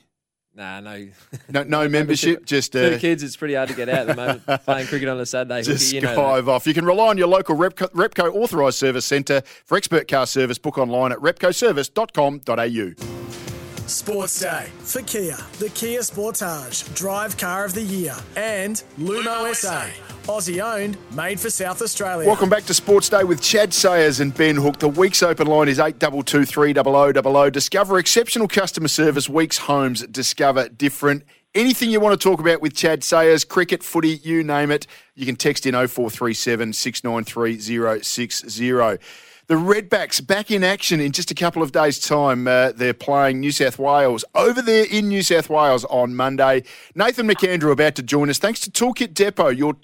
Nah, 0.55 0.79
no. 0.79 1.07
No, 1.49 1.63
no 1.63 1.89
membership, 1.97 2.45
just 2.45 2.75
uh, 2.75 2.91
two 2.91 2.99
kids. 2.99 3.23
It's 3.23 3.35
pretty 3.35 3.55
hard 3.55 3.69
to 3.69 3.75
get 3.75 3.89
out 3.89 4.07
at 4.07 4.09
the 4.15 4.15
moment. 4.15 4.45
Playing 4.65 4.87
cricket 4.87 5.09
on 5.09 5.19
a 5.19 5.25
Saturday, 5.25 5.63
just 5.63 5.91
you 5.91 5.99
know 6.01 6.15
drive 6.15 6.45
that. 6.45 6.51
off. 6.51 6.65
You 6.65 6.73
can 6.73 6.85
rely 6.85 7.09
on 7.09 7.17
your 7.17 7.27
local 7.27 7.57
Repco, 7.57 7.91
Repco 7.91 8.33
authorised 8.33 8.77
service 8.77 9.03
centre 9.05 9.41
for 9.65 9.77
expert 9.77 10.07
car 10.07 10.25
service. 10.25 10.57
Book 10.57 10.77
online 10.77 11.11
at 11.11 11.17
repcoservice.com.au. 11.19 13.54
Sports 13.87 14.39
Day 14.39 14.67
for 14.79 15.03
Kia, 15.03 15.37
the 15.59 15.69
Kia 15.69 15.99
Sportage, 15.99 16.91
Drive 16.95 17.37
Car 17.37 17.65
of 17.65 17.75
the 17.75 17.83
Year, 17.83 18.15
and 18.35 18.81
Lumo 18.97 19.53
SA, 19.53 19.85
Aussie 20.23 20.59
owned, 20.59 20.97
made 21.15 21.39
for 21.39 21.51
South 21.51 21.83
Australia. 21.83 22.27
Welcome 22.27 22.49
back 22.49 22.63
to 22.65 22.73
Sports 22.73 23.09
Day 23.09 23.23
with 23.23 23.43
Chad 23.43 23.75
Sayers 23.75 24.19
and 24.19 24.33
Ben 24.33 24.55
Hook. 24.55 24.79
The 24.79 24.89
week's 24.89 25.21
open 25.21 25.45
line 25.45 25.67
is 25.67 25.79
8223 25.79 27.51
Discover 27.51 27.99
exceptional 27.99 28.47
customer 28.47 28.87
service. 28.87 29.29
Weeks 29.29 29.59
Homes. 29.59 30.01
Discover 30.07 30.69
different. 30.69 31.23
Anything 31.53 31.91
you 31.91 31.99
want 31.99 32.19
to 32.19 32.29
talk 32.29 32.39
about 32.39 32.61
with 32.61 32.75
Chad 32.75 33.03
Sayers, 33.03 33.45
cricket, 33.45 33.83
footy, 33.83 34.15
you 34.23 34.43
name 34.43 34.71
it, 34.71 34.87
you 35.13 35.27
can 35.27 35.35
text 35.35 35.67
in 35.67 35.73
0437 35.73 36.73
693 36.73 38.01
060. 38.01 38.99
The 39.47 39.55
Redbacks 39.55 40.25
back 40.25 40.49
in 40.49 40.63
action 40.63 40.99
in 40.99 41.11
just 41.11 41.29
a 41.29 41.35
couple 41.35 41.61
of 41.61 41.71
days' 41.71 41.99
time. 41.99 42.47
Uh, 42.47 42.71
they're 42.71 42.95
playing 42.95 43.39
New 43.39 43.51
South 43.51 43.77
Wales 43.77 44.25
over 44.33 44.59
there 44.59 44.85
in 44.85 45.07
New 45.07 45.21
South 45.21 45.51
Wales 45.51 45.85
on 45.85 46.15
Monday. 46.15 46.63
Nathan 46.95 47.27
McAndrew 47.27 47.71
about 47.71 47.93
to 47.95 48.01
join 48.01 48.31
us. 48.31 48.39
Thanks 48.39 48.59
to 48.61 48.71
Toolkit 48.71 49.13
Depot, 49.13 49.49
your 49.49 49.75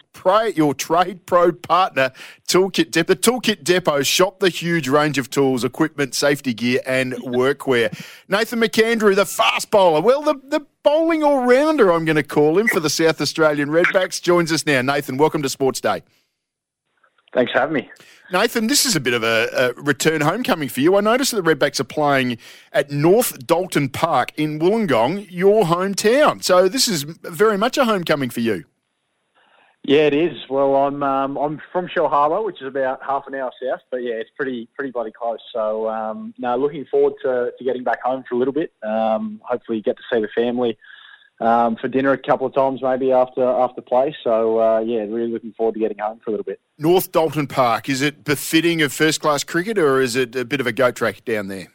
your 0.56 0.74
trade 0.74 1.28
pro 1.28 1.52
partner. 1.52 2.12
Toolkit 2.48 2.90
Depot. 2.90 3.14
The 3.14 3.20
Toolkit 3.20 3.64
Depot 3.64 4.02
shop 4.02 4.40
the 4.40 4.50
huge 4.50 4.88
range 4.88 5.20
of 5.20 5.30
tools, 5.30 5.64
equipment, 5.64 6.16
safety 6.16 6.56
gear, 6.56 6.80
and 6.88 7.14
workwear. 7.14 7.94
Nathan 8.28 8.60
McAndrew, 8.60 9.16
the 9.16 9.28
fast 9.28 9.70
bowler. 9.70 10.02
Well, 10.02 10.24
the 10.24 10.42
the 10.44 10.66
bowling 10.82 11.24
all 11.24 11.46
rounder, 11.46 11.92
I'm 11.92 12.06
going 12.06 12.16
to 12.16 12.24
call 12.24 12.58
him 12.58 12.68
for 12.68 12.80
the 12.80 12.90
South 12.90 13.22
Australian 13.22 13.70
Redbacks, 13.70 14.20
joins 14.20 14.52
us 14.52 14.66
now. 14.66 14.82
Nathan, 14.82 15.18
welcome 15.18 15.44
to 15.44 15.50
Sports 15.50 15.82
Day. 15.82 16.02
Thanks 17.36 17.52
for 17.52 17.60
having 17.60 17.76
me. 17.76 17.90
Nathan, 18.32 18.68
this 18.68 18.86
is 18.86 18.96
a 18.96 19.00
bit 19.02 19.14
of 19.14 19.24
a, 19.24 19.50
a, 19.78 19.82
return 19.82 20.22
homecoming 20.22 20.70
for 20.70 20.80
you. 20.80 20.96
I 20.96 21.02
noticed 21.02 21.32
that 21.32 21.44
the 21.44 21.56
Redbacks 21.56 21.80
are 21.82 21.86
playing 21.86 22.38
at 22.72 22.90
North 22.90 23.46
Dalton 23.46 23.90
Park 23.90 24.32
in 24.38 24.58
Wollongong, 24.60 25.28
your 25.30 25.66
hometown. 25.66 26.42
So 26.42 26.70
this 26.70 26.88
is 26.88 27.04
very 27.04 27.58
much 27.58 27.78
a 27.78 27.84
homecoming 27.84 28.30
for 28.30 28.40
you. 28.40 28.64
Yeah, 29.84 30.02
it 30.02 30.14
is. 30.14 30.38
Well, 30.48 30.76
I'm 30.76 31.02
um, 31.02 31.38
I'm 31.38 31.60
from 31.72 31.88
Shellharbour, 31.88 32.46
which 32.46 32.62
is 32.62 32.68
about 32.68 33.02
half 33.04 33.26
an 33.26 33.34
hour 33.34 33.52
south, 33.62 33.82
but 33.90 33.98
yeah, 33.98 34.14
it's 34.14 34.30
pretty 34.36 34.70
pretty 34.76 34.92
bloody 34.92 35.12
close. 35.12 35.40
So 35.52 35.90
um, 35.90 36.36
looking 36.38 36.86
forward 36.86 37.14
to, 37.24 37.52
to 37.58 37.64
getting 37.64 37.84
back 37.84 38.02
home 38.04 38.24
for 38.30 38.36
a 38.36 38.38
little 38.38 38.54
bit. 38.54 38.72
Um, 38.84 39.42
hopefully, 39.44 39.82
get 39.82 39.98
to 39.98 40.04
see 40.14 40.22
the 40.22 40.30
family 40.36 40.78
um, 41.42 41.76
for 41.76 41.88
dinner 41.88 42.12
a 42.12 42.18
couple 42.18 42.46
of 42.46 42.54
times 42.54 42.82
maybe 42.82 43.12
after 43.12 43.44
after 43.44 43.82
play. 43.82 44.16
So 44.24 44.60
uh, 44.60 44.80
yeah, 44.80 45.00
really 45.00 45.32
looking 45.32 45.54
forward 45.54 45.74
to 45.74 45.80
getting 45.80 45.98
home 45.98 46.22
for 46.24 46.30
a 46.30 46.32
little 46.32 46.46
bit. 46.46 46.60
North 46.78 47.12
Dalton 47.12 47.48
Park 47.48 47.90
is 47.90 48.02
it 48.02 48.24
befitting 48.24 48.82
of 48.82 48.94
first 48.94 49.22
class 49.22 49.44
cricket, 49.44 49.78
or 49.78 50.00
is 50.00 50.16
it 50.16 50.36
a 50.36 50.46
bit 50.46 50.62
of 50.62 50.68
a 50.68 50.72
goat 50.72 50.96
track 50.96 51.26
down 51.26 51.48
there? 51.48 51.68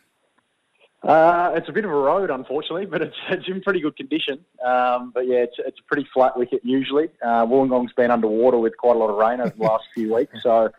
Uh, 1.02 1.52
it's 1.55 1.68
a 1.68 1.72
bit 1.72 1.85
of 1.85 1.90
a 1.90 1.94
road, 1.94 2.31
unfortunately, 2.31 2.87
but 2.87 3.00
it's, 3.00 3.16
it's 3.31 3.46
in 3.48 3.61
pretty 3.61 3.81
good 3.81 3.96
condition. 3.96 4.44
Um, 4.64 5.12
but 5.14 5.26
yeah, 5.26 5.38
it's, 5.38 5.57
it's 5.59 5.79
a 5.79 5.83
pretty 5.85 6.09
flat 6.12 6.37
wicket 6.37 6.62
usually. 6.64 7.11
Uh, 7.22 7.46
Wollongong's 7.46 7.92
been 7.92 8.11
underwater 8.11 8.59
with 8.59 8.76
quite 8.76 8.96
a 8.96 8.98
lot 8.98 9.11
of 9.11 9.16
rain 9.16 9.40
over 9.40 9.55
the 9.57 9.62
last 9.62 9.85
few 9.94 10.14
weeks, 10.14 10.35
so 10.42 10.70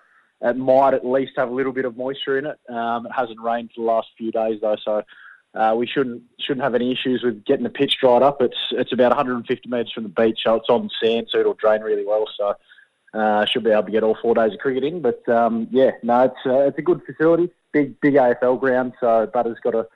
it 0.41 0.57
might 0.57 0.93
at 0.93 1.05
least 1.05 1.33
have 1.37 1.49
a 1.49 1.53
little 1.53 1.71
bit 1.71 1.85
of 1.85 1.95
moisture 1.95 2.37
in 2.37 2.45
it. 2.45 2.59
Um, 2.69 3.05
it 3.05 3.11
hasn't 3.13 3.39
rained 3.39 3.71
for 3.73 3.81
the 3.81 3.87
last 3.87 4.07
few 4.17 4.31
days 4.31 4.59
though, 4.61 4.75
so 4.83 5.01
uh, 5.57 5.73
we 5.75 5.87
shouldn't 5.87 6.21
shouldn't 6.39 6.63
have 6.63 6.75
any 6.75 6.91
issues 6.91 7.23
with 7.23 7.43
getting 7.45 7.63
the 7.63 7.69
pitch 7.69 7.97
dried 7.99 8.21
up. 8.21 8.41
It's 8.41 8.57
it's 8.71 8.93
about 8.93 9.09
150 9.09 9.69
metres 9.69 9.91
from 9.91 10.03
the 10.03 10.09
beach, 10.09 10.39
so 10.43 10.55
it's 10.55 10.69
on 10.69 10.89
sand, 11.01 11.27
so 11.29 11.39
it'll 11.39 11.55
drain 11.55 11.81
really 11.81 12.05
well. 12.05 12.25
So 12.37 12.55
uh, 13.13 13.45
should 13.45 13.63
be 13.63 13.71
able 13.71 13.83
to 13.83 13.91
get 13.91 14.03
all 14.03 14.17
four 14.21 14.35
days 14.35 14.53
of 14.53 14.59
cricket 14.59 14.83
in. 14.83 15.01
But 15.01 15.27
um, 15.27 15.67
yeah, 15.71 15.91
no, 16.03 16.25
it's 16.25 16.45
uh, 16.45 16.67
it's 16.67 16.77
a 16.77 16.83
good 16.83 17.01
facility, 17.03 17.49
big 17.71 17.99
big 17.99 18.13
AFL 18.13 18.59
ground. 18.59 18.93
So 18.99 19.29
Butters 19.33 19.57
got 19.63 19.71
to 19.71 19.87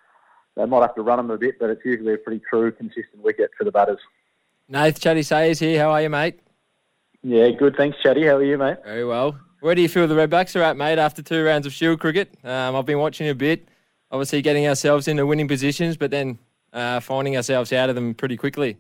they 0.55 0.65
might 0.65 0.81
have 0.81 0.95
to 0.95 1.01
run 1.01 1.17
them 1.17 1.29
a 1.29 1.37
bit, 1.37 1.59
but 1.59 1.69
it's 1.69 1.85
usually 1.85 2.13
a 2.13 2.17
pretty 2.17 2.41
true, 2.49 2.71
consistent 2.71 3.23
wicket 3.23 3.51
for 3.57 3.63
the 3.63 3.71
batters. 3.71 3.99
Nath 4.67 4.99
Chatty 4.99 5.23
Sayers 5.23 5.59
here. 5.59 5.79
How 5.79 5.91
are 5.91 6.01
you, 6.01 6.09
mate? 6.09 6.39
Yeah, 7.23 7.49
good. 7.51 7.75
Thanks, 7.77 7.97
Chatty. 8.01 8.25
How 8.25 8.37
are 8.37 8.43
you, 8.43 8.57
mate? 8.57 8.77
Very 8.83 9.05
well. 9.05 9.37
Where 9.59 9.75
do 9.75 9.81
you 9.81 9.89
feel 9.89 10.07
the 10.07 10.15
Redbacks 10.15 10.59
are 10.59 10.63
at, 10.63 10.75
mate, 10.75 10.97
after 10.97 11.21
two 11.21 11.43
rounds 11.43 11.67
of 11.67 11.73
Shield 11.73 11.99
cricket? 11.99 12.33
Um, 12.43 12.75
I've 12.75 12.85
been 12.85 12.97
watching 12.97 13.29
a 13.29 13.35
bit, 13.35 13.67
obviously 14.11 14.41
getting 14.41 14.67
ourselves 14.67 15.07
into 15.07 15.25
winning 15.25 15.47
positions, 15.47 15.97
but 15.97 16.11
then 16.11 16.37
uh, 16.73 16.99
finding 16.99 17.35
ourselves 17.35 17.71
out 17.73 17.89
of 17.89 17.95
them 17.95 18.13
pretty 18.13 18.37
quickly. 18.37 18.77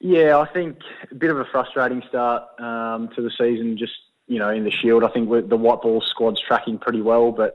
Yeah, 0.00 0.38
I 0.38 0.46
think 0.46 0.78
a 1.10 1.14
bit 1.14 1.30
of 1.30 1.38
a 1.38 1.44
frustrating 1.44 2.02
start 2.08 2.44
um, 2.58 3.08
to 3.14 3.22
the 3.22 3.30
season, 3.30 3.76
just, 3.76 3.92
you 4.28 4.38
know, 4.38 4.50
in 4.50 4.64
the 4.64 4.70
Shield. 4.70 5.04
I 5.04 5.08
think 5.08 5.28
the 5.28 5.56
white 5.56 5.82
ball 5.82 6.00
squad's 6.00 6.40
tracking 6.40 6.78
pretty 6.78 7.02
well, 7.02 7.32
but 7.32 7.54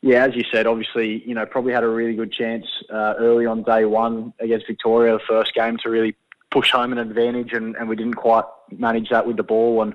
yeah, 0.00 0.24
as 0.24 0.34
you 0.34 0.42
said, 0.50 0.66
obviously, 0.66 1.22
you 1.26 1.34
know, 1.34 1.46
probably 1.46 1.72
had 1.72 1.84
a 1.84 1.88
really 1.88 2.14
good 2.14 2.32
chance 2.32 2.66
uh, 2.90 3.14
early 3.18 3.46
on 3.46 3.62
day 3.62 3.84
one 3.84 4.32
against 4.40 4.66
Victoria, 4.66 5.12
the 5.12 5.20
first 5.28 5.54
game, 5.54 5.76
to 5.82 5.90
really 5.90 6.16
push 6.50 6.72
home 6.72 6.92
an 6.92 6.98
advantage, 6.98 7.52
and, 7.52 7.76
and 7.76 7.88
we 7.88 7.96
didn't 7.96 8.14
quite 8.14 8.44
manage 8.70 9.10
that 9.10 9.26
with 9.26 9.36
the 9.36 9.42
ball, 9.42 9.82
and 9.82 9.94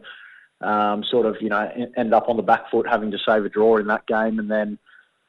um, 0.61 1.03
sort 1.03 1.25
of, 1.25 1.35
you 1.41 1.49
know, 1.49 1.89
end 1.97 2.13
up 2.13 2.29
on 2.29 2.37
the 2.37 2.43
back 2.43 2.69
foot, 2.71 2.87
having 2.87 3.11
to 3.11 3.17
save 3.17 3.43
a 3.43 3.49
draw 3.49 3.77
in 3.77 3.87
that 3.87 4.05
game, 4.07 4.39
and 4.39 4.49
then, 4.49 4.77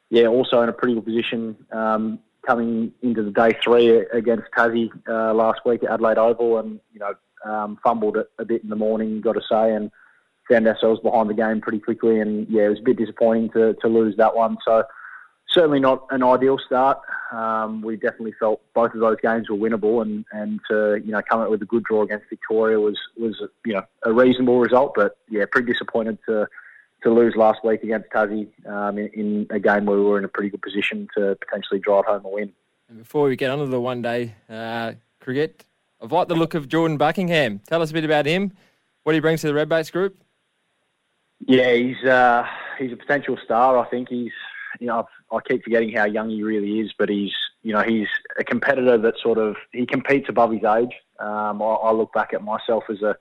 yeah, 0.09 0.25
also 0.25 0.61
in 0.61 0.69
a 0.69 0.73
pretty 0.73 0.95
good 0.95 1.05
position 1.05 1.55
um, 1.71 2.19
coming 2.45 2.91
into 3.01 3.23
the 3.23 3.31
day 3.31 3.57
three 3.63 4.05
against 4.13 4.45
Tassie 4.57 4.89
uh, 5.07 5.33
last 5.33 5.61
week 5.65 5.83
at 5.83 5.91
Adelaide 5.91 6.17
Oval, 6.17 6.57
and 6.59 6.79
you 6.93 6.99
know, 6.99 7.13
um, 7.45 7.77
fumbled 7.83 8.17
it 8.17 8.27
a 8.39 8.45
bit 8.45 8.63
in 8.63 8.69
the 8.69 8.75
morning, 8.75 9.21
got 9.21 9.33
to 9.33 9.41
say, 9.49 9.73
and 9.73 9.91
found 10.49 10.67
ourselves 10.67 10.99
behind 11.01 11.29
the 11.29 11.33
game 11.33 11.61
pretty 11.61 11.79
quickly, 11.79 12.19
and 12.19 12.47
yeah, 12.49 12.63
it 12.63 12.69
was 12.69 12.79
a 12.79 12.83
bit 12.83 12.97
disappointing 12.97 13.49
to, 13.51 13.75
to 13.81 13.87
lose 13.87 14.17
that 14.17 14.35
one. 14.35 14.57
So 14.65 14.83
certainly 15.51 15.79
not 15.79 16.05
an 16.09 16.23
ideal 16.23 16.57
start. 16.65 16.99
Um, 17.31 17.81
we 17.81 17.95
definitely 17.95 18.33
felt 18.39 18.61
both 18.73 18.93
of 18.93 18.99
those 18.99 19.17
games 19.21 19.49
were 19.49 19.57
winnable, 19.57 20.01
and 20.01 20.25
and 20.31 20.59
to 20.69 21.01
you 21.05 21.11
know 21.11 21.21
come 21.29 21.41
out 21.41 21.51
with 21.51 21.61
a 21.61 21.65
good 21.65 21.83
draw 21.83 22.01
against 22.01 22.25
Victoria 22.29 22.79
was 22.79 22.97
was 23.17 23.39
you 23.65 23.73
know 23.73 23.83
a 24.03 24.11
reasonable 24.11 24.59
result. 24.59 24.93
But 24.95 25.17
yeah, 25.29 25.45
pretty 25.51 25.71
disappointed 25.71 26.17
to 26.27 26.47
to 27.03 27.13
lose 27.13 27.35
last 27.35 27.63
week 27.63 27.83
against 27.83 28.09
Tassie 28.09 28.49
um, 28.67 28.97
in, 28.97 29.07
in, 29.07 29.47
a 29.49 29.59
game 29.59 29.85
where 29.85 29.97
we 29.97 30.03
were 30.03 30.17
in 30.17 30.25
a 30.25 30.29
pretty 30.29 30.49
good 30.49 30.61
position 30.61 31.07
to 31.15 31.37
potentially 31.39 31.79
drive 31.79 32.05
home 32.05 32.25
a 32.25 32.29
win. 32.29 32.51
And 32.89 32.99
before 32.99 33.27
we 33.27 33.35
get 33.35 33.51
on 33.51 33.59
to 33.59 33.67
the 33.67 33.79
one 33.79 34.01
day 34.01 34.35
uh, 34.49 34.93
cricket, 35.19 35.63
I've 36.01 36.11
liked 36.11 36.29
the 36.29 36.35
look 36.35 36.55
of 36.55 36.67
Jordan 36.67 36.97
Buckingham. 36.97 37.59
Tell 37.67 37.81
us 37.81 37.91
a 37.91 37.93
bit 37.93 38.05
about 38.05 38.25
him, 38.25 38.51
what 39.03 39.15
he 39.15 39.21
brings 39.21 39.41
to 39.41 39.47
the 39.47 39.53
Redbacks 39.53 39.91
group. 39.91 40.17
Yeah, 41.47 41.73
he's 41.73 42.03
uh, 42.03 42.45
he's 42.77 42.91
a 42.91 42.97
potential 42.97 43.37
star. 43.43 43.77
I 43.77 43.87
think 43.89 44.09
he's 44.09 44.31
you 44.79 44.87
know 44.87 45.07
I 45.31 45.39
keep 45.47 45.63
forgetting 45.63 45.91
how 45.93 46.05
young 46.05 46.29
he 46.29 46.43
really 46.43 46.79
is, 46.79 46.91
but 46.97 47.09
he's 47.09 47.33
you 47.63 47.73
know 47.73 47.81
he's 47.81 48.07
a 48.37 48.43
competitor 48.43 48.97
that 48.97 49.15
sort 49.21 49.37
of 49.37 49.55
he 49.71 49.85
competes 49.85 50.27
above 50.29 50.51
his 50.51 50.63
age. 50.63 50.93
Um, 51.19 51.61
I, 51.61 51.65
I, 51.65 51.91
look 51.91 52.13
back 52.13 52.33
at 52.33 52.41
myself 52.41 52.85
as 52.89 53.01
a 53.01 53.15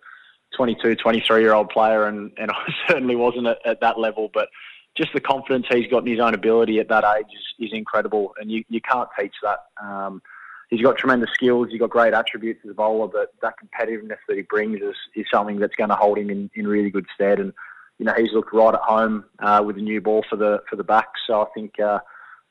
22, 0.57 0.97
23 0.97 1.41
year 1.41 1.55
old 1.55 1.69
player, 1.71 2.07
and, 2.07 2.33
and 2.39 2.51
I 2.51 2.73
certainly 2.89 3.17
wasn't 3.17 3.47
at, 3.47 3.59
at, 3.65 3.81
that 3.81 3.99
level, 3.99 4.31
but 4.33 4.49
just 4.97 5.13
the 5.13 5.21
confidence 5.21 5.67
he's 5.71 5.87
got 5.89 5.99
in 5.99 6.13
his 6.13 6.21
own 6.21 6.35
ability 6.35 6.81
at 6.81 6.89
that 6.89 7.05
age 7.17 7.27
is, 7.33 7.67
is 7.69 7.73
incredible, 7.73 8.35
and 8.41 8.51
you, 8.51 8.65
you 8.69 8.81
can't 8.81 9.09
teach 9.19 9.35
that. 9.43 9.65
Um, 9.83 10.23
he's 10.69 10.83
got 10.83 10.97
tremendous 10.97 11.31
skills. 11.35 11.69
He's 11.71 11.81
got 11.81 11.91
great 11.91 12.15
attributes 12.15 12.61
as 12.65 12.71
a 12.71 12.75
bowler, 12.75 13.09
but 13.09 13.33
that 13.43 13.55
competitiveness 13.63 14.19
that 14.29 14.37
he 14.37 14.43
brings 14.43 14.81
is, 14.81 14.97
is 15.15 15.27
something 15.33 15.59
that's 15.59 15.77
going 15.77 15.91
to 15.91 15.97
hold 15.97 16.19
him 16.19 16.31
in, 16.31 16.51
in 16.55 16.67
really 16.67 16.91
good 16.91 17.07
stead. 17.15 17.41
And 17.41 17.53
you 17.99 18.05
know, 18.05 18.15
he's 18.17 18.33
looked 18.33 18.53
right 18.53 18.75
at 18.75 18.81
home 18.81 19.25
uh, 19.41 19.63
with 19.65 19.77
a 19.77 19.81
new 19.81 20.01
ball 20.01 20.25
for 20.29 20.37
the 20.37 20.63
for 20.71 20.77
the 20.77 20.85
back. 20.85 21.09
So 21.27 21.43
I 21.43 21.47
think, 21.55 21.81
uh, 21.81 21.99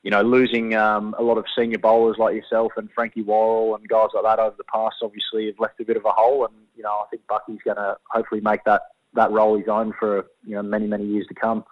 you 0.08 0.12
know, 0.12 0.22
losing 0.22 0.74
um, 0.74 1.14
a 1.20 1.22
lot 1.22 1.38
of 1.38 1.44
senior 1.54 1.80
bowlers 1.80 2.16
like 2.18 2.34
yourself 2.34 2.72
and 2.78 2.90
Frankie 2.96 3.24
Worrell 3.24 3.76
and 3.76 3.86
guys 3.90 4.08
like 4.14 4.24
that 4.24 4.40
over 4.40 4.56
the 4.58 4.64
past, 4.64 4.96
obviously, 5.02 5.48
have 5.48 5.60
left 5.60 5.82
a 5.82 5.84
bit 5.84 5.98
of 5.98 6.06
a 6.06 6.12
hole. 6.12 6.46
And 6.46 6.54
you 6.78 6.84
know, 6.84 6.92
I 6.92 7.08
think 7.10 7.28
Bucky's 7.28 7.60
going 7.66 7.76
to 7.76 7.98
hopefully 8.10 8.40
make 8.40 8.64
that 8.64 8.84
that 9.16 9.32
role 9.32 9.58
his 9.58 9.68
own 9.68 9.92
for 10.00 10.26
you 10.46 10.56
know 10.56 10.62
many 10.62 10.88
many 10.88 11.04
years 11.04 11.28
to 11.28 11.34
come. 11.34 11.66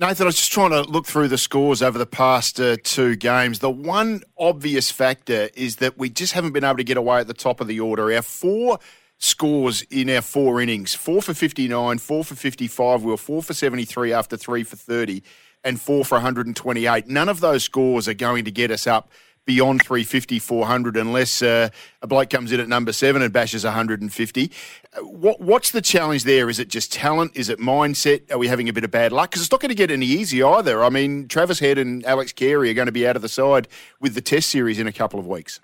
Nathan, 0.00 0.24
I 0.24 0.26
was 0.26 0.34
just 0.34 0.50
trying 0.50 0.70
to 0.70 0.82
look 0.82 1.06
through 1.06 1.28
the 1.28 1.38
scores 1.38 1.80
over 1.80 1.96
the 1.96 2.06
past 2.06 2.58
uh, 2.58 2.76
two 2.82 3.14
games. 3.14 3.60
The 3.60 3.70
one 3.70 4.22
obvious 4.36 4.90
factor 4.90 5.48
is 5.54 5.76
that 5.76 5.96
we 5.96 6.10
just 6.10 6.32
haven't 6.32 6.54
been 6.54 6.64
able 6.64 6.78
to 6.78 6.84
get 6.84 6.96
away 6.96 7.20
at 7.20 7.28
the 7.28 7.34
top 7.34 7.60
of 7.60 7.68
the 7.68 7.78
order. 7.78 8.12
Our 8.12 8.22
four 8.22 8.80
scores 9.18 9.82
in 9.82 10.10
our 10.10 10.22
four 10.22 10.60
innings 10.60 10.92
four 10.92 11.22
for 11.22 11.34
59, 11.34 11.98
four 11.98 12.24
for 12.24 12.34
55. 12.34 13.04
We 13.04 13.12
were 13.12 13.16
four 13.16 13.44
for 13.44 13.54
73 13.54 14.12
after 14.12 14.36
three 14.36 14.64
for 14.64 14.74
30, 14.74 15.22
and 15.68 15.80
four 15.80 16.04
for 16.04 16.16
128. 16.16 17.06
None 17.06 17.28
of 17.28 17.40
those 17.40 17.62
scores 17.62 18.08
are 18.08 18.14
going 18.14 18.44
to 18.46 18.50
get 18.50 18.70
us 18.70 18.86
up 18.86 19.10
beyond 19.44 19.82
350, 19.82 20.38
400, 20.38 20.96
unless 20.96 21.40
uh, 21.40 21.70
a 22.02 22.06
bloke 22.06 22.28
comes 22.28 22.52
in 22.52 22.60
at 22.60 22.68
number 22.68 22.92
seven 22.92 23.22
and 23.22 23.32
bashes 23.32 23.64
150. 23.64 24.52
Uh, 24.92 25.00
what, 25.00 25.40
what's 25.40 25.70
the 25.70 25.80
challenge 25.80 26.24
there? 26.24 26.50
Is 26.50 26.58
it 26.58 26.68
just 26.68 26.92
talent? 26.92 27.32
Is 27.34 27.48
it 27.48 27.58
mindset? 27.58 28.30
Are 28.30 28.36
we 28.36 28.48
having 28.48 28.68
a 28.68 28.74
bit 28.74 28.84
of 28.84 28.90
bad 28.90 29.10
luck? 29.10 29.30
Because 29.30 29.42
it's 29.42 29.50
not 29.50 29.60
going 29.60 29.70
to 29.70 29.74
get 29.74 29.90
any 29.90 30.04
easier 30.04 30.46
either. 30.48 30.84
I 30.84 30.90
mean, 30.90 31.28
Travis 31.28 31.60
Head 31.60 31.78
and 31.78 32.04
Alex 32.04 32.32
Carey 32.32 32.70
are 32.70 32.74
going 32.74 32.86
to 32.86 32.92
be 32.92 33.06
out 33.06 33.16
of 33.16 33.22
the 33.22 33.28
side 33.28 33.68
with 34.00 34.14
the 34.14 34.20
Test 34.20 34.50
series 34.50 34.78
in 34.78 34.86
a 34.86 34.92
couple 34.92 35.18
of 35.18 35.26
weeks. 35.26 35.60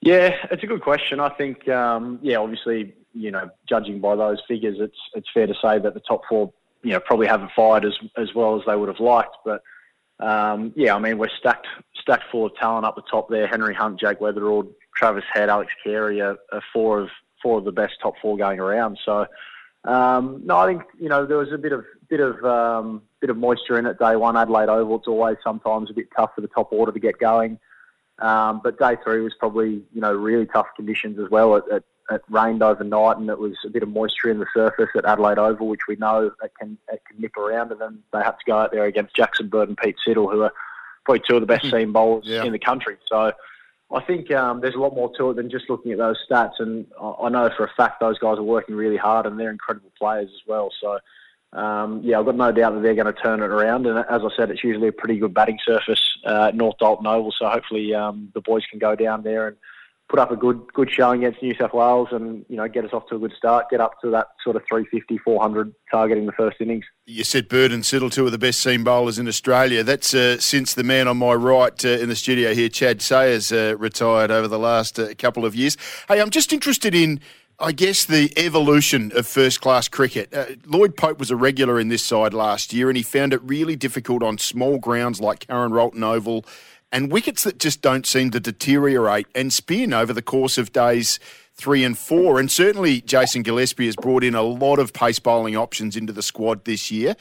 Yeah, 0.00 0.34
it's 0.50 0.62
a 0.62 0.66
good 0.66 0.80
question. 0.80 1.20
I 1.20 1.28
think, 1.28 1.68
um, 1.68 2.18
yeah, 2.22 2.38
obviously, 2.38 2.94
you 3.12 3.30
know, 3.30 3.50
judging 3.68 4.00
by 4.00 4.16
those 4.16 4.38
figures, 4.48 4.78
it's 4.80 4.96
it's 5.14 5.28
fair 5.34 5.46
to 5.46 5.54
say 5.60 5.78
that 5.78 5.92
the 5.92 6.00
top 6.00 6.22
four, 6.26 6.54
you 6.82 6.92
know, 6.92 7.00
probably 7.00 7.26
haven't 7.26 7.52
fired 7.54 7.84
as 7.84 7.94
as 8.16 8.34
well 8.34 8.58
as 8.58 8.62
they 8.66 8.76
would 8.76 8.88
have 8.88 9.00
liked. 9.00 9.36
But 9.44 9.62
um, 10.18 10.72
yeah, 10.76 10.94
I 10.94 10.98
mean, 10.98 11.18
we're 11.18 11.28
stacked 11.28 11.66
stacked 12.00 12.24
full 12.30 12.46
of 12.46 12.54
talent 12.56 12.86
up 12.86 12.96
the 12.96 13.02
top 13.02 13.28
there. 13.28 13.46
Henry 13.46 13.74
Hunt, 13.74 14.00
Jake 14.00 14.20
Weatherald, 14.20 14.68
Travis 14.96 15.24
Head, 15.32 15.48
Alex 15.48 15.72
Carey 15.82 16.20
are, 16.20 16.36
are 16.52 16.62
four 16.72 17.00
of 17.00 17.10
four 17.42 17.58
of 17.58 17.64
the 17.64 17.72
best 17.72 17.94
top 18.02 18.14
four 18.20 18.36
going 18.36 18.60
around. 18.60 18.98
So 19.04 19.26
um, 19.84 20.42
no, 20.44 20.56
I 20.56 20.66
think 20.66 20.82
you 20.98 21.08
know 21.08 21.26
there 21.26 21.38
was 21.38 21.52
a 21.52 21.58
bit 21.58 21.72
of 21.72 21.84
bit 22.08 22.20
of 22.20 22.44
um, 22.44 23.02
bit 23.20 23.30
of 23.30 23.36
moisture 23.36 23.78
in 23.78 23.86
it 23.86 23.98
day 23.98 24.16
one. 24.16 24.36
Adelaide 24.36 24.68
Oval, 24.68 24.98
it's 24.98 25.08
always 25.08 25.36
sometimes 25.42 25.90
a 25.90 25.94
bit 25.94 26.08
tough 26.14 26.34
for 26.34 26.40
the 26.40 26.48
top 26.48 26.72
order 26.72 26.92
to 26.92 27.00
get 27.00 27.18
going. 27.18 27.58
Um, 28.20 28.60
but 28.62 28.78
day 28.78 28.96
three 29.02 29.20
was 29.22 29.32
probably, 29.38 29.82
you 29.94 30.00
know, 30.00 30.12
really 30.12 30.46
tough 30.46 30.66
conditions 30.76 31.18
as 31.18 31.30
well. 31.30 31.56
It, 31.56 31.64
it, 31.70 31.84
it, 32.10 32.22
rained 32.28 32.62
overnight 32.62 33.16
and 33.16 33.28
it 33.30 33.38
was 33.38 33.54
a 33.64 33.70
bit 33.70 33.82
of 33.82 33.88
moisture 33.88 34.30
in 34.30 34.38
the 34.38 34.46
surface 34.54 34.88
at 34.96 35.04
Adelaide 35.04 35.38
Oval, 35.38 35.68
which 35.68 35.86
we 35.88 35.96
know 35.96 36.32
it 36.42 36.52
can, 36.58 36.76
it 36.92 37.02
can 37.08 37.20
nip 37.20 37.36
around. 37.36 37.72
And 37.72 37.80
then 37.80 38.02
they 38.12 38.18
had 38.18 38.32
to 38.32 38.44
go 38.46 38.58
out 38.58 38.72
there 38.72 38.84
against 38.84 39.16
Jackson 39.16 39.48
Bird 39.48 39.68
and 39.68 39.78
Pete 39.78 39.96
Siddle, 40.06 40.30
who 40.30 40.42
are 40.42 40.52
probably 41.04 41.22
two 41.28 41.36
of 41.36 41.40
the 41.40 41.46
best 41.46 41.64
hmm. 41.64 41.70
seam 41.70 41.92
bowlers 41.92 42.24
yeah. 42.26 42.44
in 42.44 42.52
the 42.52 42.58
country. 42.58 42.96
So 43.08 43.32
I 43.92 44.00
think 44.02 44.30
um, 44.30 44.60
there's 44.60 44.74
a 44.74 44.80
lot 44.80 44.94
more 44.94 45.12
to 45.16 45.30
it 45.30 45.36
than 45.36 45.50
just 45.50 45.68
looking 45.68 45.92
at 45.92 45.98
those 45.98 46.18
stats. 46.28 46.54
And 46.58 46.86
I, 47.00 47.12
I 47.24 47.28
know 47.28 47.50
for 47.56 47.64
a 47.64 47.72
fact 47.76 48.00
those 48.00 48.18
guys 48.18 48.38
are 48.38 48.42
working 48.42 48.74
really 48.74 48.96
hard 48.96 49.26
and 49.26 49.38
they're 49.38 49.50
incredible 49.50 49.92
players 49.98 50.30
as 50.32 50.46
well. 50.46 50.70
So 50.80 50.98
um, 51.52 52.00
yeah, 52.04 52.18
I've 52.18 52.26
got 52.26 52.36
no 52.36 52.52
doubt 52.52 52.74
that 52.74 52.82
they're 52.82 52.94
going 52.94 53.12
to 53.12 53.20
turn 53.20 53.40
it 53.40 53.50
around. 53.50 53.86
And 53.86 53.98
as 53.98 54.22
I 54.22 54.28
said, 54.36 54.50
it's 54.50 54.62
usually 54.62 54.88
a 54.88 54.92
pretty 54.92 55.18
good 55.18 55.34
batting 55.34 55.58
surface 55.64 56.00
uh, 56.24 56.48
at 56.48 56.54
North 56.54 56.78
Dalton 56.78 57.06
Oval. 57.06 57.32
So 57.36 57.48
hopefully 57.48 57.92
um, 57.94 58.30
the 58.34 58.40
boys 58.40 58.64
can 58.70 58.78
go 58.78 58.94
down 58.94 59.22
there 59.22 59.48
and 59.48 59.56
put 60.10 60.18
up 60.18 60.32
a 60.32 60.36
good 60.36 60.60
good 60.74 60.90
showing 60.90 61.24
against 61.24 61.40
New 61.40 61.54
South 61.54 61.72
Wales 61.72 62.08
and 62.10 62.44
you 62.48 62.56
know 62.56 62.66
get 62.68 62.84
us 62.84 62.92
off 62.92 63.06
to 63.08 63.14
a 63.14 63.18
good 63.18 63.32
start, 63.36 63.70
get 63.70 63.80
up 63.80 64.00
to 64.02 64.10
that 64.10 64.28
sort 64.42 64.56
of 64.56 64.62
350, 64.68 65.18
400 65.18 65.72
target 65.90 66.18
in 66.18 66.26
the 66.26 66.32
first 66.32 66.56
innings. 66.60 66.84
You 67.06 67.22
said 67.22 67.48
Bird 67.48 67.70
and 67.70 67.84
Siddle, 67.84 68.10
two 68.10 68.26
of 68.26 68.32
the 68.32 68.38
best 68.38 68.60
seam 68.60 68.82
bowlers 68.82 69.18
in 69.18 69.28
Australia. 69.28 69.84
That's 69.84 70.12
uh, 70.12 70.38
since 70.40 70.74
the 70.74 70.82
man 70.82 71.06
on 71.06 71.16
my 71.16 71.34
right 71.34 71.84
uh, 71.84 71.88
in 71.88 72.08
the 72.08 72.16
studio 72.16 72.52
here, 72.52 72.68
Chad 72.68 73.00
Sayers, 73.00 73.52
uh, 73.52 73.76
retired 73.78 74.30
over 74.30 74.48
the 74.48 74.58
last 74.58 74.98
uh, 74.98 75.14
couple 75.16 75.46
of 75.46 75.54
years. 75.54 75.76
Hey, 76.08 76.20
I'm 76.20 76.30
just 76.30 76.52
interested 76.52 76.94
in. 76.94 77.20
I 77.62 77.72
guess 77.72 78.06
the 78.06 78.32
evolution 78.38 79.12
of 79.14 79.26
first 79.26 79.60
class 79.60 79.86
cricket. 79.86 80.32
Uh, 80.32 80.46
Lloyd 80.64 80.96
Pope 80.96 81.18
was 81.18 81.30
a 81.30 81.36
regular 81.36 81.78
in 81.78 81.88
this 81.88 82.02
side 82.02 82.32
last 82.32 82.72
year, 82.72 82.88
and 82.88 82.96
he 82.96 83.02
found 83.02 83.34
it 83.34 83.42
really 83.42 83.76
difficult 83.76 84.22
on 84.22 84.38
small 84.38 84.78
grounds 84.78 85.20
like 85.20 85.46
Karen 85.46 85.70
Rolton 85.70 86.02
Oval 86.02 86.46
and 86.92 87.12
wickets 87.12 87.44
that 87.44 87.58
just 87.58 87.82
don't 87.82 88.06
seem 88.06 88.30
to 88.30 88.40
deteriorate 88.40 89.26
and 89.34 89.52
spin 89.52 89.92
over 89.92 90.12
the 90.12 90.22
course 90.22 90.58
of 90.58 90.72
days 90.72 91.18
three 91.54 91.84
and 91.84 91.96
four. 91.96 92.40
And 92.40 92.50
certainly 92.50 93.00
Jason 93.02 93.42
Gillespie 93.42 93.86
has 93.86 93.96
brought 93.96 94.24
in 94.24 94.34
a 94.34 94.42
lot 94.42 94.78
of 94.78 94.92
pace 94.92 95.18
bowling 95.18 95.56
options 95.56 95.96
into 95.96 96.12
the 96.12 96.22
squad 96.22 96.64
this 96.64 96.90
year. 96.90 97.16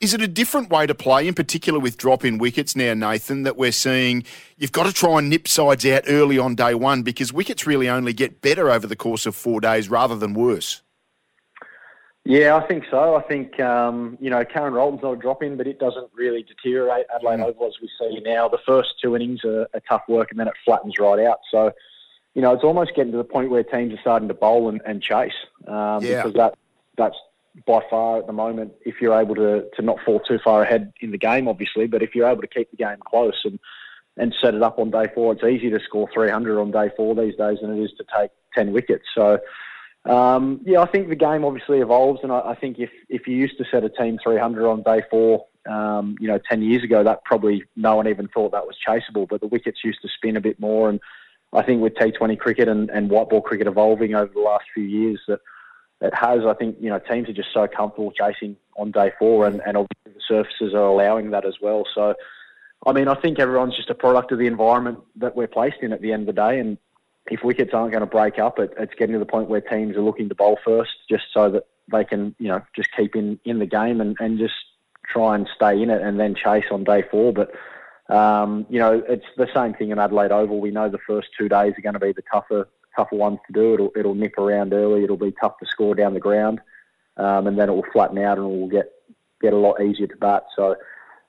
Is 0.00 0.14
it 0.14 0.22
a 0.22 0.28
different 0.28 0.70
way 0.70 0.86
to 0.86 0.94
play, 0.94 1.28
in 1.28 1.34
particular 1.34 1.78
with 1.78 1.98
drop 1.98 2.24
in 2.24 2.38
wickets 2.38 2.74
now, 2.74 2.94
Nathan, 2.94 3.42
that 3.42 3.58
we're 3.58 3.72
seeing 3.72 4.24
you've 4.56 4.72
got 4.72 4.86
to 4.86 4.94
try 4.94 5.18
and 5.18 5.28
nip 5.28 5.46
sides 5.46 5.84
out 5.84 6.04
early 6.06 6.38
on 6.38 6.54
day 6.54 6.74
one 6.74 7.02
because 7.02 7.34
wickets 7.34 7.66
really 7.66 7.86
only 7.86 8.14
get 8.14 8.40
better 8.40 8.70
over 8.70 8.86
the 8.86 8.96
course 8.96 9.26
of 9.26 9.36
four 9.36 9.60
days 9.60 9.90
rather 9.90 10.16
than 10.16 10.32
worse? 10.32 10.80
Yeah, 12.24 12.54
I 12.54 12.66
think 12.66 12.84
so. 12.90 13.16
I 13.16 13.22
think 13.22 13.58
um, 13.60 14.18
you 14.20 14.28
know 14.28 14.44
Karen 14.44 14.74
Rolton's 14.74 15.02
not 15.02 15.12
a 15.12 15.16
drop 15.16 15.42
in, 15.42 15.56
but 15.56 15.66
it 15.66 15.78
doesn't 15.78 16.08
really 16.14 16.42
deteriorate 16.42 17.06
Adelaide 17.14 17.38
mm. 17.38 17.46
Oval 17.46 17.68
as 17.68 17.74
we 17.80 17.88
see 17.98 18.20
now. 18.20 18.46
The 18.46 18.58
first 18.66 18.94
two 19.02 19.16
innings 19.16 19.40
are, 19.44 19.66
are, 19.72 19.80
tough 19.88 20.02
work, 20.06 20.30
and 20.30 20.38
then 20.38 20.46
it 20.46 20.54
flattens 20.64 20.98
right 20.98 21.18
out. 21.20 21.38
So, 21.50 21.72
you 22.34 22.42
know, 22.42 22.52
it's 22.52 22.62
almost 22.62 22.94
getting 22.94 23.12
to 23.12 23.18
the 23.18 23.24
point 23.24 23.50
where 23.50 23.62
teams 23.62 23.94
are 23.94 24.00
starting 24.02 24.28
to 24.28 24.34
bowl 24.34 24.68
and, 24.68 24.82
and 24.84 25.02
chase 25.02 25.32
um, 25.66 26.04
yeah. 26.04 26.16
because 26.16 26.34
that 26.34 26.58
that's 26.98 27.16
by 27.66 27.80
far 27.88 28.18
at 28.18 28.26
the 28.26 28.34
moment. 28.34 28.72
If 28.84 28.96
you're 29.00 29.18
able 29.18 29.34
to 29.36 29.64
to 29.74 29.82
not 29.82 29.98
fall 30.04 30.20
too 30.20 30.38
far 30.44 30.62
ahead 30.62 30.92
in 31.00 31.12
the 31.12 31.18
game, 31.18 31.48
obviously, 31.48 31.86
but 31.86 32.02
if 32.02 32.14
you're 32.14 32.28
able 32.28 32.42
to 32.42 32.48
keep 32.48 32.70
the 32.70 32.76
game 32.76 32.98
close 33.06 33.40
and 33.44 33.58
and 34.18 34.34
set 34.38 34.54
it 34.54 34.62
up 34.62 34.78
on 34.78 34.90
day 34.90 35.06
four, 35.14 35.32
it's 35.32 35.44
easy 35.44 35.70
to 35.70 35.80
score 35.80 36.06
300 36.12 36.60
on 36.60 36.70
day 36.70 36.90
four 36.98 37.14
these 37.14 37.36
days 37.36 37.58
than 37.62 37.78
it 37.78 37.82
is 37.82 37.92
to 37.96 38.04
take 38.14 38.30
10 38.54 38.72
wickets. 38.72 39.06
So. 39.14 39.40
Um, 40.04 40.60
yeah, 40.64 40.80
I 40.80 40.86
think 40.86 41.08
the 41.08 41.16
game 41.16 41.44
obviously 41.44 41.80
evolves, 41.80 42.20
and 42.22 42.32
I, 42.32 42.40
I, 42.40 42.54
think 42.54 42.78
if, 42.78 42.90
if 43.08 43.26
you 43.26 43.36
used 43.36 43.58
to 43.58 43.64
set 43.70 43.84
a 43.84 43.90
team 43.90 44.18
300 44.22 44.66
on 44.66 44.82
day 44.82 45.02
four, 45.10 45.46
um, 45.68 46.16
you 46.18 46.26
know, 46.26 46.38
10 46.48 46.62
years 46.62 46.82
ago, 46.82 47.04
that 47.04 47.22
probably 47.24 47.64
no 47.76 47.96
one 47.96 48.08
even 48.08 48.26
thought 48.28 48.52
that 48.52 48.66
was 48.66 48.76
chaseable, 48.86 49.28
but 49.28 49.40
the 49.40 49.46
wickets 49.46 49.80
used 49.84 50.00
to 50.02 50.08
spin 50.08 50.36
a 50.36 50.40
bit 50.40 50.58
more. 50.58 50.88
And 50.88 51.00
I 51.52 51.62
think 51.62 51.82
with 51.82 51.94
T20 51.94 52.38
cricket 52.38 52.68
and, 52.68 52.88
and 52.90 53.10
white 53.10 53.28
ball 53.28 53.42
cricket 53.42 53.66
evolving 53.66 54.14
over 54.14 54.32
the 54.32 54.40
last 54.40 54.64
few 54.72 54.84
years, 54.84 55.20
that 55.28 55.40
it 56.00 56.14
has, 56.14 56.46
I 56.46 56.54
think, 56.54 56.76
you 56.80 56.88
know, 56.88 56.98
teams 56.98 57.28
are 57.28 57.34
just 57.34 57.52
so 57.52 57.66
comfortable 57.66 58.12
chasing 58.12 58.56
on 58.76 58.90
day 58.90 59.12
four, 59.18 59.46
and, 59.46 59.60
and 59.66 59.76
obviously 59.76 60.14
the 60.14 60.20
surfaces 60.26 60.72
are 60.72 60.86
allowing 60.86 61.30
that 61.32 61.44
as 61.44 61.56
well. 61.60 61.84
So, 61.94 62.14
I 62.86 62.92
mean, 62.92 63.06
I 63.06 63.14
think 63.14 63.38
everyone's 63.38 63.76
just 63.76 63.90
a 63.90 63.94
product 63.94 64.32
of 64.32 64.38
the 64.38 64.46
environment 64.46 65.00
that 65.16 65.36
we're 65.36 65.46
placed 65.46 65.82
in 65.82 65.92
at 65.92 66.00
the 66.00 66.12
end 66.12 66.26
of 66.26 66.34
the 66.34 66.40
day, 66.40 66.58
and 66.58 66.78
if 67.30 67.44
wickets 67.44 67.72
aren't 67.72 67.92
going 67.92 68.00
to 68.00 68.06
break 68.06 68.38
up, 68.38 68.58
it, 68.58 68.74
it's 68.78 68.94
getting 68.94 69.14
to 69.14 69.18
the 69.18 69.26
point 69.26 69.48
where 69.48 69.60
teams 69.60 69.96
are 69.96 70.02
looking 70.02 70.28
to 70.28 70.34
bowl 70.34 70.58
first, 70.64 70.90
just 71.08 71.24
so 71.32 71.50
that 71.50 71.66
they 71.90 72.04
can, 72.04 72.34
you 72.38 72.48
know, 72.48 72.60
just 72.74 72.88
keep 72.96 73.16
in, 73.16 73.38
in 73.44 73.58
the 73.58 73.66
game 73.66 74.00
and, 74.00 74.16
and 74.20 74.38
just 74.38 74.54
try 75.08 75.34
and 75.34 75.48
stay 75.54 75.80
in 75.80 75.90
it 75.90 76.02
and 76.02 76.18
then 76.20 76.34
chase 76.34 76.64
on 76.70 76.84
day 76.84 77.02
four. 77.10 77.32
But 77.32 77.52
um, 78.14 78.66
you 78.68 78.80
know, 78.80 79.02
it's 79.08 79.26
the 79.36 79.48
same 79.54 79.74
thing 79.74 79.90
in 79.90 79.98
Adelaide 79.98 80.32
Oval. 80.32 80.60
We 80.60 80.72
know 80.72 80.88
the 80.88 80.98
first 80.98 81.28
two 81.38 81.48
days 81.48 81.74
are 81.78 81.82
going 81.82 81.94
to 81.94 82.00
be 82.00 82.12
the 82.12 82.24
tougher 82.30 82.68
tougher 82.96 83.16
ones 83.16 83.38
to 83.46 83.52
do. 83.52 83.74
It'll 83.74 83.90
it'll 83.94 84.14
nip 84.14 84.36
around 84.36 84.72
early. 84.72 85.04
It'll 85.04 85.16
be 85.16 85.32
tough 85.40 85.58
to 85.58 85.66
score 85.66 85.94
down 85.94 86.14
the 86.14 86.20
ground, 86.20 86.60
um, 87.16 87.46
and 87.46 87.58
then 87.58 87.68
it 87.68 87.72
will 87.72 87.86
flatten 87.92 88.18
out 88.18 88.38
and 88.38 88.46
it 88.46 88.58
will 88.58 88.68
get 88.68 88.92
get 89.40 89.52
a 89.52 89.56
lot 89.56 89.80
easier 89.80 90.08
to 90.08 90.16
bat. 90.16 90.44
So 90.56 90.76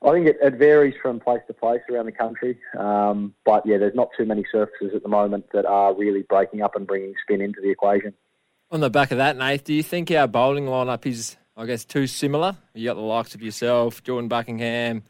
I 0.03 0.11
think 0.11 0.27
it, 0.27 0.37
it, 0.41 0.55
varies 0.55 0.95
from 0.99 1.19
place 1.19 1.41
to 1.47 1.53
place 1.53 1.81
around 1.89 2.07
the 2.07 2.11
country. 2.11 2.57
Um, 2.77 3.35
but 3.45 3.65
yeah, 3.65 3.77
there's 3.77 3.93
not 3.93 4.09
too 4.17 4.25
many 4.25 4.43
surfaces 4.51 4.95
at 4.95 5.03
the 5.03 5.09
moment 5.09 5.45
that 5.53 5.65
are 5.65 5.93
really 5.93 6.23
breaking 6.23 6.63
up 6.63 6.75
and 6.75 6.87
bringing 6.87 7.13
spin 7.23 7.41
into 7.41 7.61
the 7.61 7.69
equation. 7.69 8.13
On 8.71 8.79
the 8.79 8.89
back 8.89 9.11
of 9.11 9.17
that, 9.17 9.37
Nate, 9.37 9.63
do 9.63 9.73
you 9.73 9.83
think 9.83 10.09
our 10.11 10.27
bowling 10.27 10.65
lineup 10.65 11.05
is, 11.05 11.37
I 11.55 11.65
guess, 11.65 11.85
too 11.85 12.07
similar? 12.07 12.55
You 12.73 12.87
got 12.87 12.95
the 12.95 13.01
likes 13.01 13.35
of 13.35 13.41
yourself, 13.41 14.01
Jordan 14.03 14.27
Buckingham, 14.27 15.03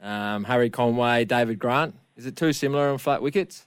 um, 0.00 0.44
Harry 0.44 0.70
Conway, 0.70 1.24
David 1.26 1.58
Grant. 1.58 1.94
Is 2.16 2.24
it 2.24 2.36
too 2.36 2.52
similar 2.52 2.88
on 2.88 2.98
flat 2.98 3.20
wickets? 3.20 3.66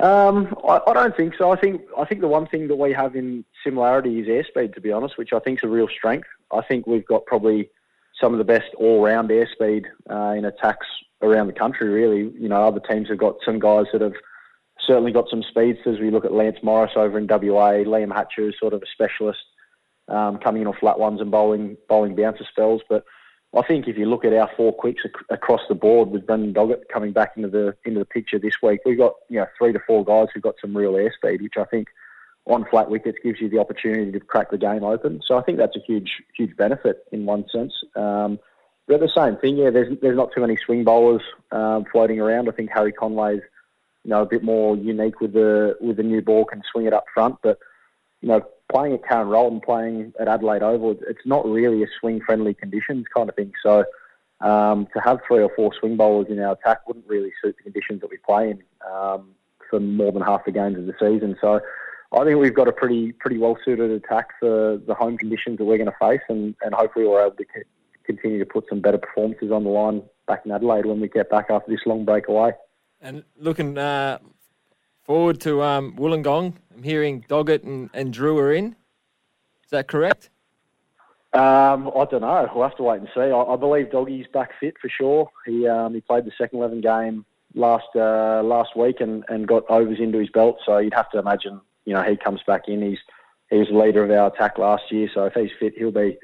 Um, 0.00 0.56
I, 0.66 0.80
I, 0.86 0.92
don't 0.94 1.16
think 1.16 1.34
so. 1.36 1.52
I 1.52 1.56
think 1.56 1.82
I 1.96 2.04
think 2.04 2.22
the 2.22 2.28
one 2.28 2.46
thing 2.46 2.66
that 2.68 2.76
we 2.76 2.92
have 2.92 3.14
in 3.14 3.44
similarity 3.62 4.18
is 4.18 4.26
airspeed, 4.26 4.74
to 4.74 4.80
be 4.80 4.90
honest, 4.90 5.16
which 5.18 5.32
I 5.32 5.38
think 5.38 5.60
is 5.60 5.64
a 5.64 5.68
real 5.68 5.86
strength. 5.86 6.26
I 6.50 6.60
think 6.62 6.86
we've 6.86 7.06
got 7.06 7.24
probably 7.26 7.70
some 8.22 8.32
of 8.32 8.38
the 8.38 8.44
best 8.44 8.72
all-round 8.78 9.30
airspeed 9.30 9.86
uh, 10.08 10.34
in 10.36 10.44
attacks 10.44 10.86
around 11.22 11.48
the 11.48 11.52
country. 11.52 11.88
Really, 11.88 12.32
you 12.38 12.48
know, 12.48 12.66
other 12.66 12.80
teams 12.80 13.08
have 13.08 13.18
got 13.18 13.36
some 13.44 13.58
guys 13.58 13.86
that 13.92 14.00
have 14.00 14.14
certainly 14.86 15.12
got 15.12 15.28
some 15.28 15.42
speedsters. 15.42 15.98
We 16.00 16.10
look 16.10 16.24
at 16.24 16.32
Lance 16.32 16.58
Morris 16.62 16.92
over 16.96 17.18
in 17.18 17.26
WA, 17.26 17.82
Liam 17.84 18.14
Hatcher 18.14 18.48
is 18.48 18.54
sort 18.58 18.74
of 18.74 18.82
a 18.82 18.86
specialist 18.86 19.40
um, 20.08 20.38
coming 20.38 20.62
in 20.62 20.68
on 20.68 20.74
flat 20.74 20.98
ones 20.98 21.20
and 21.20 21.30
bowling 21.30 21.76
bowling 21.88 22.14
bouncer 22.14 22.44
spells. 22.50 22.82
But 22.88 23.04
I 23.54 23.62
think 23.62 23.86
if 23.86 23.98
you 23.98 24.06
look 24.06 24.24
at 24.24 24.32
our 24.32 24.50
four 24.56 24.72
quicks 24.72 25.02
ac- 25.04 25.24
across 25.30 25.60
the 25.68 25.74
board 25.74 26.10
with 26.10 26.26
Brendan 26.26 26.54
Doggett 26.54 26.88
coming 26.92 27.12
back 27.12 27.32
into 27.36 27.48
the 27.48 27.76
into 27.84 27.98
the 27.98 28.06
picture 28.06 28.38
this 28.38 28.62
week, 28.62 28.80
we've 28.84 28.98
got 28.98 29.14
you 29.28 29.40
know 29.40 29.46
three 29.58 29.72
to 29.72 29.80
four 29.86 30.04
guys 30.04 30.28
who've 30.32 30.42
got 30.42 30.56
some 30.60 30.76
real 30.76 30.92
airspeed, 30.92 31.42
which 31.42 31.56
I 31.56 31.64
think 31.64 31.88
on 32.46 32.66
flat 32.70 32.90
wickets 32.90 33.18
gives 33.22 33.40
you 33.40 33.48
the 33.48 33.58
opportunity 33.58 34.10
to 34.10 34.20
crack 34.20 34.50
the 34.50 34.58
game 34.58 34.82
open. 34.82 35.20
So 35.26 35.36
I 35.36 35.42
think 35.42 35.58
that's 35.58 35.76
a 35.76 35.80
huge, 35.80 36.10
huge 36.36 36.56
benefit 36.56 37.04
in 37.12 37.24
one 37.24 37.44
sense. 37.52 37.72
Um, 37.94 38.38
but 38.88 39.00
the 39.00 39.08
same 39.08 39.36
thing, 39.36 39.56
yeah, 39.56 39.70
there's 39.70 39.96
there's 40.00 40.16
not 40.16 40.32
too 40.34 40.40
many 40.40 40.56
swing 40.56 40.82
bowlers 40.84 41.22
um, 41.52 41.84
floating 41.90 42.20
around. 42.20 42.48
I 42.48 42.52
think 42.52 42.70
Harry 42.74 42.92
Conway's, 42.92 43.42
you 44.04 44.10
know, 44.10 44.22
a 44.22 44.26
bit 44.26 44.42
more 44.42 44.76
unique 44.76 45.20
with 45.20 45.32
the 45.32 45.76
with 45.80 45.96
the 45.96 46.02
new 46.02 46.20
ball, 46.20 46.44
can 46.44 46.62
swing 46.72 46.86
it 46.86 46.92
up 46.92 47.04
front. 47.14 47.36
But 47.42 47.58
you 48.20 48.28
know, 48.28 48.42
playing 48.70 48.94
at 48.94 49.06
Karen 49.06 49.28
Rolton, 49.28 49.60
playing 49.60 50.12
at 50.18 50.26
Adelaide 50.26 50.62
Oval, 50.62 50.96
it's 51.08 51.24
not 51.24 51.46
really 51.46 51.82
a 51.84 51.86
swing 52.00 52.20
friendly 52.20 52.54
conditions 52.54 53.06
kind 53.14 53.28
of 53.28 53.36
thing. 53.36 53.52
So 53.62 53.84
um, 54.40 54.88
to 54.94 55.00
have 55.00 55.20
three 55.26 55.42
or 55.42 55.50
four 55.54 55.72
swing 55.78 55.96
bowlers 55.96 56.26
in 56.28 56.40
our 56.40 56.52
attack 56.52 56.86
wouldn't 56.86 57.06
really 57.06 57.32
suit 57.42 57.56
the 57.56 57.62
conditions 57.62 58.00
that 58.00 58.10
we 58.10 58.16
play 58.16 58.50
in 58.50 58.62
um, 58.90 59.28
for 59.70 59.78
more 59.78 60.10
than 60.10 60.22
half 60.22 60.44
the 60.44 60.50
games 60.52 60.76
of 60.76 60.86
the 60.86 60.94
season. 60.98 61.36
So 61.40 61.60
I 62.14 62.24
think 62.24 62.38
we've 62.38 62.54
got 62.54 62.68
a 62.68 62.72
pretty 62.72 63.12
pretty 63.12 63.38
well 63.38 63.56
suited 63.64 63.90
attack 63.90 64.28
for 64.38 64.78
the 64.86 64.94
home 64.94 65.16
conditions 65.16 65.58
that 65.58 65.64
we're 65.64 65.78
going 65.78 65.90
to 65.90 65.96
face, 65.98 66.20
and, 66.28 66.54
and 66.62 66.74
hopefully 66.74 67.06
we're 67.06 67.24
able 67.24 67.36
to 67.36 67.44
continue 68.04 68.38
to 68.38 68.46
put 68.46 68.64
some 68.68 68.80
better 68.80 68.98
performances 68.98 69.50
on 69.50 69.64
the 69.64 69.70
line 69.70 70.02
back 70.26 70.42
in 70.44 70.52
Adelaide 70.52 70.86
when 70.86 71.00
we 71.00 71.08
get 71.08 71.30
back 71.30 71.46
after 71.50 71.70
this 71.70 71.80
long 71.86 72.04
break 72.04 72.28
away. 72.28 72.52
And 73.00 73.24
looking 73.38 73.78
uh, 73.78 74.18
forward 75.02 75.40
to 75.40 75.62
um, 75.62 75.96
Wollongong, 75.96 76.54
I'm 76.74 76.82
hearing 76.82 77.24
Doggett 77.28 77.64
and, 77.64 77.90
and 77.94 78.12
Drew 78.12 78.38
are 78.38 78.52
in. 78.52 78.76
Is 79.64 79.70
that 79.70 79.88
correct? 79.88 80.30
Um, 81.32 81.90
I 81.96 82.04
don't 82.10 82.20
know. 82.20 82.50
We'll 82.54 82.68
have 82.68 82.76
to 82.76 82.82
wait 82.82 83.00
and 83.00 83.08
see. 83.14 83.20
I, 83.20 83.40
I 83.40 83.56
believe 83.56 83.90
Doggy's 83.90 84.26
back 84.34 84.50
fit 84.60 84.74
for 84.80 84.90
sure. 84.90 85.30
He 85.46 85.66
um, 85.66 85.94
he 85.94 86.02
played 86.02 86.26
the 86.26 86.32
second 86.36 86.58
eleven 86.58 86.82
game 86.82 87.24
last 87.54 87.88
uh, 87.96 88.42
last 88.44 88.76
week 88.76 89.00
and, 89.00 89.24
and 89.28 89.48
got 89.48 89.64
overs 89.70 89.98
into 89.98 90.18
his 90.18 90.28
belt. 90.28 90.58
So 90.66 90.76
you'd 90.76 90.92
have 90.92 91.10
to 91.12 91.18
imagine 91.18 91.60
you 91.84 91.94
know, 91.94 92.02
he 92.02 92.16
comes 92.16 92.40
back 92.46 92.62
in. 92.68 92.82
He's 92.82 92.98
he 93.50 93.58
was 93.58 93.68
the 93.68 93.78
leader 93.78 94.02
of 94.02 94.10
our 94.10 94.28
attack 94.28 94.58
last 94.58 94.84
year, 94.90 95.10
so 95.12 95.26
if 95.26 95.34
he's 95.34 95.50
fit, 95.58 95.74
he'll 95.76 95.90
be 95.90 96.16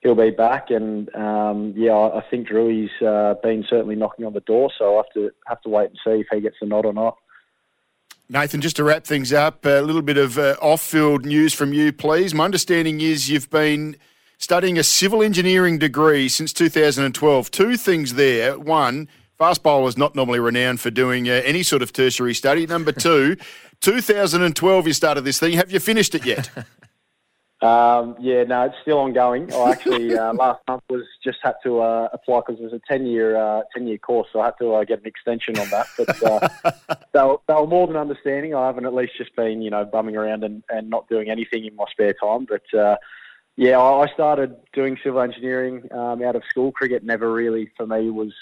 he'll 0.00 0.14
be 0.14 0.30
back. 0.30 0.70
And 0.70 1.12
um, 1.14 1.72
yeah, 1.76 1.92
I, 1.92 2.18
I 2.18 2.24
think 2.30 2.48
Drewy's 2.48 2.90
uh, 3.02 3.34
been 3.42 3.64
certainly 3.68 3.96
knocking 3.96 4.26
on 4.26 4.34
the 4.34 4.40
door, 4.40 4.70
so 4.78 4.96
I'll 4.96 5.02
have 5.02 5.12
to 5.14 5.30
have 5.46 5.60
to 5.62 5.68
wait 5.68 5.90
and 5.90 5.98
see 6.04 6.20
if 6.20 6.26
he 6.30 6.40
gets 6.40 6.56
the 6.60 6.66
nod 6.66 6.86
or 6.86 6.92
not. 6.92 7.16
Nathan, 8.28 8.60
just 8.60 8.76
to 8.76 8.84
wrap 8.84 9.04
things 9.04 9.32
up, 9.32 9.66
a 9.66 9.82
little 9.82 10.00
bit 10.00 10.16
of 10.16 10.38
uh, 10.38 10.56
off-field 10.62 11.26
news 11.26 11.52
from 11.52 11.74
you, 11.74 11.92
please. 11.92 12.32
My 12.32 12.46
understanding 12.46 13.02
is 13.02 13.28
you've 13.28 13.50
been 13.50 13.96
studying 14.38 14.78
a 14.78 14.82
civil 14.82 15.22
engineering 15.22 15.78
degree 15.78 16.30
since 16.30 16.52
2012. 16.54 17.50
Two 17.50 17.76
things 17.76 18.14
there. 18.14 18.58
One, 18.58 19.08
fast 19.36 19.60
is 19.64 19.98
not 19.98 20.14
normally 20.14 20.40
renowned 20.40 20.80
for 20.80 20.90
doing 20.90 21.28
uh, 21.28 21.42
any 21.44 21.62
sort 21.62 21.82
of 21.82 21.92
tertiary 21.92 22.34
study. 22.34 22.66
Number 22.66 22.92
two, 22.92 23.36
2012 23.84 24.86
you 24.86 24.92
started 24.94 25.24
this 25.24 25.38
thing. 25.38 25.52
Have 25.52 25.70
you 25.70 25.78
finished 25.78 26.14
it 26.14 26.24
yet? 26.24 26.50
um, 27.62 28.16
yeah, 28.18 28.44
no, 28.44 28.62
it's 28.62 28.76
still 28.80 28.98
ongoing. 28.98 29.52
I 29.52 29.72
actually 29.72 30.16
uh, 30.16 30.32
last 30.44 30.62
month 30.66 30.84
was 30.88 31.02
just 31.22 31.38
had 31.42 31.56
to 31.64 31.80
uh, 31.80 32.08
apply 32.14 32.40
because 32.40 32.60
it 32.60 32.64
was 32.64 32.72
a 32.72 32.80
10 32.88 33.04
year 33.04 33.36
uh, 33.36 33.62
10 33.74 33.86
year 33.86 33.98
course, 33.98 34.28
so 34.32 34.40
I 34.40 34.46
had 34.46 34.54
to 34.60 34.72
uh, 34.72 34.84
get 34.84 35.00
an 35.00 35.06
extension 35.06 35.58
on 35.58 35.68
that. 35.68 35.86
But 35.98 36.22
uh, 36.22 36.48
they, 37.12 37.22
were, 37.22 37.36
they 37.46 37.54
were 37.54 37.66
more 37.66 37.86
than 37.86 37.96
understanding. 37.96 38.54
I 38.54 38.66
haven't 38.66 38.86
at 38.86 38.94
least 38.94 39.18
just 39.18 39.36
been 39.36 39.60
you 39.60 39.70
know 39.70 39.84
bumming 39.84 40.16
around 40.16 40.44
and, 40.44 40.64
and 40.70 40.88
not 40.88 41.06
doing 41.10 41.28
anything 41.28 41.66
in 41.66 41.76
my 41.76 41.84
spare 41.90 42.14
time, 42.14 42.46
but. 42.48 42.78
Uh, 42.78 42.96
yeah, 43.56 43.78
I 43.78 44.08
started 44.12 44.56
doing 44.72 44.98
civil 45.04 45.20
engineering 45.20 45.86
um, 45.92 46.20
out 46.24 46.34
of 46.34 46.42
school. 46.50 46.72
Cricket 46.72 47.04
never 47.04 47.32
really, 47.32 47.70
for 47.76 47.86
me, 47.86 48.10
was. 48.10 48.32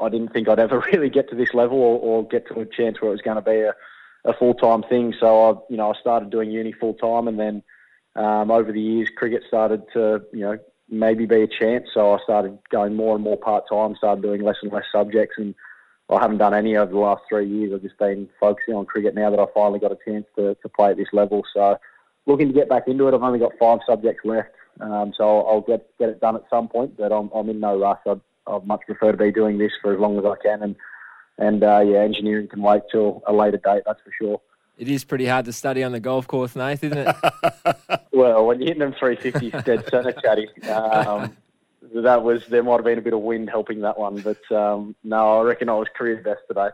I 0.00 0.08
didn't 0.08 0.32
think 0.32 0.48
I'd 0.48 0.58
ever 0.58 0.80
really 0.92 1.10
get 1.10 1.30
to 1.30 1.36
this 1.36 1.54
level 1.54 1.78
or, 1.78 2.00
or 2.00 2.26
get 2.26 2.48
to 2.48 2.58
a 2.58 2.66
chance 2.66 3.00
where 3.00 3.10
it 3.10 3.12
was 3.12 3.20
going 3.20 3.36
to 3.36 3.40
be 3.40 3.60
a, 3.60 3.72
a 4.24 4.32
full 4.32 4.54
time 4.54 4.82
thing. 4.82 5.14
So 5.18 5.50
I, 5.50 5.54
you 5.70 5.76
know, 5.76 5.92
I 5.92 6.00
started 6.00 6.30
doing 6.30 6.50
uni 6.50 6.72
full 6.72 6.94
time, 6.94 7.28
and 7.28 7.38
then 7.38 7.62
um, 8.16 8.50
over 8.50 8.72
the 8.72 8.80
years, 8.80 9.08
cricket 9.14 9.42
started 9.46 9.82
to, 9.92 10.22
you 10.32 10.40
know, 10.40 10.58
maybe 10.88 11.26
be 11.26 11.42
a 11.42 11.46
chance. 11.46 11.88
So 11.92 12.14
I 12.14 12.18
started 12.22 12.58
going 12.70 12.94
more 12.94 13.14
and 13.14 13.24
more 13.24 13.36
part 13.36 13.64
time. 13.68 13.96
Started 13.96 14.22
doing 14.22 14.42
less 14.42 14.56
and 14.62 14.72
less 14.72 14.84
subjects, 14.90 15.36
and 15.38 15.54
I 16.10 16.20
haven't 16.20 16.38
done 16.38 16.54
any 16.54 16.76
over 16.76 16.92
the 16.92 16.98
last 16.98 17.22
three 17.28 17.48
years. 17.48 17.72
I've 17.74 17.82
just 17.82 17.98
been 17.98 18.28
focusing 18.40 18.74
on 18.74 18.86
cricket 18.86 19.14
now 19.14 19.30
that 19.30 19.40
I 19.40 19.46
finally 19.54 19.78
got 19.78 19.92
a 19.92 19.98
chance 20.04 20.26
to, 20.36 20.54
to 20.54 20.68
play 20.68 20.90
at 20.90 20.96
this 20.96 21.12
level. 21.12 21.42
So 21.52 21.78
looking 22.26 22.48
to 22.48 22.54
get 22.54 22.68
back 22.68 22.88
into 22.88 23.08
it. 23.08 23.14
I've 23.14 23.22
only 23.22 23.38
got 23.38 23.52
five 23.58 23.80
subjects 23.86 24.24
left, 24.24 24.50
um, 24.80 25.12
so 25.16 25.42
I'll 25.42 25.60
get 25.62 25.86
get 25.98 26.08
it 26.08 26.20
done 26.20 26.36
at 26.36 26.44
some 26.50 26.68
point. 26.68 26.96
But 26.96 27.12
I'm, 27.12 27.30
I'm 27.34 27.48
in 27.50 27.60
no 27.60 27.78
rush. 27.78 28.00
I'd, 28.06 28.20
I'd 28.46 28.66
much 28.66 28.82
prefer 28.86 29.12
to 29.12 29.18
be 29.18 29.32
doing 29.32 29.58
this 29.58 29.72
for 29.82 29.92
as 29.92 30.00
long 30.00 30.18
as 30.18 30.24
I 30.24 30.34
can, 30.42 30.62
and 30.62 30.76
and 31.38 31.62
uh, 31.62 31.80
yeah, 31.80 31.98
engineering 31.98 32.48
can 32.48 32.62
wait 32.62 32.82
till 32.90 33.22
a 33.26 33.32
later 33.32 33.58
date. 33.58 33.82
That's 33.86 34.00
for 34.02 34.12
sure. 34.12 34.40
It 34.76 34.88
is 34.88 35.04
pretty 35.04 35.26
hard 35.26 35.44
to 35.46 35.52
study 35.52 35.82
on 35.82 35.90
the 35.90 36.00
golf 36.00 36.28
course, 36.28 36.54
Nath, 36.54 36.84
isn't 36.84 36.98
it? 36.98 37.16
well, 38.12 38.46
when 38.46 38.60
you're 38.60 38.68
hitting 38.68 38.80
them 38.80 38.92
350s 38.92 39.64
dead 39.64 39.84
centre, 39.90 40.12
chatty. 40.12 40.48
Um, 40.68 41.36
that 41.94 42.22
was 42.22 42.46
there 42.48 42.62
might 42.62 42.76
have 42.76 42.84
been 42.84 42.98
a 42.98 43.02
bit 43.02 43.12
of 43.12 43.20
wind 43.20 43.50
helping 43.50 43.80
that 43.80 43.98
one, 43.98 44.20
but 44.20 44.52
um, 44.52 44.94
no, 45.02 45.40
I 45.40 45.42
reckon 45.42 45.68
I 45.68 45.74
was 45.74 45.88
career 45.96 46.22
best 46.22 46.42
today. 46.46 46.68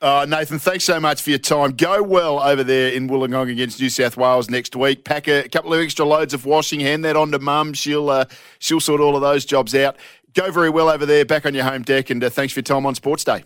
Uh, 0.00 0.24
Nathan, 0.28 0.60
thanks 0.60 0.84
so 0.84 1.00
much 1.00 1.20
for 1.20 1.30
your 1.30 1.40
time. 1.40 1.72
Go 1.72 2.04
well 2.04 2.38
over 2.38 2.62
there 2.62 2.92
in 2.92 3.08
Wollongong 3.08 3.50
against 3.50 3.80
New 3.80 3.90
South 3.90 4.16
Wales 4.16 4.48
next 4.48 4.76
week. 4.76 5.02
Pack 5.02 5.26
a 5.26 5.48
couple 5.48 5.74
of 5.74 5.80
extra 5.80 6.04
loads 6.04 6.32
of 6.34 6.46
washing. 6.46 6.78
Hand 6.78 7.04
that 7.04 7.16
on 7.16 7.32
to 7.32 7.40
Mum. 7.40 7.72
She'll 7.72 8.10
uh, 8.10 8.26
she'll 8.60 8.80
sort 8.80 9.00
all 9.00 9.16
of 9.16 9.22
those 9.22 9.44
jobs 9.44 9.74
out. 9.74 9.96
Go 10.34 10.52
very 10.52 10.70
well 10.70 10.88
over 10.88 11.04
there, 11.04 11.24
back 11.24 11.46
on 11.46 11.54
your 11.54 11.64
home 11.64 11.82
deck, 11.82 12.10
and 12.10 12.22
uh, 12.22 12.30
thanks 12.30 12.52
for 12.52 12.60
your 12.60 12.64
time 12.64 12.86
on 12.86 12.94
Sports 12.94 13.24
Day. 13.24 13.42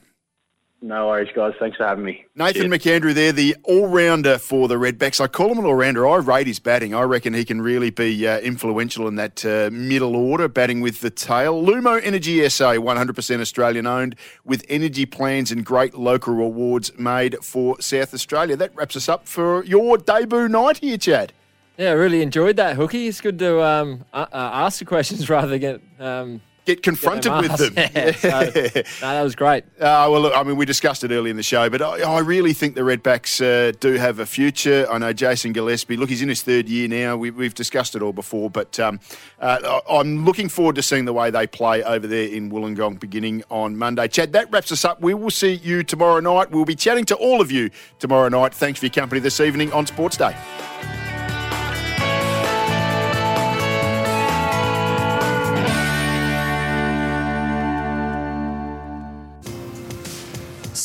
No 0.85 1.07
worries, 1.07 1.29
guys. 1.33 1.55
Thanks 1.61 1.77
for 1.77 1.87
having 1.87 2.05
me. 2.05 2.25
Nathan 2.35 2.69
Cheers. 2.69 2.83
McAndrew 2.83 3.15
there, 3.15 3.31
the 3.31 3.55
all-rounder 3.63 4.39
for 4.39 4.67
the 4.67 4.75
Redbacks. 4.75 5.21
I 5.21 5.29
call 5.29 5.53
him 5.53 5.61
an 5.61 5.65
all-rounder. 5.65 6.09
I 6.09 6.17
rate 6.17 6.49
his 6.49 6.59
batting. 6.59 6.93
I 6.93 7.03
reckon 7.03 7.35
he 7.35 7.45
can 7.45 7.63
really 7.63 7.91
be 7.91 8.27
uh, 8.27 8.41
influential 8.41 9.07
in 9.07 9.15
that 9.15 9.45
uh, 9.47 9.71
middle 9.73 10.17
order, 10.17 10.49
batting 10.49 10.81
with 10.81 10.99
the 10.99 11.09
tail. 11.09 11.65
Lumo 11.65 12.01
Energy 12.03 12.49
SA, 12.49 12.73
100% 12.73 13.41
Australian-owned, 13.41 14.17
with 14.45 14.65
energy 14.69 15.07
plans 15.07 15.53
and 15.53 15.65
great 15.65 15.95
local 15.95 16.35
rewards 16.35 16.91
made 16.99 17.37
for 17.45 17.81
South 17.81 18.13
Australia. 18.13 18.57
That 18.57 18.75
wraps 18.75 18.97
us 18.97 19.09
up 19.09 19.29
for 19.29 19.65
your 19.65 19.99
debut 19.99 20.49
night 20.49 20.79
here, 20.79 20.99
Chad. 20.99 21.33
Yeah, 21.79 21.91
I 21.91 21.93
really 21.93 22.23
enjoyed 22.23 22.57
that, 22.57 22.77
Hookie. 22.77 23.07
It's 23.07 23.21
good 23.21 23.39
to 23.39 23.63
um, 23.63 24.05
uh, 24.13 24.27
ask 24.33 24.81
the 24.81 24.85
questions 24.85 25.31
rather 25.31 25.47
than 25.47 25.61
get... 25.61 25.81
Um 26.01 26.43
get 26.65 26.83
confronted 26.83 27.33
with 27.33 27.57
them. 27.57 27.73
Yeah, 27.93 28.13
so, 28.13 28.29
no, 28.31 28.83
that 29.01 29.23
was 29.23 29.35
great. 29.35 29.65
Uh, 29.75 30.09
well, 30.11 30.21
look, 30.21 30.37
I 30.37 30.43
mean, 30.43 30.57
we 30.57 30.65
discussed 30.65 31.05
it 31.05 31.11
early 31.11 31.31
in 31.31 31.37
the 31.37 31.43
show, 31.43 31.69
but 31.69 31.83
I, 31.83 32.01
I 32.01 32.21
really 32.21 32.53
think 32.53 32.75
the 32.75 32.83
Redbacks 32.83 33.41
uh, 33.43 33.73
do 33.81 33.95
have 33.95 34.19
a 34.19 34.27
future. 34.27 34.87
I 34.91 34.99
know 34.99 35.13
Jason 35.13 35.53
Gillespie, 35.53 35.97
look, 35.97 36.09
he's 36.09 36.23
in 36.23 36.29
his 36.29 36.43
third 36.43 36.69
year 36.69 36.89
now. 36.89 37.17
We, 37.17 37.31
have 37.45 37.55
discussed 37.55 37.97
it 37.97 38.03
all 38.03 38.13
before, 38.13 38.51
but 38.51 38.79
um, 38.79 39.01
uh, 39.41 39.81
I'm 39.89 40.25
looking 40.25 40.49
forward 40.49 40.77
to 40.77 40.83
seeing 40.83 41.05
the 41.05 41.13
way 41.13 41.31
they 41.31 41.47
play 41.47 41.83
over 41.83 42.07
there 42.07 42.29
in 42.29 42.51
Wollongong 42.51 43.01
beginning 43.01 43.43
on 43.51 43.77
Monday. 43.77 44.09
Chad, 44.09 44.33
that 44.33 44.51
wraps 44.51 44.73
us 44.73 44.85
up. 44.85 45.01
We 45.01 45.15
will 45.15 45.31
see 45.31 45.55
you 45.55 45.83
tomorrow 45.83 46.21
night. 46.21 46.51
We'll 46.51 46.65
be 46.65 46.77
chatting 46.77 47.05
to 47.07 47.17
all 47.17 47.41
of 47.41 47.51
you 47.51 47.71
tomorrow 47.99 48.29
night. 48.29 48.55
Thanks 48.55 48.81
for 48.81 48.87
your 48.87 48.93
company 48.93 49.21
this 49.21 49.41
evening 49.41 49.73
on 49.73 49.87
Sports 49.87 50.17
Day. 50.17 50.37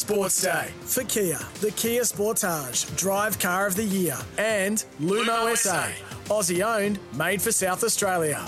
Sports 0.07 0.41
Day 0.41 0.69
for 0.83 1.03
Kia, 1.03 1.37
the 1.59 1.69
Kia 1.71 2.03
Sportage, 2.03 2.95
Drive 2.95 3.37
Car 3.39 3.67
of 3.67 3.75
the 3.75 3.83
Year, 3.83 4.17
and 4.37 4.85
Lumo, 5.01 5.53
SA, 5.57 5.89
Aussie 6.33 6.63
owned, 6.65 6.97
made 7.17 7.41
for 7.41 7.51
South 7.51 7.83
Australia. 7.83 8.41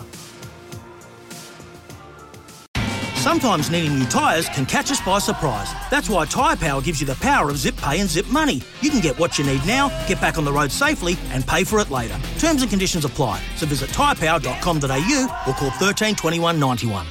Sometimes 3.15 3.69
needing 3.69 3.99
new 3.99 4.05
tyres 4.05 4.47
can 4.47 4.65
catch 4.65 4.89
us 4.89 5.01
by 5.01 5.19
surprise. 5.19 5.69
That's 5.91 6.09
why 6.09 6.23
Tyre 6.23 6.55
Power 6.55 6.81
gives 6.81 7.01
you 7.01 7.07
the 7.07 7.15
power 7.15 7.49
of 7.49 7.57
zip 7.57 7.75
pay 7.75 7.99
and 7.99 8.09
zip 8.09 8.27
money. 8.27 8.61
You 8.79 8.89
can 8.89 9.01
get 9.01 9.19
what 9.19 9.37
you 9.37 9.43
need 9.43 9.65
now, 9.65 9.89
get 10.07 10.21
back 10.21 10.37
on 10.37 10.45
the 10.45 10.53
road 10.53 10.71
safely, 10.71 11.17
and 11.31 11.45
pay 11.45 11.65
for 11.65 11.81
it 11.81 11.91
later. 11.91 12.17
Terms 12.37 12.61
and 12.61 12.69
conditions 12.69 13.03
apply. 13.03 13.41
So 13.57 13.65
visit 13.65 13.89
tyrepower.com.au 13.89 15.43
or 15.45 15.53
call 15.55 15.71
13 15.71 16.15
21 16.15 16.57
91. 16.57 17.05